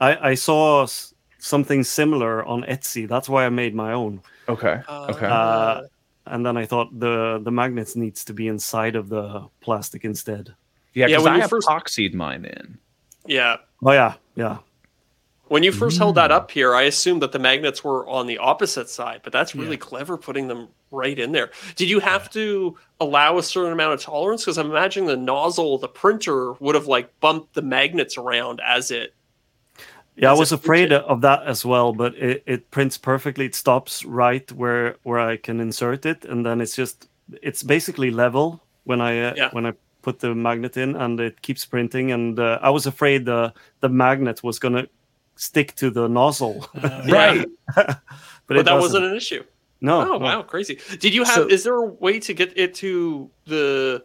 I 0.00 0.30
I 0.30 0.34
saw 0.34 0.86
something 1.38 1.84
similar 1.84 2.42
on 2.44 2.62
Etsy 2.64 3.06
that's 3.06 3.28
why 3.28 3.44
I 3.46 3.50
made 3.50 3.74
my 3.74 3.92
own 3.92 4.20
Okay. 4.48 4.80
Uh, 4.88 5.06
Okay. 5.12 5.26
Uh, 5.26 5.82
and 6.26 6.44
then 6.44 6.56
I 6.56 6.64
thought 6.66 6.88
the 6.98 7.38
the 7.44 7.50
magnets 7.50 7.94
needs 7.96 8.24
to 8.24 8.32
be 8.32 8.48
inside 8.48 8.96
of 8.96 9.08
the 9.08 9.46
plastic 9.60 10.04
instead. 10.04 10.54
Yeah, 10.94 11.06
Yeah, 11.06 11.06
because 11.18 11.24
when 11.24 11.32
I 11.34 11.38
you 11.44 11.48
first- 11.48 11.68
epoxied 11.68 12.14
mine 12.14 12.44
in. 12.46 12.78
yeah. 13.26 13.56
Oh 13.84 13.92
yeah, 13.92 14.14
yeah. 14.36 14.58
When 15.48 15.62
you 15.62 15.72
first 15.72 15.98
held 15.98 16.14
that 16.14 16.30
Mm. 16.30 16.34
up 16.34 16.50
here, 16.50 16.74
I 16.74 16.82
assumed 16.82 17.20
that 17.22 17.32
the 17.32 17.38
magnets 17.38 17.84
were 17.84 18.08
on 18.08 18.26
the 18.26 18.38
opposite 18.38 18.88
side, 18.88 19.20
but 19.22 19.32
that's 19.32 19.54
really 19.54 19.72
Yeah. 19.72 19.76
clever 19.76 20.16
putting 20.16 20.48
them 20.48 20.68
right 20.90 21.18
in 21.18 21.32
there. 21.32 21.50
Did 21.76 21.90
you 21.90 22.00
have 22.00 22.30
to 22.30 22.76
allow 22.98 23.36
a 23.36 23.42
certain 23.42 23.72
amount 23.72 23.92
of 23.94 24.00
tolerance? 24.00 24.42
Because 24.42 24.56
I'm 24.58 24.70
imagining 24.70 25.06
the 25.06 25.16
nozzle, 25.18 25.76
the 25.78 25.88
printer 25.88 26.52
would 26.60 26.74
have 26.74 26.86
like 26.86 27.08
bumped 27.20 27.54
the 27.54 27.62
magnets 27.62 28.16
around 28.16 28.60
as 28.64 28.90
it. 28.90 29.12
Yeah, 30.16 30.30
I 30.30 30.34
was 30.38 30.52
afraid 30.52 30.92
of 30.92 31.20
that 31.22 31.42
as 31.44 31.64
well, 31.66 31.92
but 31.92 32.14
it, 32.14 32.42
it 32.46 32.70
prints 32.70 32.96
perfectly. 32.96 33.46
It 33.46 33.54
stops 33.54 34.04
right 34.04 34.50
where 34.52 34.96
where 35.02 35.18
I 35.18 35.36
can 35.36 35.60
insert 35.60 36.06
it, 36.06 36.24
and 36.24 36.46
then 36.46 36.60
it's 36.60 36.76
just 36.76 37.08
it's 37.42 37.62
basically 37.64 38.10
level 38.12 38.62
when 38.84 39.00
I 39.00 39.20
uh, 39.20 39.34
Yeah. 39.36 39.48
when 39.52 39.66
I 39.66 39.72
put 40.02 40.20
the 40.20 40.34
magnet 40.34 40.76
in, 40.76 40.94
and 40.94 41.18
it 41.18 41.42
keeps 41.42 41.66
printing. 41.66 42.12
And 42.12 42.38
uh, 42.38 42.60
I 42.62 42.70
was 42.70 42.86
afraid 42.86 43.24
the 43.26 43.52
the 43.80 43.88
magnet 43.88 44.42
was 44.44 44.60
gonna 44.60 44.86
stick 45.36 45.74
to 45.76 45.90
the 45.90 46.08
nozzle, 46.08 46.68
Uh, 46.82 47.02
Right. 47.08 47.46
but, 47.76 47.98
But, 48.46 48.56
that 48.56 48.64
doesn't. 48.64 48.80
wasn't 48.80 49.04
an 49.06 49.16
issue. 49.16 49.42
No, 49.80 50.00
Oh 50.00 50.04
no. 50.04 50.18
wow, 50.18 50.42
crazy! 50.42 50.78
Did 50.98 51.12
you 51.14 51.24
have? 51.24 51.34
So- 51.34 51.46
is 51.48 51.64
there 51.64 51.74
a 51.76 51.84
way 51.84 52.18
to 52.20 52.32
get 52.32 52.56
it 52.56 52.74
to 52.76 53.28
the 53.46 54.04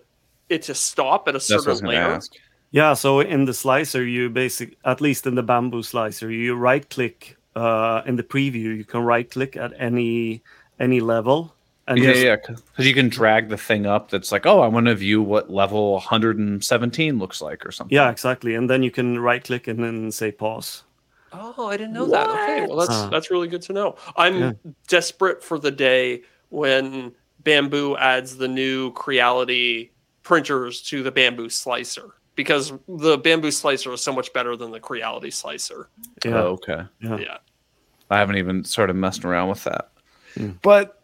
it 0.50 0.64
to 0.64 0.74
stop 0.74 1.28
at 1.28 1.36
a 1.36 1.38
That's 1.38 1.50
what 1.50 1.54
I 1.54 1.56
was 1.58 1.64
certain 1.80 1.86
going 1.86 1.98
layer? 1.98 2.16
ask. 2.16 2.34
Yeah, 2.72 2.94
so 2.96 3.20
in 3.22 3.46
the 3.46 3.54
slicer, 3.54 4.04
you 4.06 4.30
basic 4.30 4.76
at 4.84 5.00
least 5.02 5.26
in 5.26 5.36
the 5.36 5.44
Bambu 5.44 5.84
slicer, 5.86 6.30
you 6.32 6.56
right 6.56 6.88
click 6.90 7.38
uh, 7.56 8.02
in 8.06 8.16
the 8.18 8.24
preview. 8.24 8.76
You 8.78 8.84
can 8.84 9.02
right 9.04 9.30
click 9.30 9.56
at 9.56 9.72
any 9.80 10.42
any 10.80 11.00
level, 11.00 11.54
and 11.88 11.98
Yeah, 11.98 12.12
just, 12.12 12.24
yeah, 12.26 12.36
because 12.36 12.86
you 12.88 12.94
can 12.94 13.08
drag 13.10 13.48
the 13.50 13.58
thing 13.58 13.86
up. 13.86 14.10
That's 14.12 14.32
like, 14.32 14.46
oh, 14.46 14.60
I 14.62 14.68
want 14.68 14.88
to 14.88 14.96
view 14.96 15.22
what 15.22 15.50
level 15.50 15.94
117 15.94 17.18
looks 17.20 17.42
like, 17.42 17.66
or 17.66 17.72
something. 17.72 17.96
yeah, 17.96 18.10
exactly. 18.12 18.56
And 18.56 18.70
then 18.70 18.84
you 18.84 18.92
can 18.92 19.18
right 19.20 19.44
click 19.44 19.68
and 19.68 19.82
then 19.84 20.12
say 20.12 20.32
pause. 20.32 20.84
Oh, 21.34 21.68
I 21.68 21.78
didn't 21.78 21.94
know 21.94 22.08
that. 22.08 22.28
Okay, 22.30 22.66
well 22.68 22.78
that's 22.78 22.90
Uh, 22.92 23.08
that's 23.10 23.30
really 23.32 23.48
good 23.48 23.62
to 23.64 23.74
know. 23.74 23.96
I'm 24.16 24.40
yeah. 24.40 24.52
desperate 24.88 25.44
for 25.44 25.60
the 25.60 25.72
day 25.72 26.24
when 26.50 27.14
Bambu 27.44 27.98
adds 28.00 28.38
the 28.38 28.48
new 28.48 28.92
Creality 28.94 29.92
printers 30.24 30.82
to 30.84 31.04
the 31.04 31.12
Bambu 31.12 31.52
slicer 31.52 32.16
because 32.36 32.72
the 32.88 33.18
Bambu 33.18 33.52
slicer 33.54 33.94
is 33.94 34.02
so 34.02 34.14
much 34.14 34.32
better 34.34 34.56
than 34.56 34.72
the 34.72 34.80
Creality 34.80 35.32
slicer. 35.32 35.90
Yeah, 36.26 36.36
Oh, 36.36 36.48
okay. 36.54 36.84
yeah. 37.02 37.18
Yeah. 37.18 37.38
I 38.10 38.18
haven't 38.18 38.38
even 38.38 38.64
started 38.64 38.96
messing 38.96 39.26
around 39.26 39.50
with 39.50 39.64
that. 39.66 39.92
Hmm. 40.36 40.52
But 40.62 41.04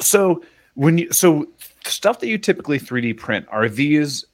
so 0.00 0.42
when 0.74 0.98
you 0.98 1.12
so 1.12 1.46
stuff 1.86 2.20
that 2.20 2.28
you 2.28 2.36
typically 2.38 2.78
3D 2.78 3.16
print 3.16 3.46
are 3.50 3.68
these 3.68 4.24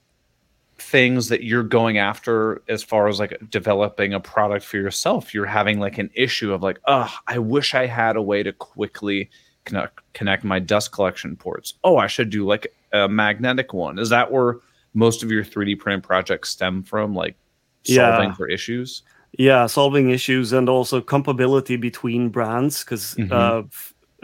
things 0.80 1.28
that 1.28 1.44
you're 1.44 1.62
going 1.62 1.98
after 1.98 2.62
as 2.68 2.82
far 2.82 3.06
as 3.08 3.18
like 3.20 3.38
developing 3.50 4.14
a 4.14 4.20
product 4.20 4.64
for 4.64 4.78
yourself 4.78 5.34
you're 5.34 5.44
having 5.46 5.78
like 5.78 5.98
an 5.98 6.10
issue 6.14 6.52
of 6.52 6.62
like 6.62 6.78
oh 6.86 7.12
i 7.26 7.38
wish 7.38 7.74
i 7.74 7.86
had 7.86 8.16
a 8.16 8.22
way 8.22 8.42
to 8.42 8.52
quickly 8.52 9.28
connect 9.66 10.00
connect 10.14 10.42
my 10.44 10.58
dust 10.58 10.90
collection 10.92 11.36
ports. 11.36 11.74
Oh 11.84 11.96
i 11.98 12.06
should 12.06 12.30
do 12.30 12.46
like 12.46 12.66
a 12.92 13.08
magnetic 13.08 13.72
one. 13.72 13.98
Is 14.00 14.08
that 14.08 14.32
where 14.32 14.56
most 14.94 15.22
of 15.22 15.30
your 15.30 15.44
3d 15.44 15.78
print 15.78 16.02
projects 16.02 16.48
stem 16.50 16.82
from 16.82 17.14
like 17.14 17.36
solving 17.84 18.30
Yeah. 18.30 18.34
for 18.34 18.48
issues? 18.48 19.02
Yeah, 19.38 19.66
solving 19.66 20.10
issues 20.10 20.52
and 20.52 20.68
also 20.68 21.00
compatibility 21.00 21.76
between 21.76 22.30
brands 22.30 22.82
because 22.82 23.14
Mhm. 23.14 23.30
uh, 23.30 23.62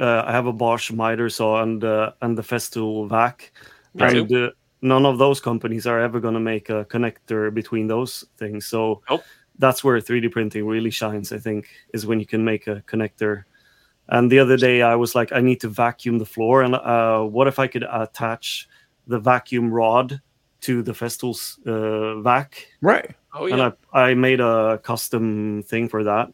uh, 0.03 0.25
I 0.27 0.33
have 0.33 0.47
a 0.47 0.53
Bosch 0.53 0.91
miter 0.91 1.29
saw 1.31 1.63
and 1.63 1.85
uh, 1.85 2.11
and 2.23 2.37
the 2.37 2.43
Festool 2.43 3.09
vac, 3.09 3.53
and 3.99 4.33
uh, 4.33 4.51
none 4.83 5.07
of 5.07 5.19
those 5.19 5.41
companies 5.41 5.87
are 5.87 6.01
ever 6.01 6.21
going 6.21 6.35
to 6.35 6.41
make 6.41 6.69
a 6.71 6.85
connector 6.87 7.53
between 7.53 7.87
those 7.87 8.25
things. 8.37 8.67
So 8.67 9.03
Nope. 9.11 9.23
that's 9.59 9.83
where 9.83 9.99
3D 10.01 10.31
printing 10.33 10.67
really 10.67 10.91
shines. 10.91 11.33
I 11.33 11.39
think 11.39 11.69
is 11.95 12.07
when 12.07 12.21
you 12.21 12.27
can 12.27 12.45
make 12.45 12.67
a 12.67 12.83
connector. 12.87 13.45
And 14.09 14.31
the 14.31 14.39
other 14.39 14.57
day 14.57 14.83
I 14.83 14.95
was 14.95 15.15
like, 15.15 15.33
I 15.33 15.41
need 15.41 15.61
to 15.63 15.69
vacuum 15.69 16.19
the 16.19 16.27
floor, 16.27 16.63
and 16.63 16.75
uh, 16.77 17.23
what 17.23 17.49
if 17.49 17.59
I 17.59 17.67
could 17.67 17.85
attach 17.91 18.69
the 19.09 19.19
vacuum 19.19 19.73
rod 19.73 20.21
to 20.61 20.83
the 20.83 20.93
Festool's 20.93 21.59
uh, 21.67 22.21
vac? 22.21 22.67
right 22.81 23.15
Oh 23.39 23.47
and 23.47 23.59
yeah. 23.59 23.71
I, 23.93 24.11
I 24.11 24.15
made 24.15 24.41
a 24.41 24.79
custom 24.83 25.63
thing 25.65 25.89
for 25.89 26.03
that. 26.05 26.33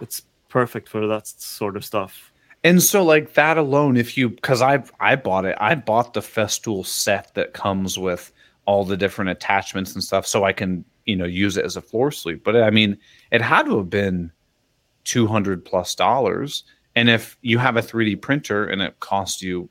It's 0.00 0.22
perfect 0.48 0.88
for 0.88 1.06
that 1.06 1.26
sort 1.28 1.76
of 1.76 1.84
stuff. 1.84 2.29
And 2.62 2.82
so 2.82 3.02
like 3.02 3.34
that 3.34 3.56
alone, 3.56 3.96
if 3.96 4.16
you 4.18 4.28
because 4.28 4.60
I 4.62 4.82
I 5.00 5.16
bought 5.16 5.44
it, 5.46 5.56
I 5.60 5.74
bought 5.74 6.12
the 6.14 6.20
Festool 6.20 6.84
set 6.84 7.34
that 7.34 7.54
comes 7.54 7.98
with 7.98 8.32
all 8.66 8.84
the 8.84 8.96
different 8.96 9.30
attachments 9.30 9.94
and 9.94 10.04
stuff, 10.04 10.26
so 10.26 10.44
I 10.44 10.52
can 10.52 10.84
you 11.06 11.16
know 11.16 11.24
use 11.24 11.56
it 11.56 11.64
as 11.64 11.76
a 11.76 11.80
floor 11.80 12.10
sleep. 12.10 12.44
But 12.44 12.56
I 12.56 12.70
mean, 12.70 12.98
it 13.30 13.40
had 13.40 13.64
to 13.66 13.78
have 13.78 13.88
been 13.88 14.30
two 15.04 15.26
hundred 15.26 15.64
plus 15.64 15.94
dollars. 15.94 16.64
And 16.96 17.08
if 17.08 17.38
you 17.40 17.56
have 17.58 17.76
a 17.76 17.82
3D 17.82 18.20
printer 18.20 18.66
and 18.66 18.82
it 18.82 18.98
costs 19.00 19.40
you 19.40 19.70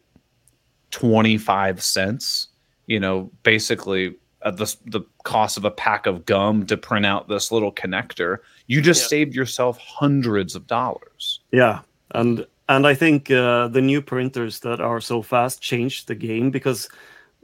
twenty 0.91 1.37
five 1.37 1.83
cents, 1.83 2.47
you 2.87 2.99
know, 2.99 3.31
basically 3.43 4.15
uh, 4.41 4.51
the 4.51 4.75
the 4.85 5.01
cost 5.23 5.57
of 5.57 5.65
a 5.65 5.71
pack 5.71 6.05
of 6.07 6.25
gum 6.25 6.65
to 6.65 6.77
print 6.77 7.05
out 7.05 7.27
this 7.27 7.51
little 7.51 7.71
connector, 7.71 8.37
you 8.67 8.81
just 8.81 9.03
Yeah. 9.03 9.07
saved 9.09 9.35
yourself 9.35 9.77
hundreds 9.77 10.55
of 10.55 10.65
dollars. 10.65 11.41
Yeah, 11.51 11.81
and 12.15 12.47
and 12.70 12.88
I 12.88 12.93
think 12.95 13.30
uh, 13.30 13.67
the 13.67 13.82
new 13.82 14.01
printers 14.01 14.59
that 14.61 14.80
are 14.80 15.01
so 15.01 15.22
fast 15.22 15.61
changed 15.61 16.07
the 16.07 16.15
game 16.15 16.49
because 16.51 16.88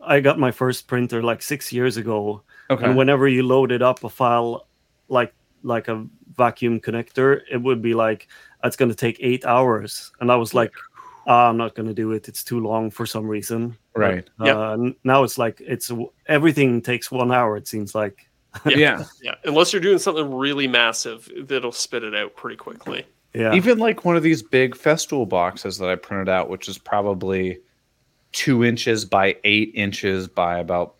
I 0.01 0.21
got 0.21 0.39
my 0.39 0.51
first 0.51 0.87
printer 0.87 1.21
like 1.21 1.41
six 1.41 1.73
years 1.73 1.97
ago, 1.97 2.41
Okay. 2.69 2.85
and 2.85 2.95
whenever 2.97 3.27
you 3.27 3.43
loaded 3.43 3.81
up 3.81 4.03
a 4.03 4.09
file 4.09 4.67
like 5.09 5.33
like 5.63 5.87
a 5.87 6.05
vacuum 6.37 6.79
connector, 6.79 7.41
it 7.51 7.57
would 7.61 7.81
be 7.81 7.93
like 7.93 8.27
it's 8.63 8.75
going 8.77 8.89
to 8.89 8.95
take 8.95 9.17
eight 9.19 9.45
hours, 9.45 10.11
and 10.19 10.31
I 10.31 10.35
was 10.35 10.53
like, 10.53 10.71
"Ah, 11.27 11.49
I'm 11.49 11.57
not 11.57 11.75
going 11.75 11.87
to 11.87 11.93
do 11.93 12.11
it. 12.13 12.27
It's 12.27 12.43
too 12.43 12.59
long 12.59 12.91
for 12.91 13.05
some 13.05 13.27
reason. 13.27 13.77
Right. 13.95 14.27
Uh, 14.39 14.45
Yeah. 14.45 14.71
n- 14.73 14.95
Now 15.03 15.23
it's 15.23 15.37
like 15.37 15.61
it's 15.61 15.91
everything 16.27 16.81
takes 16.81 17.11
one 17.11 17.31
hour. 17.31 17.57
It 17.57 17.67
seems 17.67 17.93
like. 17.95 18.29
Yeah. 18.65 19.03
Yeah, 19.21 19.35
unless 19.43 19.73
you're 19.73 19.81
doing 19.81 19.99
something 19.99 20.33
really 20.33 20.67
massive, 20.67 21.29
that'll 21.47 21.71
spit 21.73 22.03
it 22.03 22.15
out 22.15 22.35
pretty 22.35 22.55
quickly. 22.57 23.05
Yeah. 23.35 23.53
Even 23.53 23.79
like 23.79 24.05
one 24.05 24.15
of 24.15 24.23
these 24.23 24.41
big 24.41 24.75
festool 24.75 25.27
boxes 25.27 25.77
that 25.79 25.89
I 25.89 25.95
printed 25.95 26.29
out, 26.29 26.49
which 26.49 26.69
is 26.69 26.77
probably 26.77 27.59
two 28.31 28.63
inches 28.63 29.03
by 29.05 29.35
eight 29.43 29.71
inches 29.75 30.27
by 30.27 30.59
about 30.59 30.95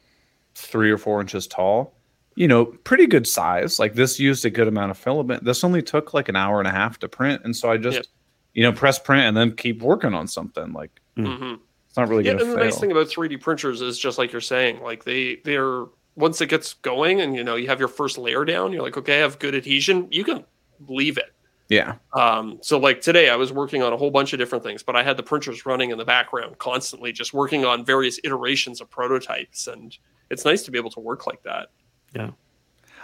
three 0.54 0.92
or 0.92 0.98
four 0.98 1.22
inches 1.22 1.48
tall. 1.48 1.94
You 2.36 2.50
know, 2.50 2.66
pretty 2.66 3.08
good 3.08 3.26
size. 3.26 3.80
Like 3.80 3.94
this 3.94 4.20
used 4.20 4.44
a 4.44 4.50
good 4.50 4.68
amount 4.68 4.92
of 4.92 4.98
filament. 4.98 5.46
This 5.46 5.64
only 5.64 5.82
took 5.82 6.14
like 6.14 6.28
an 6.28 6.36
hour 6.36 6.60
and 6.60 6.68
a 6.68 6.72
half 6.72 7.00
to 7.00 7.08
print, 7.08 7.42
and 7.46 7.56
so 7.56 7.72
I 7.72 7.78
just, 7.78 7.96
Yep. 7.96 8.06
you 8.54 8.64
know, 8.64 8.74
press 8.74 9.00
print 9.00 9.24
and 9.24 9.38
then 9.38 9.56
keep 9.56 9.82
working 9.82 10.14
on 10.14 10.28
something. 10.28 10.74
Like 10.74 10.92
hmm 11.16 11.54
it's 11.88 11.96
not 11.96 12.10
really 12.10 12.26
Yeah, 12.26 12.32
and 12.32 12.52
the 12.52 12.58
nice 12.58 12.78
thing 12.78 12.92
about 12.92 13.08
3D 13.08 13.40
printers 13.40 13.82
is 13.82 13.98
just 13.98 14.18
like 14.18 14.34
you're 14.34 14.42
saying, 14.42 14.82
like 14.82 15.06
they 15.06 15.38
they're 15.46 15.86
once 16.18 16.42
it 16.42 16.48
gets 16.48 16.74
going 16.74 17.22
and 17.22 17.36
you 17.36 17.44
know 17.44 17.56
you 17.56 17.68
have 17.68 17.80
your 17.80 17.88
first 17.88 18.18
layer 18.18 18.44
down, 18.44 18.74
you're 18.74 18.82
like, 18.84 18.98
okay, 18.98 19.20
I 19.20 19.22
have 19.22 19.40
good 19.40 19.56
adhesion, 19.56 20.10
you 20.12 20.26
can 20.26 20.44
leave 20.90 21.18
it. 21.18 21.35
Yeah, 21.68 21.96
Um, 22.14 22.60
so 22.62 22.78
like 22.78 23.02
today 23.02 23.30
I 23.30 23.36
was 23.36 23.52
working 23.52 23.82
on 23.82 23.92
a 23.92 23.98
whole 23.98 24.12
bunch 24.12 24.34
of 24.34 24.40
different 24.40 24.64
things, 24.64 24.84
but 24.84 24.96
I 24.96 25.02
had 25.02 25.18
the 25.18 25.24
printers 25.24 25.66
running 25.66 25.90
in 25.90 25.98
the 25.98 26.06
background 26.06 26.60
constantly, 26.60 27.12
just 27.12 27.34
working 27.34 27.66
on 27.66 27.84
various 27.84 28.20
iterations 28.24 28.82
of 28.82 28.90
prototypes, 28.90 29.66
and 29.66 29.98
it's 30.30 30.46
nice 30.46 30.64
to 30.64 30.72
be 30.72 30.78
able 30.78 30.92
to 30.92 31.00
work 31.00 31.26
like 31.26 31.42
that. 31.44 31.70
Yeah. 32.14 32.32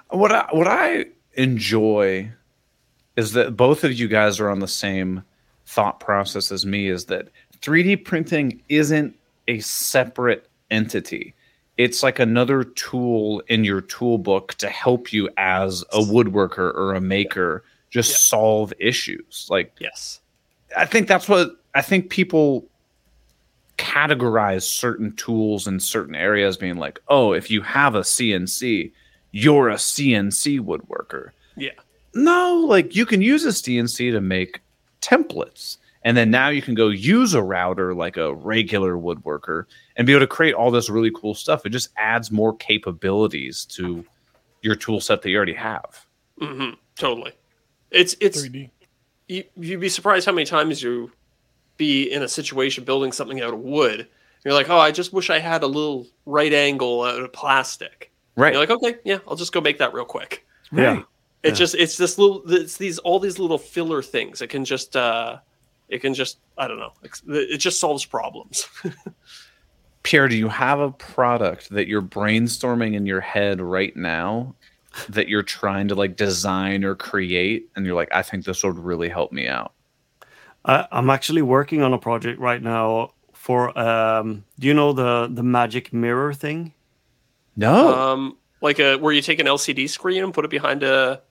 What 0.09 0.31
I 0.31 0.47
what 0.51 0.67
I 0.67 1.05
enjoy 1.33 2.31
is 3.15 3.33
that 3.33 3.57
both 3.57 3.83
of 3.83 3.93
you 3.93 4.07
guys 4.07 4.39
are 4.39 4.49
on 4.49 4.59
the 4.59 4.67
same 4.67 5.23
thought 5.65 5.99
process 5.99 6.51
as 6.51 6.65
me 6.65 6.87
is 6.87 7.05
that 7.05 7.29
3D 7.61 8.03
printing 8.05 8.61
isn't 8.69 9.15
a 9.47 9.59
separate 9.59 10.47
entity. 10.69 11.33
It's 11.77 12.03
like 12.03 12.19
another 12.19 12.63
tool 12.63 13.41
in 13.47 13.63
your 13.63 13.81
toolbook 13.81 14.53
to 14.55 14.69
help 14.69 15.11
you 15.11 15.29
as 15.37 15.83
a 15.91 15.99
woodworker 15.99 16.75
or 16.75 16.93
a 16.93 17.01
maker 17.01 17.63
just 17.91 18.09
Yeah. 18.11 18.17
solve 18.17 18.73
issues. 18.79 19.47
Like 19.49 19.73
Yes. 19.79 20.19
I 20.75 20.85
think 20.85 21.07
that's 21.07 21.29
what 21.29 21.51
I 21.75 21.81
think 21.83 22.09
people 22.09 22.65
categorize 23.77 24.63
certain 24.63 25.15
tools 25.15 25.67
in 25.67 25.79
certain 25.79 26.15
areas 26.15 26.57
being 26.57 26.77
like, 26.77 26.99
oh, 27.07 27.33
if 27.33 27.49
you 27.49 27.61
have 27.61 27.95
a 27.95 28.01
CNC, 28.01 28.91
you're 29.31 29.69
a 29.69 29.75
CNC 29.75 30.59
woodworker. 30.59 31.29
Yeah. 31.55 31.71
No, 32.13 32.65
like 32.67 32.95
you 32.95 33.05
can 33.05 33.21
use 33.21 33.45
a 33.45 33.49
CNC 33.49 34.11
to 34.11 34.21
make 34.21 34.61
templates. 35.01 35.77
And 36.03 36.17
then 36.17 36.31
now 36.31 36.49
you 36.49 36.61
can 36.61 36.73
go 36.73 36.89
use 36.89 37.33
a 37.33 37.43
router 37.43 37.93
like 37.93 38.17
a 38.17 38.33
regular 38.33 38.95
woodworker 38.95 39.65
and 39.95 40.07
be 40.07 40.13
able 40.13 40.21
to 40.21 40.27
create 40.27 40.53
all 40.53 40.71
this 40.71 40.89
really 40.89 41.11
cool 41.11 41.35
stuff. 41.35 41.65
It 41.65 41.69
just 41.69 41.89
adds 41.95 42.31
more 42.31 42.55
capabilities 42.57 43.65
to 43.65 44.03
your 44.61 44.75
tool 44.75 44.99
set 44.99 45.21
that 45.21 45.29
you 45.29 45.37
already 45.37 45.53
have. 45.53 46.05
Mm-hmm. 46.39 46.71
Totally. 46.95 47.33
It's 47.91 48.15
it's 48.19 48.41
3D. 48.47 48.69
you, 49.27 49.43
you'd 49.57 49.79
be 49.81 49.89
surprised 49.89 50.25
how 50.25 50.31
many 50.31 50.45
times 50.45 50.81
you 50.81 51.11
be 51.77 52.11
in 52.11 52.21
a 52.23 52.27
situation 52.27 52.83
building 52.83 53.11
something 53.11 53.41
out 53.41 53.53
of 53.53 53.59
wood. 53.59 54.07
You're 54.43 54.53
like, 54.53 54.69
oh, 54.69 54.77
I 54.77 54.91
just 54.91 55.13
wish 55.13 55.29
I 55.29 55.39
had 55.39 55.61
a 55.63 55.67
little 55.67 56.07
right 56.25 56.51
angle 56.53 57.03
out 57.03 57.19
of 57.21 57.31
plastic. 57.33 58.11
Right. 58.35 58.53
You're 58.53 58.61
like, 58.61 58.71
okay, 58.71 58.95
yeah, 59.03 59.19
I'll 59.27 59.35
just 59.35 59.51
go 59.51 59.61
make 59.61 59.77
that 59.79 59.93
real 59.93 60.05
quick. 60.05 60.45
Yeah. 60.71 61.01
It's 61.43 61.59
Yeah. 61.59 61.63
just 61.63 61.75
it's 61.75 61.97
this 61.97 62.17
little 62.17 62.41
it's 62.51 62.77
these 62.77 62.97
all 62.99 63.19
these 63.19 63.37
little 63.39 63.57
filler 63.57 64.01
things. 64.01 64.41
It 64.41 64.47
can 64.47 64.63
just 64.65 64.95
uh 64.95 65.37
it 65.89 65.99
can 65.99 66.13
just 66.13 66.39
I 66.57 66.67
don't 66.67 66.79
know. 66.79 66.93
It 67.27 67.57
just 67.57 67.79
solves 67.79 68.05
problems. 68.05 68.67
Pierre, 70.03 70.27
do 70.27 70.35
you 70.35 70.47
have 70.47 70.79
a 70.79 70.91
product 70.91 71.69
that 71.69 71.87
you're 71.87 72.01
brainstorming 72.01 72.95
in 72.95 73.05
your 73.05 73.21
head 73.21 73.61
right 73.61 73.95
now 73.95 74.55
that 75.09 75.27
you're 75.29 75.43
trying 75.43 75.87
to 75.89 75.95
like 75.95 76.15
design 76.17 76.83
or 76.83 76.95
create? 76.95 77.69
And 77.75 77.85
you're 77.85 77.95
like, 77.95 78.09
I 78.13 78.21
think 78.23 78.45
this 78.45 78.63
would 78.63 78.77
really 78.79 79.09
help 79.09 79.31
me 79.31 79.47
out. 79.47 79.73
I, 80.65 80.87
I'm 80.91 81.09
actually 81.09 81.41
working 81.41 81.81
on 81.81 81.93
a 81.93 81.97
project 81.97 82.39
right 82.39 82.61
now 82.61 83.13
for. 83.33 83.77
Um, 83.77 84.45
do 84.59 84.67
you 84.67 84.73
know 84.73 84.93
the 84.93 85.27
the 85.31 85.43
magic 85.43 85.91
mirror 85.93 86.33
thing? 86.33 86.73
No. 87.55 87.93
um 87.93 88.37
like 88.61 88.79
a 88.79 88.97
where 88.97 89.13
you 89.13 89.21
take 89.21 89.39
an 89.39 89.47
LCD 89.47 89.87
screen 89.87 90.23
and 90.23 90.33
put 90.33 90.45
it 90.45 90.51
behind 90.51 90.83
a 90.83 91.21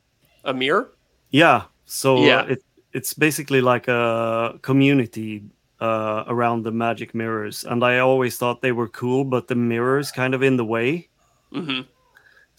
a 0.45 0.53
mirror. 0.55 0.93
Yeah. 1.31 1.65
So 1.87 2.17
Yeah. 2.17 2.43
it 2.47 2.63
it's 2.93 3.15
basically 3.15 3.61
like 3.61 3.89
a 3.89 4.59
community 4.63 5.45
uh, 5.81 6.25
around 6.27 6.65
the 6.65 6.73
magic 6.73 7.15
mirrors, 7.15 7.65
and 7.65 7.85
I 7.85 7.99
always 8.01 8.37
thought 8.37 8.63
they 8.63 8.73
were 8.73 8.89
cool, 8.89 9.25
but 9.25 9.49
the 9.49 9.55
mirrors 9.55 10.11
kind 10.13 10.35
of 10.35 10.43
in 10.43 10.57
the 10.57 10.65
way. 10.65 11.09
hmm 11.53 11.83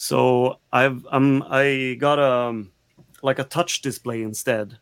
So 0.02 0.58
I've 0.74 1.06
um 1.12 1.46
I 1.48 1.96
got 2.00 2.18
a 2.18 2.64
like 3.22 3.38
a 3.38 3.44
touch 3.44 3.84
display 3.84 4.24
instead, 4.24 4.80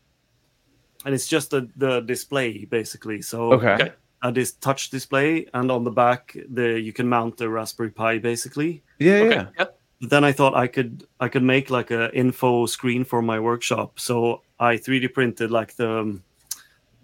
and 1.04 1.14
it's 1.14 1.28
just 1.28 1.50
the 1.50 1.68
the 1.76 2.00
display 2.00 2.64
basically. 2.64 3.22
So 3.22 3.52
okay. 3.56 3.74
okay. 3.74 3.92
uh, 4.22 4.32
this 4.32 4.54
touch 4.54 4.90
display, 4.90 5.46
and 5.54 5.72
on 5.72 5.84
the 5.84 5.92
back 5.92 6.38
the 6.50 6.80
you 6.80 6.94
can 6.94 7.10
mount 7.10 7.36
the 7.36 7.50
Raspberry 7.50 7.92
Pi 7.92 8.18
basically. 8.20 8.82
Yeah, 9.00 9.14
Okay. 9.24 9.36
yeah. 9.36 9.48
Yeah. 9.60 9.66
Then 10.10 10.24
I 10.24 10.32
thought 10.32 10.54
I 10.56 10.68
could 10.68 11.04
I 11.20 11.28
could 11.28 11.44
make 11.44 11.70
like 11.70 11.92
a 11.92 12.10
info 12.16 12.66
screen 12.66 13.04
for 13.04 13.22
my 13.22 13.42
workshop. 13.42 14.00
So 14.00 14.42
I 14.58 14.78
3D 14.78 15.12
printed 15.14 15.52
like 15.52 15.76
the 15.76 16.00
um, 16.00 16.24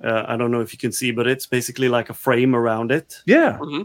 uh, 0.02 0.24
I 0.26 0.38
don't 0.38 0.52
know 0.52 0.62
if 0.62 0.72
you 0.72 0.80
can 0.80 0.94
see, 0.94 1.12
but 1.12 1.28
it's 1.28 1.48
basically 1.48 1.90
like 1.90 2.10
a 2.10 2.14
frame 2.14 2.56
around 2.56 2.92
it, 2.92 3.22
Yeah. 3.26 3.58
hmm 3.58 3.82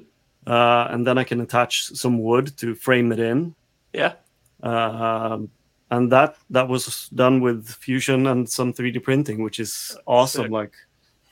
uh, 0.46 0.86
and 0.90 1.04
then 1.04 1.18
I 1.18 1.24
can 1.24 1.40
attach 1.40 1.86
some 1.94 2.18
wood 2.22 2.56
to 2.58 2.74
frame 2.76 3.10
it 3.12 3.18
in. 3.18 3.54
Yeah. 3.92 4.14
Um, 4.62 5.50
and 5.90 6.10
that 6.12 6.36
that 6.50 6.68
was 6.68 7.08
done 7.14 7.40
with 7.40 7.68
Fusion 7.68 8.26
and 8.26 8.48
some 8.48 8.72
3D 8.72 9.02
printing, 9.02 9.42
which 9.42 9.58
is 9.58 9.96
awesome. 10.06 10.44
Sick. 10.44 10.50
Like 10.52 10.72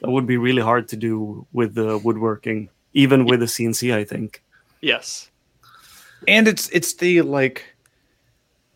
that 0.01 0.11
would 0.11 0.27
be 0.27 0.37
really 0.37 0.63
hard 0.63 0.89
to 0.89 0.97
do 0.97 1.47
with 1.53 1.75
the 1.75 1.99
woodworking, 1.99 2.69
even 2.93 3.25
with 3.25 3.43
a 3.43 3.47
CNC. 3.47 3.95
I 3.95 4.05
think. 4.05 4.43
Yes. 4.81 5.31
And 6.27 6.49
it's 6.49 6.69
it's 6.71 6.95
the 6.95 7.23
like 7.23 7.65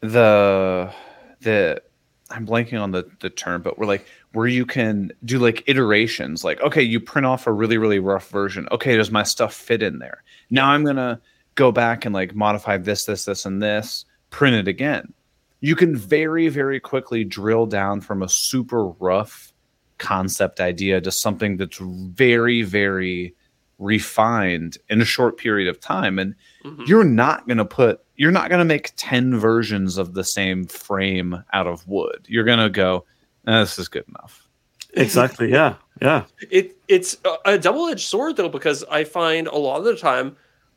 the 0.01 0.93
the 1.41 1.83
I'm 2.31 2.47
blanking 2.47 2.81
on 2.81 2.93
the 2.93 3.11
the 3.21 3.31
term, 3.31 3.63
but 3.63 3.79
we're 3.79 3.87
like 3.87 4.07
where 4.33 4.47
you 4.47 4.65
can 4.65 5.13
do 5.25 5.39
like 5.39 5.65
iterations. 5.67 6.45
Like, 6.45 6.61
okay, 6.61 6.83
you 6.83 7.01
print 7.01 7.27
off 7.27 7.47
a 7.47 7.53
really 7.53 7.79
really 7.79 7.99
rough 7.99 8.29
version. 8.29 8.69
Okay, 8.71 8.97
does 8.97 9.11
my 9.11 9.25
stuff 9.25 9.53
fit 9.55 9.83
in 9.83 9.99
there? 9.99 10.23
Now 10.51 10.71
I'm 10.71 10.85
gonna 10.85 11.21
go 11.55 11.73
back 11.73 12.05
and 12.05 12.15
like 12.15 12.35
modify 12.35 12.77
this, 12.79 13.05
this, 13.05 13.25
this, 13.25 13.45
and 13.47 13.63
this. 13.63 14.05
Print 14.31 14.57
it 14.57 14.69
again. 14.69 15.13
You 15.61 15.77
can 15.77 15.95
very 15.97 16.49
very 16.49 16.81
quickly 16.81 17.25
drill 17.25 17.67
down 17.67 18.01
from 18.01 18.23
a 18.23 18.29
super 18.29 18.87
rough 18.87 19.53
concept 19.99 20.61
idea 20.61 21.01
to 21.01 21.13
something 21.13 21.57
that's 21.59 21.79
very 21.79 22.63
very 22.63 23.35
refined 23.79 24.79
in 24.89 25.01
a 25.01 25.05
short 25.05 25.37
period 25.37 25.69
of 25.69 25.79
time 25.81 26.19
and 26.19 26.35
Mhm. 26.65 26.87
you're 26.87 27.05
not 27.05 27.47
going 27.47 27.59
to 27.59 27.65
put 27.65 28.01
you're 28.17 28.31
not 28.31 28.49
going 28.49 28.59
to 28.61 28.65
make 28.65 28.93
10 28.97 29.37
versions 29.39 29.99
of 29.99 30.15
the 30.15 30.23
same 30.25 30.65
frame 30.67 31.43
out 31.53 31.67
of 31.67 31.87
wood 31.89 32.25
you're 32.29 32.45
going 32.45 32.59
to 32.61 32.71
go 32.71 33.05
"Eh, 33.47 33.61
this 33.61 33.79
is 33.79 33.89
good 33.89 34.05
enough 34.09 34.49
Exactly. 34.95 35.51
yeah. 35.51 35.75
Yeah. 36.01 36.25
it 36.51 36.77
it's 36.89 37.17
a- 37.25 37.53
a 37.53 37.59
double-edged 37.59 38.07
sword 38.07 38.37
though 38.37 38.49
because 38.49 38.85
i 38.91 39.05
find 39.05 39.47
a 39.49 39.57
lot 39.57 39.79
of 39.79 39.85
the 39.85 39.97
time 39.97 40.37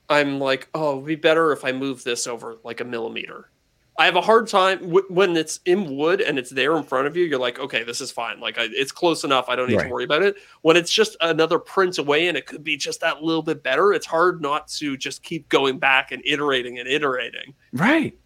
i'm 0.10 0.40
like 0.40 0.68
oh 0.74 0.94
it'd 0.94 1.06
be 1.06 1.16
better 1.16 1.52
if 1.52 1.64
i 1.66 1.72
move 1.72 2.04
this 2.04 2.28
over 2.28 2.58
like 2.64 2.82
a 2.82 2.86
millimeter. 2.86 3.50
I 3.98 4.04
have 4.04 4.18
a 4.18 4.22
hard 4.22 4.48
time 4.50 4.80
w- 4.80 5.06
when 5.08 5.38
it's 5.38 5.62
in 5.64 5.96
wood 5.96 6.20
and 6.20 6.38
it's 6.38 6.50
there 6.50 6.76
in 6.76 6.84
front 6.84 7.08
of 7.08 7.16
you 7.16 7.24
you're 7.24 7.40
like 7.40 7.60
okay 7.60 7.84
this 7.84 8.02
is 8.02 8.12
fine. 8.12 8.42
Like 8.42 8.58
I, 8.58 8.68
it's 8.72 8.92
close 8.92 9.24
enough. 9.24 9.48
I 9.48 9.56
don't 9.56 9.70
need 9.70 9.78
Right. 9.78 9.88
to 9.88 9.90
worry 9.94 10.04
about 10.04 10.22
it. 10.22 10.36
When 10.64 10.76
it's 10.76 10.92
just 10.92 11.16
another 11.22 11.60
print 11.60 11.98
away 11.98 12.28
and 12.28 12.36
it 12.38 12.46
could 12.46 12.62
be 12.62 12.76
just 12.76 13.00
that 13.00 13.24
little 13.24 13.42
bit 13.42 13.64
better 13.64 13.94
it's 13.94 14.06
hard 14.06 14.42
not 14.42 14.68
to 14.80 14.98
just 14.98 15.24
keep 15.24 15.48
going 15.48 15.80
back 15.80 16.12
and 16.12 16.22
iterating 16.26 16.78
and 16.78 16.90
iterating. 16.90 17.54
Right. 17.72 18.18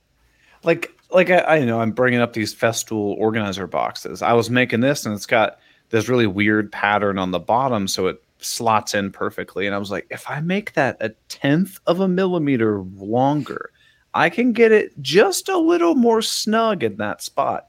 Like 0.63 0.91
like 1.11 1.29
I, 1.29 1.41
I 1.41 1.63
know 1.65 1.79
i'm 1.81 1.91
bringing 1.91 2.19
up 2.19 2.33
these 2.33 2.53
festool 2.55 3.15
organizer 3.19 3.67
boxes. 3.67 4.23
I 4.23 4.33
was 4.33 4.49
making 4.49 4.79
this 4.79 5.05
and 5.05 5.13
it's 5.13 5.27
got 5.27 5.59
this 5.91 6.09
really 6.09 6.25
weird 6.27 6.71
pattern 6.71 7.19
on 7.19 7.29
the 7.29 7.39
bottom 7.39 7.87
so 7.87 8.07
it 8.07 8.23
slots 8.39 8.93
in 8.93 9.11
perfectly 9.11 9.65
and 9.65 9.75
i 9.75 9.77
was 9.77 9.91
like 9.91 10.07
if 10.09 10.29
i 10.29 10.39
make 10.39 10.73
that 10.73 10.97
a 11.01 11.09
tenth 11.27 11.79
of 11.87 11.99
a 11.99 12.07
millimeter 12.07 12.81
longer 12.95 13.71
i 14.13 14.29
can 14.29 14.53
get 14.53 14.71
it 14.71 14.91
just 15.01 15.49
a 15.49 15.57
little 15.57 15.95
more 15.95 16.21
snug 16.21 16.83
in 16.83 16.95
that 16.97 17.21
spot. 17.21 17.67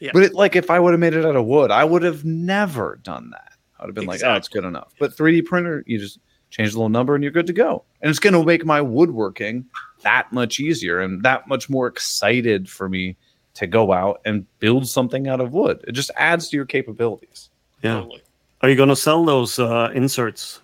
Yeah. 0.00 0.10
but 0.14 0.22
it, 0.22 0.34
like 0.34 0.56
if 0.56 0.70
i 0.70 0.78
would 0.78 0.92
have 0.92 1.00
made 1.00 1.14
it 1.14 1.24
out 1.24 1.36
of 1.36 1.44
wood 1.46 1.70
i 1.70 1.84
would 1.84 2.02
have 2.02 2.24
never 2.24 3.00
done 3.02 3.30
that. 3.30 3.52
I 3.78 3.84
would 3.84 3.88
have 3.88 3.94
been 3.94 4.06
like 4.06 4.22
oh 4.24 4.34
it's 4.34 4.48
good 4.48 4.64
enough. 4.64 4.94
But 4.98 5.16
3d 5.16 5.44
printer 5.44 5.82
you 5.86 5.98
just 5.98 6.18
change 6.52 6.72
the 6.72 6.78
little 6.78 6.88
number 6.88 7.14
and 7.14 7.24
you're 7.24 7.32
good 7.32 7.46
to 7.46 7.52
go. 7.52 7.84
And 8.00 8.10
it's 8.10 8.18
going 8.18 8.34
to 8.34 8.44
make 8.44 8.64
my 8.64 8.80
woodworking 8.80 9.64
that 10.02 10.30
much 10.32 10.60
easier 10.60 11.00
and 11.00 11.22
that 11.22 11.48
much 11.48 11.68
more 11.68 11.86
excited 11.86 12.68
for 12.68 12.88
me 12.88 13.16
to 13.54 13.66
go 13.66 13.92
out 13.92 14.20
and 14.24 14.46
build 14.60 14.86
something 14.86 15.28
out 15.28 15.40
of 15.40 15.52
wood. 15.52 15.82
It 15.88 15.92
just 15.92 16.10
adds 16.16 16.48
to 16.50 16.56
your 16.56 16.66
capabilities. 16.66 17.50
Yeah. 17.82 18.00
totally 18.00 18.22
Are 18.62 18.68
you 18.68 18.76
gonna 18.76 18.96
sell 18.96 19.24
those 19.24 19.58
uh, 19.58 19.90
inserts 19.94 20.60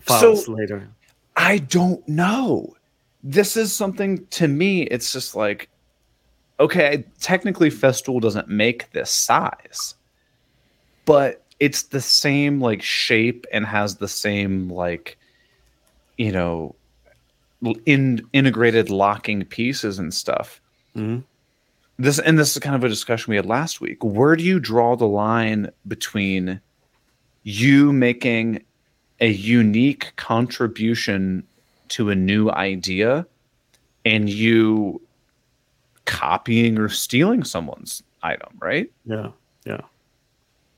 files 0.00 0.46
later? 0.48 0.88
I 1.36 1.58
don't 1.58 2.06
know. 2.06 2.76
This 3.22 3.56
is 3.56 3.72
something 3.72 4.26
to 4.26 4.48
me, 4.48 4.82
it's 4.82 5.12
just 5.12 5.34
like, 5.34 5.68
okay, 6.60 7.04
technically 7.20 7.70
Festool 7.70 8.20
doesn't 8.20 8.48
make 8.48 8.90
this 8.92 9.10
size, 9.10 9.94
but 11.04 11.42
it's 11.60 11.84
the 11.84 12.00
same 12.00 12.60
like 12.60 12.82
shape 12.82 13.46
and 13.52 13.64
has 13.64 13.96
the 13.96 14.08
same 14.08 14.68
like, 14.68 15.18
you 16.18 16.30
know, 16.30 16.74
in 17.86 18.24
integrated 18.32 18.90
locking 18.90 19.44
pieces 19.44 19.98
and 19.98 20.12
stuff. 20.12 20.60
Mhm. 20.94 21.24
This 21.98 22.18
and 22.20 22.38
this 22.38 22.54
is 22.54 22.62
kind 22.62 22.76
of 22.76 22.84
a 22.84 22.88
discussion 22.88 23.30
we 23.30 23.36
had 23.36 23.46
last 23.46 23.80
week. 23.80 24.04
Where 24.04 24.36
do 24.36 24.44
you 24.44 24.60
draw 24.60 24.94
the 24.94 25.08
line 25.08 25.70
between 25.88 26.60
you 27.48 27.94
making 27.94 28.62
a 29.20 29.28
unique 29.28 30.12
contribution 30.16 31.42
to 31.88 32.10
a 32.10 32.14
new 32.14 32.50
idea 32.50 33.26
and 34.04 34.28
you 34.28 35.00
copying 36.04 36.78
or 36.78 36.90
stealing 36.90 37.42
someone's 37.42 38.02
item, 38.22 38.50
right? 38.60 38.92
Yeah, 39.06 39.30
yeah, 39.64 39.80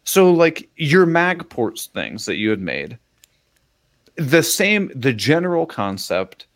So 0.04 0.32
like 0.32 0.68
your 0.76 1.06
Magports 1.06 1.88
things 1.88 2.24
that 2.26 2.36
you 2.36 2.50
had 2.50 2.60
made, 2.60 2.96
the 4.14 4.42
same 4.42 4.92
the 4.94 5.12
general 5.12 5.66
concept 5.66 6.46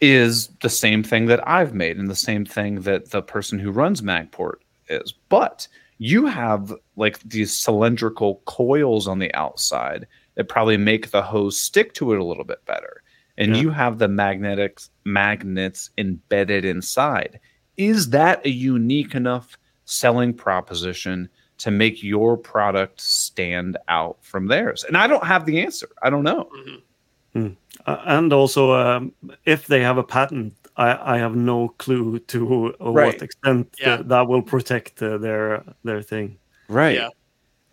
is 0.00 0.48
the 0.62 0.68
same 0.68 1.04
thing 1.04 1.26
that 1.26 1.46
I've 1.48 1.74
made 1.74 1.96
and 1.96 2.10
the 2.10 2.16
same 2.16 2.44
thing 2.44 2.80
that 2.80 3.12
the 3.12 3.22
person 3.22 3.60
who 3.60 3.70
runs 3.70 4.02
Magport 4.02 4.56
is. 4.88 5.14
But 5.28 5.68
you 6.04 6.26
have 6.26 6.74
like 6.96 7.20
these 7.20 7.52
cylindrical 7.56 8.42
coils 8.46 9.06
on 9.06 9.20
the 9.20 9.32
outside 9.34 10.04
that 10.34 10.48
probably 10.48 10.76
make 10.76 11.10
the 11.12 11.22
hose 11.22 11.56
stick 11.56 11.94
to 11.94 12.12
it 12.12 12.18
a 12.18 12.24
little 12.24 12.42
bit 12.42 12.64
better. 12.66 13.02
And 13.38 13.54
Yeah. 13.54 13.62
you 13.62 13.70
have 13.70 13.98
the 13.98 14.08
magnetic 14.08 14.80
magnets 15.04 15.90
embedded 15.98 16.64
inside. 16.64 17.38
Is 17.76 18.10
that 18.10 18.44
a 18.44 18.50
unique 18.50 19.14
enough 19.14 19.56
selling 19.84 20.34
proposition 20.34 21.28
to 21.58 21.70
make 21.70 22.02
your 22.02 22.36
product 22.36 23.00
stand 23.00 23.76
out 23.86 24.16
from 24.22 24.48
theirs? 24.48 24.82
And 24.84 24.96
I 24.96 25.06
don't 25.06 25.24
have 25.24 25.46
the 25.46 25.60
answer. 25.60 25.88
I 26.02 26.10
don't 26.10 26.24
know. 26.24 26.50
Mhm. 27.36 27.56
Uh, 27.86 27.96
and 28.06 28.32
also 28.32 28.72
um, 28.72 29.12
if 29.44 29.68
they 29.68 29.80
have 29.82 29.98
a 29.98 30.02
patent, 30.02 30.54
I, 30.76 31.14
I 31.16 31.18
have 31.18 31.36
no 31.36 31.68
clue 31.68 32.18
to 32.18 32.74
Right. 32.80 33.06
what 33.14 33.22
extent 33.22 33.74
Yeah. 33.80 33.96
that, 33.98 34.08
that 34.08 34.28
will 34.28 34.42
protect 34.42 35.02
uh, 35.02 35.18
their 35.18 35.64
their 35.84 36.02
thing. 36.02 36.38
Right. 36.68 36.96
Yeah. 36.96 37.08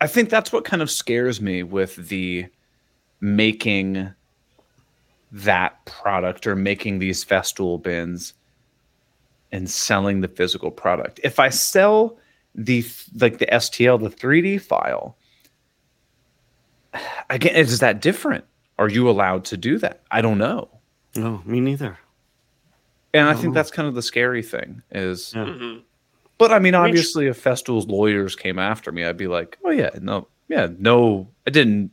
I 0.00 0.06
think 0.06 0.28
that's 0.30 0.52
what 0.52 0.64
kind 0.64 0.82
of 0.82 0.90
scares 0.90 1.40
me 1.40 1.62
with 1.62 1.96
the 2.08 2.46
making 3.20 4.10
that 5.32 5.84
product 5.86 6.46
or 6.46 6.56
making 6.56 6.98
these 6.98 7.24
festool 7.24 7.80
bins 7.82 8.34
and 9.52 9.68
selling 9.70 10.20
the 10.20 10.28
physical 10.28 10.70
product. 10.70 11.20
If 11.22 11.38
I 11.38 11.48
sell 11.50 12.18
the 12.54 12.84
like 13.20 13.38
the 13.38 13.46
STL, 13.46 14.00
the 14.00 14.10
3D 14.10 14.60
file, 14.60 15.16
again, 17.28 17.54
is 17.54 17.78
that 17.80 18.00
different? 18.00 18.44
Are 18.78 18.88
you 18.88 19.08
allowed 19.08 19.44
to 19.46 19.56
do 19.56 19.78
that? 19.78 20.02
I 20.10 20.20
don't 20.22 20.38
know. 20.38 20.68
No, 21.14 21.42
me 21.44 21.60
neither. 21.60 21.98
And 23.12 23.28
I 23.28 23.34
think 23.34 23.50
Oh. 23.50 23.54
that's 23.54 23.70
kind 23.70 23.88
of 23.88 23.94
the 23.94 24.02
scary 24.02 24.42
thing 24.42 24.82
is 24.92 25.32
Yeah. 25.34 25.44
Mhm. 25.46 25.82
But 26.38 26.52
I 26.52 26.58
mean, 26.58 26.74
I 26.74 26.78
mean, 26.84 26.88
obviously, 26.90 27.26
if 27.26 27.42
Festool's 27.42 27.86
lawyers 27.86 28.34
came 28.34 28.58
after 28.58 28.90
me, 28.92 29.04
I'd 29.04 29.16
be 29.18 29.26
like, 29.26 29.58
"Oh 29.64 29.70
yeah, 29.70 29.90
no, 30.00 30.26
yeah, 30.48 30.68
no, 30.78 31.28
I 31.46 31.50
didn't 31.50 31.90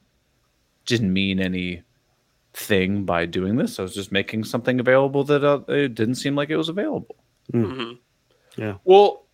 didn't 0.85 1.11
mean 1.11 1.39
any 1.41 1.81
thing 2.53 3.03
by 3.03 3.25
doing 3.25 3.57
this. 3.57 3.77
I 3.77 3.81
was 3.81 3.93
just 3.93 4.11
making 4.11 4.45
something 4.45 4.79
available 4.79 5.23
that 5.25 5.43
uh, 5.43 5.59
it 5.67 5.95
didn't 5.95 6.15
seem 6.15 6.35
like 6.35 6.49
it 6.49 6.55
was 6.55 6.69
available." 6.69 7.17
Mm-hmm. 7.51 7.93
Yeah. 8.61 8.75
Well, 8.85 9.25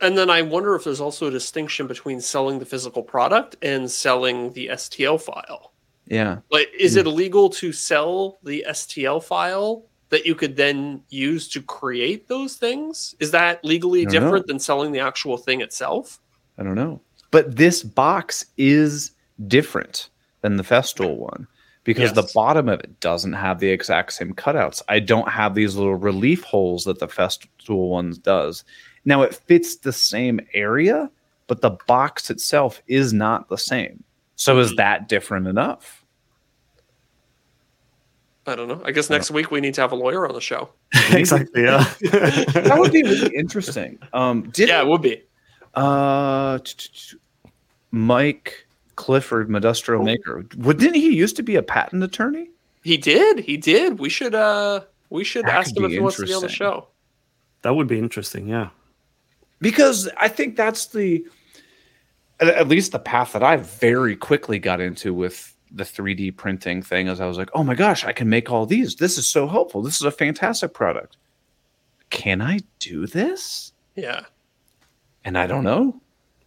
and 0.00 0.16
then 0.16 0.30
I 0.30 0.40
wonder 0.42 0.74
if 0.74 0.84
there's 0.84 1.00
also 1.00 1.26
a 1.28 1.30
distinction 1.30 1.86
between 1.86 2.20
selling 2.22 2.58
the 2.58 2.64
physical 2.66 3.02
product 3.02 3.56
and 3.62 3.90
selling 3.90 4.52
the 4.54 4.68
STL 4.72 5.18
file. 5.20 5.72
Yeah, 6.08 6.38
Like, 6.52 6.70
is 6.78 6.94
it 6.96 7.06
illegal 7.06 7.50
to 7.50 7.72
sell 7.72 8.38
the 8.44 8.64
STL 8.68 9.20
file 9.22 9.84
that 10.16 10.24
you 10.24 10.34
could 10.34 10.56
then 10.56 11.02
use 11.10 11.46
to 11.50 11.60
create 11.60 12.26
those 12.26 12.56
things? 12.56 13.14
Is 13.20 13.32
that 13.32 13.62
legally 13.62 14.04
don't 14.04 14.14
know. 14.14 14.20
different 14.20 14.46
than 14.46 14.58
selling 14.58 14.92
the 14.92 15.00
actual 15.00 15.36
thing 15.36 15.60
itself? 15.60 16.18
I 16.56 16.62
don't 16.62 16.74
know, 16.74 17.02
but 17.30 17.56
this 17.56 17.82
box 17.82 18.46
is 18.56 19.10
different 19.46 20.08
than 20.40 20.56
the 20.56 20.62
Festool 20.62 21.18
one 21.18 21.46
because 21.84 22.14
the 22.14 22.30
bottom 22.34 22.70
of 22.70 22.80
it 22.80 22.98
doesn't 23.00 23.34
have 23.34 23.60
the 23.60 23.68
exact 23.68 24.14
same 24.14 24.32
cutouts. 24.32 24.80
I 24.88 25.00
don't 25.00 25.28
have 25.28 25.54
these 25.54 25.76
little 25.76 25.96
relief 25.96 26.42
holes 26.44 26.84
that 26.84 26.98
the 26.98 27.08
Festool 27.08 27.90
ones 27.90 28.16
does. 28.16 28.64
Now 29.04 29.20
it 29.20 29.34
fits 29.34 29.76
the 29.76 29.92
same 29.92 30.40
area, 30.54 31.10
but 31.46 31.60
the 31.60 31.76
box 31.86 32.30
itself 32.30 32.80
is 32.86 33.12
not 33.12 33.50
the 33.50 33.58
same. 33.58 34.02
So 34.36 34.58
is 34.60 34.72
Mhm. 34.72 34.76
that 34.76 35.08
different 35.10 35.46
enough? 35.46 36.05
I 38.46 38.54
don't 38.54 38.68
know. 38.68 38.80
I 38.84 38.92
guess 38.92 39.10
next 39.10 39.30
week 39.32 39.50
we 39.50 39.60
need 39.60 39.74
to 39.74 39.80
have 39.80 39.90
a 39.92 39.96
lawyer 39.96 40.26
on 40.28 40.34
the 40.34 40.40
show. 40.40 40.68
exactly. 41.10 41.64
Yeah. 41.64 41.84
That 42.00 42.76
would 42.78 42.92
be 42.92 43.02
really 43.02 43.34
interesting. 43.36 43.98
Um, 44.12 44.50
did 44.50 44.68
Yeah, 44.68 44.82
it 44.82 44.86
would 44.86 45.02
be. 45.02 45.22
uh, 45.74 46.58
Mike 47.90 48.66
Clifford, 48.96 49.48
Modustrial 49.48 50.04
Maker, 50.04 50.44
what 50.56 50.78
didn't 50.78 50.94
he 50.96 51.14
used 51.14 51.36
to 51.36 51.42
be 51.42 51.56
a 51.56 51.62
patent 51.62 52.02
attorney? 52.02 52.50
He 52.82 52.96
did. 52.96 53.40
He 53.40 53.56
did. 53.56 53.98
We 53.98 54.08
should. 54.08 54.34
uh 54.34 54.80
We 55.10 55.24
should 55.24 55.44
That 55.44 55.54
ask 55.56 55.76
him 55.76 55.84
if 55.84 55.90
he 55.90 56.00
wants 56.00 56.16
to 56.18 56.26
be 56.26 56.32
on 56.34 56.42
the 56.42 56.48
show. 56.48 56.88
that 57.62 57.74
would 57.74 57.88
be 57.88 57.98
interesting. 57.98 58.46
Yeah. 58.48 58.68
because 59.60 60.08
I 60.16 60.28
think 60.28 60.56
that's 60.56 60.86
the 60.86 61.24
at- 62.38 62.48
at 62.48 62.68
least 62.68 62.92
the 62.92 62.98
path 62.98 63.32
that 63.32 63.42
I 63.42 63.56
very 63.56 64.14
quickly 64.14 64.58
got 64.58 64.80
into 64.80 65.12
with 65.14 65.55
the 65.72 65.84
3D 65.84 66.36
printing 66.36 66.82
thing 66.82 67.08
is 67.08 67.20
I 67.20 67.26
was 67.26 67.38
like, 67.38 67.50
"Oh 67.54 67.62
my 67.64 67.74
gosh, 67.74 68.04
I 68.04 68.12
can 68.12 68.28
make 68.28 68.50
all 68.50 68.66
these. 68.66 68.96
This 68.96 69.18
is 69.18 69.26
so 69.26 69.46
helpful. 69.46 69.82
This 69.82 69.96
is 69.96 70.02
a 70.02 70.10
fantastic 70.10 70.72
product. 70.74 71.16
Can 72.10 72.40
I 72.40 72.60
do 72.78 73.06
this?" 73.06 73.72
Yeah. 73.94 74.22
And 75.24 75.36
I 75.36 75.46
don't 75.46 75.64
know. 75.64 76.00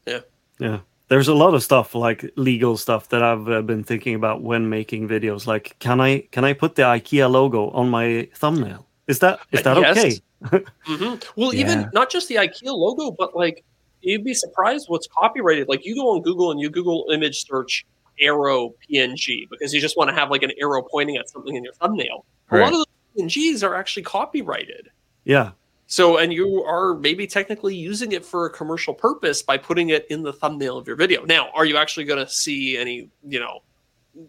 Yeah. 0.07 0.19
Yeah. 0.59 0.79
There's 1.09 1.27
a 1.27 1.33
lot 1.33 1.53
of 1.55 1.63
stuff 1.63 1.95
like 1.95 2.31
legal 2.35 2.77
stuff 2.77 3.09
that 3.09 3.23
I've 3.23 3.49
uh, 3.49 3.61
been 3.63 3.83
thinking 3.83 4.13
about 4.15 4.41
when 4.43 4.69
making 4.69 5.07
videos. 5.09 5.47
Like, 5.47 5.75
can 5.79 5.99
I 5.99 6.19
can 6.31 6.43
I 6.45 6.53
put 6.53 6.75
the 6.75 6.83
IKEA 6.83 7.29
logo 7.29 7.69
on 7.71 7.89
my 7.89 8.29
thumbnail? 8.35 8.85
Is 9.07 9.19
that 9.19 9.39
is 9.51 9.63
that 9.63 9.77
Yes. 9.77 9.97
okay? 10.45 10.63
hmm 10.85 11.15
Well, 11.35 11.53
Yeah. 11.53 11.61
even 11.61 11.89
not 11.93 12.09
just 12.11 12.27
the 12.29 12.35
IKEA 12.35 12.67
logo, 12.71 13.11
but 13.11 13.35
like 13.35 13.65
you'd 14.01 14.23
be 14.23 14.33
surprised 14.35 14.85
what's 14.87 15.07
copyrighted. 15.07 15.67
Like 15.67 15.83
you 15.83 15.95
go 15.95 16.11
on 16.15 16.21
Google 16.21 16.51
and 16.51 16.59
you 16.59 16.69
Google 16.69 17.07
image 17.11 17.43
search 17.45 17.85
arrow 18.21 18.73
PNG 18.89 19.49
because 19.49 19.73
you 19.73 19.81
just 19.81 19.97
want 19.97 20.09
to 20.09 20.15
have 20.15 20.29
like 20.29 20.43
an 20.43 20.51
arrow 20.59 20.81
pointing 20.81 21.17
at 21.17 21.29
something 21.29 21.55
in 21.55 21.63
your 21.63 21.73
thumbnail. 21.73 22.25
A 22.51 22.57
lot 22.57 22.73
of 22.73 22.79
those 22.79 22.85
PNGs 23.17 23.63
are 23.67 23.75
actually 23.75 24.03
copyrighted. 24.03 24.89
Yeah. 25.23 25.51
So, 25.87 26.17
and 26.17 26.31
you 26.31 26.63
are 26.63 26.95
maybe 26.95 27.25
technically 27.25 27.75
using 27.75 28.11
it 28.11 28.23
for 28.23 28.45
a 28.45 28.49
commercial 28.49 28.93
purpose 28.93 29.41
by 29.41 29.57
putting 29.57 29.89
it 29.89 30.05
in 30.09 30.21
the 30.21 30.33
thumbnail 30.33 30.77
of 30.77 30.85
your 30.85 30.95
video. 30.95 31.25
Now, 31.25 31.49
are 31.55 31.65
you 31.65 31.77
actually 31.77 32.05
going 32.05 32.23
to 32.23 32.31
see 32.31 32.77
any, 32.77 33.09
you 33.27 33.39
know, 33.39 33.61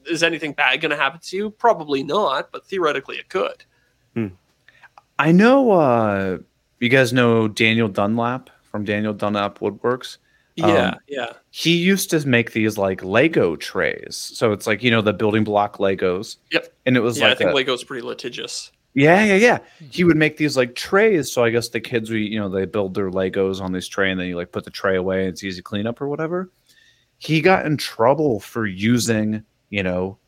is 0.07 0.23
anything 0.23 0.53
bad 0.53 0.81
going 0.81 0.91
to 0.91 0.97
happen 0.97 1.21
to 1.23 1.37
you? 1.37 1.51
Probably 1.51 2.03
not, 2.03 2.51
but 2.51 2.65
theoretically 2.67 3.17
it 3.17 3.29
could. 3.29 3.65
I 5.21 5.33
know 5.33 5.73
uh 5.73 6.39
you 6.79 6.89
guys 6.89 7.13
know 7.13 7.47
Daniel 7.47 7.89
Dunlap 7.89 8.49
from 8.63 8.85
Daniel 8.85 9.13
Dunlap 9.13 9.59
Woodworks. 9.59 10.17
Yeah, 10.57 10.67
Um, 10.91 10.99
yeah. 11.09 11.33
He 11.51 11.77
used 11.77 12.11
to 12.11 12.27
make 12.27 12.53
these 12.53 12.77
like 12.77 13.03
Lego 13.03 13.57
trays. 13.57 14.17
So 14.17 14.53
it's 14.53 14.67
like, 14.67 14.83
you 14.83 14.91
know, 14.91 15.01
the 15.01 15.13
building 15.13 15.45
block 15.45 15.79
Legos. 15.79 16.37
Yep. 16.53 16.73
And 16.87 16.97
it 16.97 17.01
was 17.01 17.19
Yeah, 17.19 17.29
I 17.31 17.35
think 17.35 17.51
a- 17.51 17.55
Lego's 17.55 17.85
pretty 17.85 18.07
litigious. 18.07 18.71
Yeah, 18.95 19.25
yeah, 19.25 19.37
yeah. 19.37 19.59
He 19.91 20.03
would 20.03 20.17
make 20.17 20.37
these 20.37 20.57
like 20.57 20.75
trays. 20.75 21.33
So 21.33 21.45
I 21.45 21.51
guess 21.51 21.69
the 21.69 21.81
kids, 21.81 22.11
we 22.11 22.23
you 22.25 22.39
know, 22.41 22.49
they 22.49 22.65
build 22.67 22.95
their 22.95 23.11
Legos 23.11 23.61
on 23.61 23.71
this 23.73 23.87
tray, 23.87 24.11
and 24.11 24.19
then 24.19 24.27
you 24.27 24.37
like 24.37 24.51
put 24.51 24.65
the 24.65 24.71
tray 24.71 24.97
away, 24.97 25.21
and 25.21 25.29
it's 25.29 25.45
easy 25.45 25.63
cleanup 25.63 26.01
or 26.01 26.09
whatever. 26.09 26.51
He 27.19 27.41
got 27.41 27.67
in 27.67 27.77
trouble 27.77 28.41
for 28.41 28.67
using, 28.67 29.45
you 29.69 29.83
know, 29.85 30.19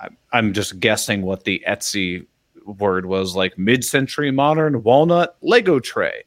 I- 0.00 0.08
I'm 0.32 0.52
just 0.52 0.78
guessing 0.78 1.22
what 1.22 1.42
the 1.44 1.62
Etsy 1.66 2.26
word 2.64 3.06
was 3.06 3.34
like 3.34 3.58
mid-century 3.58 4.30
modern 4.30 4.82
walnut 4.84 5.36
Lego 5.42 5.80
tray. 5.80 6.22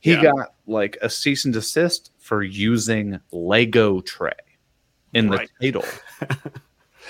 He 0.00 0.12
Yeah. 0.12 0.22
got 0.22 0.54
like 0.68 0.96
a 1.02 1.10
cease 1.10 1.44
and 1.44 1.52
desist 1.52 2.10
for 2.28 2.42
using 2.42 3.18
Lego 3.32 4.02
tray 4.02 4.30
in 5.14 5.30
Right. 5.30 5.48
the 5.60 5.72
title. 5.72 5.84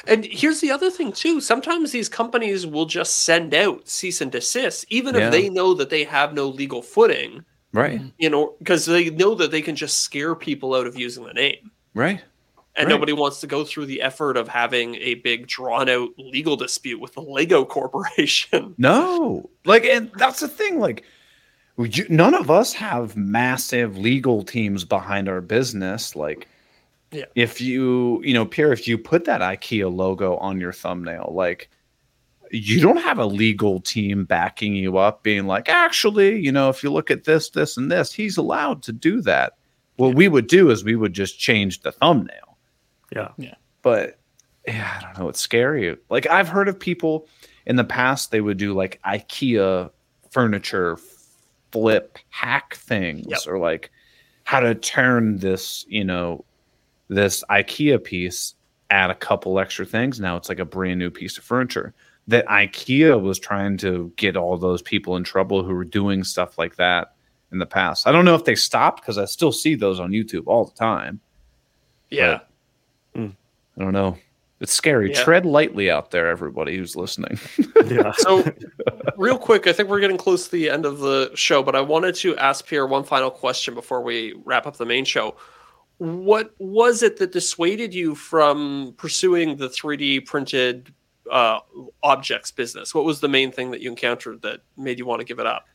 And 0.06 0.24
here's 0.24 0.60
the 0.60 0.70
other 0.70 0.92
thing 0.92 1.10
too. 1.10 1.40
Sometimes 1.40 1.90
these 1.90 2.08
companies 2.08 2.64
will 2.64 2.86
just 2.86 3.24
send 3.24 3.52
out 3.52 3.88
cease 3.88 4.20
and 4.20 4.30
desist, 4.30 4.84
even 4.90 5.16
Yeah. 5.16 5.26
if 5.26 5.32
they 5.32 5.48
know 5.50 5.74
that 5.74 5.90
they 5.90 6.04
have 6.04 6.34
no 6.34 6.46
legal 6.46 6.82
footing, 6.82 7.44
Right. 7.72 8.00
you 8.16 8.30
know, 8.30 8.54
because 8.60 8.86
they 8.86 9.10
know 9.10 9.34
that 9.34 9.50
they 9.50 9.60
can 9.60 9.74
just 9.74 10.02
scare 10.02 10.36
people 10.36 10.76
out 10.76 10.86
of 10.86 10.96
using 10.96 11.24
the 11.24 11.32
name. 11.34 11.72
Right. 11.94 12.20
and 12.76 12.86
Right. 12.86 12.92
nobody 12.94 13.12
wants 13.12 13.40
to 13.40 13.48
go 13.48 13.64
through 13.64 13.86
the 13.86 14.00
effort 14.00 14.36
of 14.36 14.46
having 14.46 14.94
a 14.96 15.14
big 15.14 15.48
drawn 15.48 15.88
out 15.88 16.10
legal 16.16 16.54
dispute 16.54 17.00
with 17.00 17.14
the 17.14 17.20
Lego 17.22 17.64
Corporation. 17.76 18.76
No, 18.78 19.50
like, 19.64 19.84
and 19.84 20.12
that's 20.16 20.38
the 20.38 20.46
thing. 20.46 20.78
Like, 20.78 21.02
you, 21.86 22.06
none 22.08 22.34
of 22.34 22.50
us 22.50 22.72
have 22.72 23.16
massive 23.16 23.96
legal 23.98 24.42
teams 24.42 24.84
behind 24.84 25.28
our 25.28 25.40
business. 25.40 26.16
Like, 26.16 26.48
Yeah. 27.12 27.24
if 27.34 27.60
you, 27.60 28.20
you 28.24 28.34
know, 28.34 28.44
Pierre, 28.44 28.72
if 28.72 28.86
you 28.88 28.98
put 28.98 29.24
that 29.26 29.40
IKEA 29.40 29.92
logo 29.94 30.36
on 30.38 30.60
your 30.60 30.72
thumbnail, 30.72 31.30
like, 31.34 31.70
you 32.50 32.80
don't 32.80 32.96
have 33.02 33.18
a 33.18 33.26
legal 33.26 33.78
team 33.80 34.24
backing 34.24 34.74
you 34.74 34.96
up, 34.96 35.22
being 35.22 35.46
like, 35.46 35.68
actually, 35.68 36.38
you 36.40 36.50
know, 36.50 36.70
if 36.70 36.82
you 36.82 36.90
look 36.90 37.10
at 37.10 37.24
this, 37.24 37.50
this, 37.50 37.76
and 37.76 37.92
this, 37.92 38.12
he's 38.12 38.38
allowed 38.38 38.82
to 38.84 38.92
do 38.92 39.20
that. 39.22 39.52
What 39.96 40.14
we 40.14 40.28
would 40.28 40.46
do 40.46 40.70
is 40.70 40.82
we 40.82 40.96
would 40.96 41.12
just 41.12 41.38
change 41.38 41.80
the 41.82 41.92
thumbnail 41.92 42.56
Yeah. 43.12 43.28
Yeah. 43.36 43.54
but 43.82 44.18
yeah, 44.66 44.96
I 44.96 45.02
don't 45.02 45.18
know. 45.18 45.28
It's 45.28 45.40
scary. 45.40 45.96
Like 46.08 46.26
I've 46.26 46.48
heard 46.48 46.68
of 46.68 46.78
people 46.78 47.26
in 47.66 47.76
the 47.76 47.84
past, 47.84 48.30
they 48.30 48.40
would 48.40 48.56
do 48.58 48.72
like 48.74 49.00
IKEA 49.04 49.90
furniture 50.30 50.96
flip 51.72 52.18
hack 52.30 52.74
things 52.74 53.26
Yep. 53.28 53.40
or 53.46 53.58
like 53.58 53.90
how 54.44 54.60
to 54.60 54.74
turn 54.74 55.38
this, 55.38 55.84
you 55.88 56.04
know, 56.04 56.44
this 57.08 57.44
IKEA 57.50 58.02
piece, 58.02 58.54
add 58.90 59.10
a 59.10 59.14
couple 59.14 59.58
extra 59.58 59.84
things. 59.84 60.18
Now 60.20 60.36
it's 60.36 60.48
like 60.48 60.58
a 60.58 60.64
brand 60.64 60.98
new 60.98 61.10
piece 61.10 61.36
of 61.38 61.44
furniture. 61.44 61.94
That 62.28 62.46
IKEA 62.46 63.20
was 63.20 63.38
trying 63.38 63.78
to 63.78 64.12
get 64.16 64.36
all 64.36 64.56
those 64.58 64.82
people 64.82 65.16
in 65.16 65.24
trouble 65.24 65.62
who 65.64 65.74
were 65.74 65.84
doing 65.84 66.24
stuff 66.24 66.58
like 66.58 66.76
that 66.76 67.14
in 67.52 67.58
the 67.58 67.66
past. 67.66 68.06
I 68.06 68.12
don't 68.12 68.24
know 68.26 68.34
if 68.34 68.44
they 68.44 68.54
stopped 68.54 69.00
because 69.00 69.16
I 69.16 69.24
still 69.24 69.52
see 69.52 69.74
those 69.74 69.98
on 69.98 70.10
YouTube 70.10 70.44
all 70.46 70.66
the 70.66 70.74
time. 70.74 71.20
Yeah. 72.10 72.40
Mm. 73.14 73.34
I 73.78 73.82
don't 73.82 73.92
know. 73.92 74.16
It's 74.60 74.72
scary. 74.72 75.12
Yeah. 75.12 75.22
Tread 75.22 75.46
lightly 75.46 75.90
out 75.90 76.10
there, 76.10 76.26
everybody 76.28 76.76
who's 76.76 76.96
listening. 76.96 77.38
Yeah. 77.88 78.12
So, 78.18 78.44
real 79.16 79.38
quick, 79.38 79.66
I 79.66 79.72
think 79.72 79.88
we're 79.88 80.00
getting 80.00 80.18
close 80.18 80.44
to 80.44 80.50
the 80.50 80.68
end 80.68 80.84
of 80.84 80.98
the 80.98 81.30
show, 81.34 81.62
but 81.62 81.74
I 81.74 81.80
wanted 81.80 82.14
to 82.16 82.36
ask 82.36 82.66
Pierre 82.66 82.86
one 82.86 83.02
final 83.02 83.30
question 83.30 83.72
before 83.72 84.02
we 84.02 84.34
wrap 84.44 84.66
up 84.66 84.76
the 84.76 84.84
main 84.84 85.06
show. 85.06 85.36
What 85.96 86.54
was 86.58 87.02
it 87.02 87.16
that 87.16 87.32
dissuaded 87.32 87.94
you 87.94 88.14
from 88.14 88.94
pursuing 88.98 89.56
the 89.56 89.68
3D 89.68 90.26
printed 90.26 90.92
uh, 91.30 91.60
objects 92.02 92.50
business? 92.50 92.94
What 92.94 93.06
was 93.06 93.20
the 93.20 93.28
main 93.28 93.52
thing 93.52 93.70
that 93.70 93.80
you 93.80 93.88
encountered 93.88 94.42
that 94.42 94.60
made 94.76 94.98
you 94.98 95.06
want 95.06 95.20
to 95.20 95.24
give 95.24 95.38
it 95.38 95.46
up? 95.46 95.66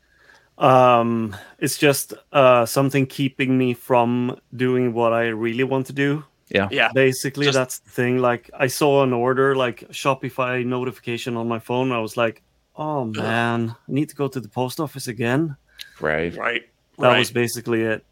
Um, 0.58 1.36
it's 1.58 1.80
just 1.80 2.14
uh, 2.32 2.66
something 2.66 3.08
keeping 3.08 3.58
me 3.58 3.74
from 3.74 4.40
doing 4.56 4.94
what 4.94 5.14
I 5.14 5.30
really 5.30 5.64
want 5.64 5.88
to 5.88 5.94
do. 5.94 6.26
Yeah. 6.50 6.68
Yeah 6.72 6.92
basically, 6.94 7.46
Just- 7.46 7.58
that's 7.58 7.80
the 7.80 7.90
thing. 7.90 8.20
Like, 8.20 8.50
I 8.58 8.68
saw 8.68 9.04
an 9.04 9.14
order, 9.14 9.56
like 9.56 9.82
Shopify 9.92 10.66
notification 10.66 11.38
on 11.38 11.48
my 11.48 11.60
phone. 11.60 11.92
I 11.92 12.00
was 12.00 12.18
like, 12.18 12.42
oh 12.76 13.06
man, 13.06 13.70
I 13.70 13.92
need 13.92 14.10
to 14.10 14.16
go 14.16 14.28
to 14.28 14.40
the 14.40 14.50
post 14.50 14.80
office 14.80 15.08
again. 15.08 15.56
right. 16.02 16.36
Right. 16.36 16.64
That 17.00 17.08
right. 17.08 17.20
was 17.20 17.32
basically 17.32 17.82
it. 17.82 18.06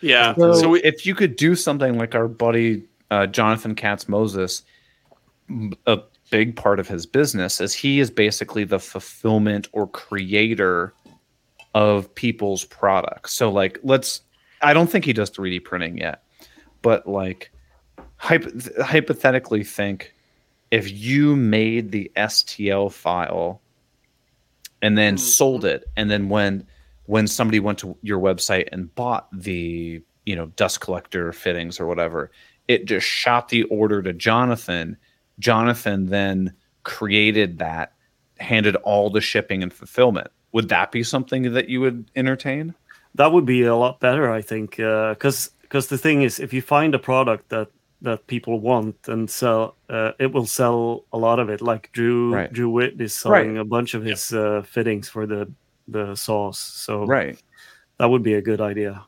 yeah. 0.00 0.34
So, 0.34 0.54
So, 0.54 0.68
we, 0.70 0.82
if 0.82 1.04
you 1.04 1.14
could 1.14 1.36
do 1.36 1.54
something 1.54 1.98
like 1.98 2.14
our 2.14 2.26
buddy 2.28 2.84
uh, 3.10 3.26
Jonathan 3.26 3.74
Katz 3.74 4.08
Moses, 4.08 4.62
a 5.86 6.00
big 6.30 6.56
part 6.56 6.78
of 6.78 6.88
his 6.88 7.06
business 7.06 7.60
is 7.60 7.74
he 7.74 8.00
is 8.00 8.10
basically 8.10 8.64
the 8.64 8.78
fulfillment 8.78 9.68
or 9.72 9.86
creator 9.86 10.92
of 11.74 12.14
people's 12.14 12.64
products. 12.64 13.34
So, 13.34 13.50
like, 13.50 13.78
let's, 13.82 14.22
I 14.62 14.72
don't 14.72 14.88
think 14.90 15.04
he 15.04 15.12
does 15.12 15.30
3D 15.30 15.64
printing 15.64 15.98
yet, 15.98 16.22
but 16.82 17.06
like, 17.06 17.50
hyp- 18.20 18.80
hypothetically, 18.80 19.64
think 19.64 20.14
if 20.70 20.90
you 20.90 21.36
made 21.36 21.92
the 21.92 22.10
STL 22.16 22.90
file 22.92 23.60
and 24.82 24.96
then 24.96 25.16
Mhm. 25.16 25.20
sold 25.20 25.64
it, 25.64 25.84
and 25.96 26.10
then 26.10 26.28
when 26.28 26.66
when 27.06 27.26
somebody 27.26 27.58
went 27.58 27.78
to 27.78 27.96
your 28.02 28.20
website 28.20 28.68
and 28.70 28.94
bought 28.94 29.28
the 29.32 30.02
you 30.26 30.36
know 30.36 30.46
dust 30.56 30.80
collector 30.80 31.32
fittings 31.32 31.80
or 31.80 31.86
whatever 31.86 32.30
it 32.68 32.84
just 32.84 33.06
shot 33.06 33.48
the 33.48 33.62
order 33.64 34.02
to 34.02 34.12
jonathan. 34.12 34.94
Jonathan 35.38 36.04
then 36.10 36.52
created 36.82 37.58
that 37.60 37.94
handed 38.38 38.76
all 38.76 39.08
the 39.08 39.22
shipping 39.22 39.62
and 39.62 39.72
fulfillment. 39.72 40.28
Would 40.52 40.68
that 40.68 40.92
be 40.92 41.02
something 41.02 41.50
that 41.54 41.70
you 41.70 41.80
would 41.80 42.10
entertain? 42.14 42.74
That 43.14 43.32
would 43.32 43.46
be 43.46 43.62
a 43.62 43.74
lot 43.74 44.00
better, 44.00 44.30
I 44.30 44.42
think, 44.42 44.72
because 44.76 45.50
because 45.68 45.88
the 45.88 45.98
thing 45.98 46.22
is, 46.22 46.40
if 46.40 46.52
you 46.52 46.62
find 46.62 46.94
a 46.94 46.98
product 46.98 47.48
that 47.50 47.68
that 48.00 48.26
people 48.28 48.60
want 48.60 48.96
and 49.08 49.28
sell, 49.28 49.74
uh, 49.90 50.12
it 50.20 50.32
will 50.32 50.46
sell 50.46 51.04
a 51.12 51.18
lot 51.18 51.38
of 51.40 51.50
it. 51.50 51.60
Like 51.60 51.90
Drew 51.92 52.32
Right. 52.34 52.52
Drew 52.52 52.70
Witt 52.70 52.94
is 53.00 53.24
Right. 53.24 53.42
selling 53.42 53.58
a 53.58 53.64
bunch 53.64 53.94
of 53.94 54.04
his 54.04 54.32
uh, 54.32 54.62
fittings 54.62 55.08
for 55.08 55.26
the 55.26 55.50
the 55.88 56.14
sauce, 56.14 56.58
so 56.58 57.04
right 57.06 57.40
that 57.98 58.10
would 58.10 58.22
be 58.22 58.34
a 58.34 58.42
good 58.42 58.60
idea. 58.60 59.04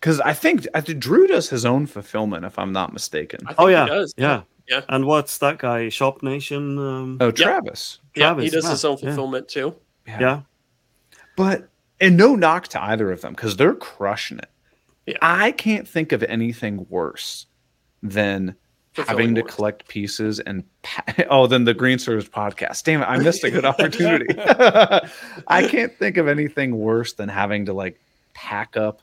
because 0.00 0.20
i 0.20 0.32
think 0.32 0.66
i 0.72 0.80
think 0.80 0.98
drew 1.02 1.26
does 1.26 1.50
his 1.50 1.64
own 1.66 1.84
fulfillment 1.86 2.44
if 2.46 2.56
i'm 2.58 2.72
not 2.72 2.92
mistaken 2.92 3.40
I 3.44 3.48
think 3.48 3.60
Oh 3.60 3.66
he 3.66 3.74
yeah, 3.74 3.86
does. 3.86 4.14
yeah, 4.16 4.42
Yeah. 4.68 4.82
And 4.88 5.04
what's 5.04 5.38
that 5.38 5.58
guy? 5.58 5.88
Shop 5.90 6.22
Nation. 6.22 6.78
Um, 6.78 7.18
oh 7.20 7.30
travis 7.32 7.98
Yeah, 8.14 8.34
he 8.40 8.48
does 8.50 8.64
yeah, 8.64 8.70
his 8.70 8.84
own 8.84 8.96
yeah. 8.98 9.08
fulfillment 9.08 9.48
too. 9.48 9.74
yeah. 10.06 10.40
But 11.36 11.68
and 12.00 12.16
no 12.16 12.34
knock 12.36 12.68
to 12.68 12.82
either 12.82 13.10
of 13.12 13.20
them 13.20 13.32
because 13.34 13.56
they're 13.56 13.74
crushing 13.74 14.38
it. 14.38 14.48
Yeah. 15.10 15.18
I 15.22 15.52
can't 15.52 15.86
think 15.86 16.12
of 16.12 16.22
anything 16.24 16.86
worse 16.88 17.46
than 18.02 18.54
Fulfilling 18.92 19.18
having 19.18 19.34
to 19.36 19.40
orders. 19.42 19.54
collect 19.54 19.88
pieces 19.88 20.40
and 20.40 20.64
pa- 20.82 21.04
oh, 21.30 21.46
then 21.46 21.64
the 21.64 21.74
Green 21.74 21.98
Service 21.98 22.28
podcast. 22.28 22.82
Damn 22.84 23.02
it, 23.02 23.06
I 23.06 23.18
missed 23.18 23.44
a 23.44 23.50
good 23.50 23.64
opportunity. 23.64 24.34
I 25.48 25.66
can't 25.68 25.96
think 25.96 26.16
of 26.16 26.26
anything 26.26 26.76
worse 26.76 27.12
than 27.12 27.28
having 27.28 27.66
to 27.66 27.72
like 27.72 28.00
pack 28.34 28.76
up 28.76 29.02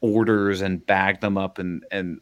orders 0.00 0.60
and 0.60 0.84
bag 0.84 1.20
them 1.20 1.38
up 1.38 1.58
and 1.58 1.84
and 1.90 2.20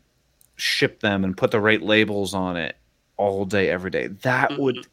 ship 0.57 1.01
them 1.01 1.24
and 1.24 1.36
put 1.36 1.51
the 1.51 1.61
right 1.61 1.82
labels 1.82 2.34
on 2.34 2.57
it 2.57 2.76
all 3.16 3.45
day 3.45 3.68
every 3.68 3.91
day. 3.91 4.07
That 4.09 4.51
mm-hmm. 4.51 4.62
would 4.62 4.86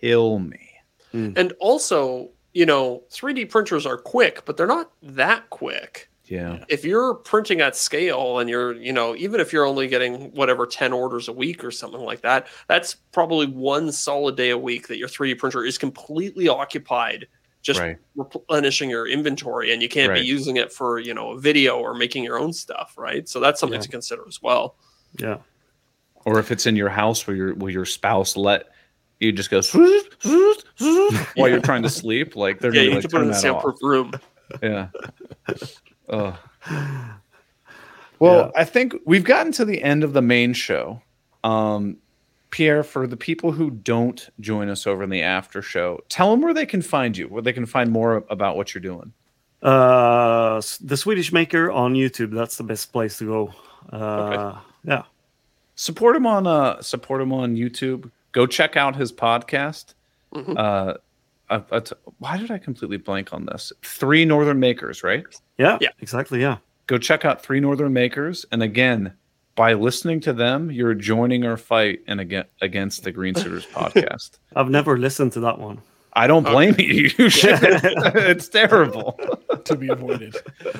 kill 0.00 0.38
me. 0.38 0.70
Hmm. 1.12 1.32
And 1.36 1.52
also, 1.60 2.30
you 2.52 2.66
know, 2.66 3.02
3D 3.10 3.50
printers 3.50 3.86
are 3.86 3.96
quick, 3.96 4.44
but 4.44 4.56
they're 4.56 4.66
not 4.66 4.92
that 5.02 5.50
quick. 5.50 6.10
Yeah. 6.26 6.64
If 6.68 6.84
you're 6.84 7.14
printing 7.14 7.60
at 7.60 7.76
scale 7.76 8.38
and 8.38 8.48
you're, 8.48 8.72
you 8.74 8.92
know, 8.92 9.14
even 9.14 9.40
if 9.40 9.52
you're 9.52 9.66
only 9.66 9.88
getting 9.88 10.30
whatever 10.32 10.66
10 10.66 10.92
orders 10.92 11.28
a 11.28 11.32
week 11.32 11.62
or 11.62 11.70
something 11.70 12.00
like 12.00 12.22
that, 12.22 12.46
that's 12.66 12.94
probably 13.12 13.46
one 13.46 13.92
solid 13.92 14.34
day 14.36 14.50
a 14.50 14.56
week 14.58 14.88
that 14.88 14.96
your 14.96 15.08
3D 15.08 15.38
printer 15.38 15.64
is 15.64 15.76
completely 15.76 16.48
occupied 16.48 17.26
just 17.60 17.80
Right. 17.80 17.96
replenishing 18.14 18.90
your 18.90 19.06
inventory 19.06 19.72
and 19.72 19.82
you 19.82 19.88
can't 19.88 20.10
Right. 20.10 20.20
be 20.20 20.26
using 20.26 20.56
it 20.56 20.72
for, 20.72 20.98
you 20.98 21.12
know, 21.14 21.30
a 21.32 21.38
video 21.38 21.78
or 21.78 21.94
making 21.94 22.24
your 22.24 22.38
own 22.38 22.52
stuff, 22.52 22.94
right? 22.96 23.26
So 23.28 23.38
that's 23.40 23.58
something 23.60 23.78
Yeah. 23.78 23.82
to 23.84 23.88
consider 23.90 24.22
as 24.28 24.40
well. 24.42 24.76
Yeah. 25.18 25.38
or 26.26 26.38
if 26.38 26.50
it's 26.50 26.64
in 26.64 26.74
your 26.74 26.88
house 26.88 27.26
where 27.26 27.36
your 27.36 27.54
where 27.54 27.70
your 27.70 27.84
spouse 27.84 28.34
let 28.34 28.68
you 29.20 29.30
just 29.30 29.50
go 29.50 29.60
while 31.36 31.48
you're 31.50 31.60
trying 31.60 31.82
to 31.82 31.90
sleep, 31.90 32.34
like 32.34 32.60
they're 32.60 32.74
Yeah, 32.74 32.80
you 32.80 32.88
gonna 32.88 33.00
like, 33.00 33.02
to 33.02 33.08
put 33.10 33.20
it 33.20 33.24
in 33.24 33.28
turn 33.28 33.36
a 33.36 33.40
that 33.42 33.50
off. 33.50 33.62
soundproof 33.62 33.82
room. 33.82 34.12
Yeah. 34.62 34.88
Ugh. 36.08 36.36
Well, 38.20 38.52
I 38.56 38.64
think 38.64 38.94
we've 39.04 39.24
gotten 39.24 39.52
to 39.52 39.64
the 39.64 39.82
end 39.82 40.04
of 40.04 40.12
the 40.12 40.22
main 40.22 40.52
show. 40.52 41.02
Um, 41.42 41.98
Pierre, 42.50 42.82
for 42.84 43.06
the 43.06 43.16
people 43.16 43.52
who 43.52 43.70
don't 43.70 44.28
join 44.40 44.68
us 44.68 44.86
over 44.86 45.02
in 45.02 45.10
the 45.10 45.22
after 45.22 45.60
show, 45.60 46.00
tell 46.08 46.30
them 46.30 46.40
where 46.40 46.54
they 46.54 46.66
can 46.66 46.80
find 46.80 47.16
you, 47.16 47.26
where 47.28 47.42
they 47.42 47.52
can 47.52 47.66
find 47.66 47.90
more 47.90 48.24
about 48.30 48.56
what 48.56 48.72
you're 48.74 48.80
doing. 48.82 49.12
Uh, 49.62 50.60
the 50.80 50.96
Swedish 50.96 51.32
Maker 51.32 51.70
on 51.70 51.94
YouTube. 51.94 52.30
That's 52.32 52.56
the 52.56 52.64
best 52.64 52.92
place 52.92 53.18
to 53.18 53.26
go. 53.26 53.54
Uh, 53.92 54.58
Yeah. 54.84 55.02
Support 55.76 56.14
him 56.14 56.26
on 56.26 56.46
uh 56.46 56.80
support 56.82 57.20
him 57.20 57.32
on 57.32 57.56
YouTube. 57.56 58.10
Go 58.32 58.46
check 58.46 58.76
out 58.76 58.94
his 58.94 59.12
podcast. 59.12 59.94
Mhm. 60.32 60.56
Uh, 60.56 60.94
uh, 61.50 61.60
uh, 61.70 61.80
why 62.18 62.36
did 62.38 62.50
I 62.50 62.58
completely 62.58 62.96
blank 62.96 63.32
on 63.32 63.46
this? 63.46 63.72
Three 63.82 64.24
Northern 64.24 64.60
Makers, 64.60 65.02
right? 65.02 65.24
Yeah. 65.58 65.78
Yeah. 65.80 65.88
Exactly. 66.00 66.40
Yeah. 66.40 66.58
go 66.86 66.98
check 66.98 67.24
out 67.24 67.42
Three 67.42 67.60
Northern 67.60 67.92
Makers. 67.92 68.44
And 68.52 68.62
again, 68.62 69.12
by 69.54 69.74
listening 69.74 70.20
to 70.20 70.32
them, 70.32 70.70
you're 70.70 70.94
joining 70.94 71.44
our 71.46 71.56
fight 71.56 72.00
and 72.06 72.20
again 72.20 72.44
against 72.60 73.04
the 73.04 73.12
Green 73.12 73.34
Suiters 73.34 73.66
podcast. 73.72 74.38
I've 74.56 74.70
never 74.70 74.98
listened 74.98 75.32
to 75.34 75.40
that 75.40 75.58
one. 75.58 75.80
I 76.16 76.26
don't 76.28 76.44
blame 76.44 76.76
you. 76.78 77.10
You 77.18 77.28
should. 77.28 77.58
it's 77.62 78.48
terrible. 78.48 79.18
to 79.64 79.76
be 79.76 79.88
avoided. 79.88 80.36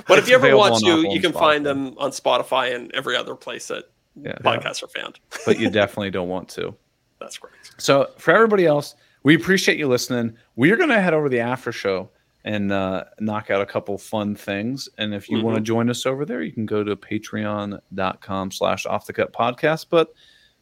But 0.07 0.19
if 0.19 0.29
you 0.29 0.35
ever 0.37 0.57
want 0.57 0.79
to, 0.81 0.87
you 0.87 1.11
and 1.11 1.23
can 1.23 1.33
find 1.33 1.67
them 1.67 1.95
on 1.99 2.11
Spotify 2.11 2.75
and 2.75 2.93
every 2.95 3.17
other 3.17 3.35
place 3.35 3.67
that 3.69 3.85
Yeah. 4.21 4.35
podcasts 4.45 4.83
are 4.85 4.89
found. 4.89 5.19
But 5.45 5.59
you 5.59 5.71
definitely 5.71 6.11
don't 6.13 6.29
want 6.29 6.49
to. 6.51 6.75
That's 7.21 7.39
correct. 7.39 7.75
So 7.79 8.11
for 8.19 8.33
everybody 8.33 8.65
else, 8.67 8.95
we 9.25 9.35
appreciate 9.35 9.79
you 9.79 9.89
listening. 9.89 10.37
We're 10.55 10.77
gonna 10.77 11.01
head 11.01 11.13
over 11.15 11.27
to 11.27 11.31
the 11.31 11.41
after 11.41 11.73
show. 11.73 12.11
and 12.47 12.73
uh, 12.73 13.05
knock 13.21 13.51
out 13.51 13.63
a 13.63 13.67
couple 13.67 13.97
fun 13.97 14.35
things. 14.37 14.87
And 14.99 15.15
if 15.15 15.31
you 15.31 15.41
want 15.43 15.57
to 15.57 15.63
join 15.63 15.89
us 15.89 16.05
over 16.05 16.27
there, 16.27 16.43
you 16.43 16.53
can 16.53 16.67
go 16.67 16.85
to 16.85 16.95
patreon.com 16.95 18.51
slash 18.51 18.85
off 18.85 19.07
the 19.07 19.15
cut 19.15 19.33
podcast. 19.33 19.87
But 19.89 20.13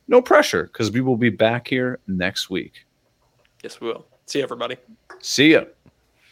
no 0.06 0.22
pressure 0.22 0.64
because 0.64 0.92
we 0.92 1.00
will 1.00 1.16
be 1.16 1.28
back 1.30 1.66
here 1.66 1.98
next 2.06 2.50
week. 2.50 2.86
Yes, 3.64 3.80
we 3.80 3.88
will. 3.88 4.06
See 4.26 4.38
you, 4.38 4.44
everybody. 4.44 4.76
See 5.20 5.52
ya. 5.54 5.64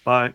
Bye. 0.04 0.34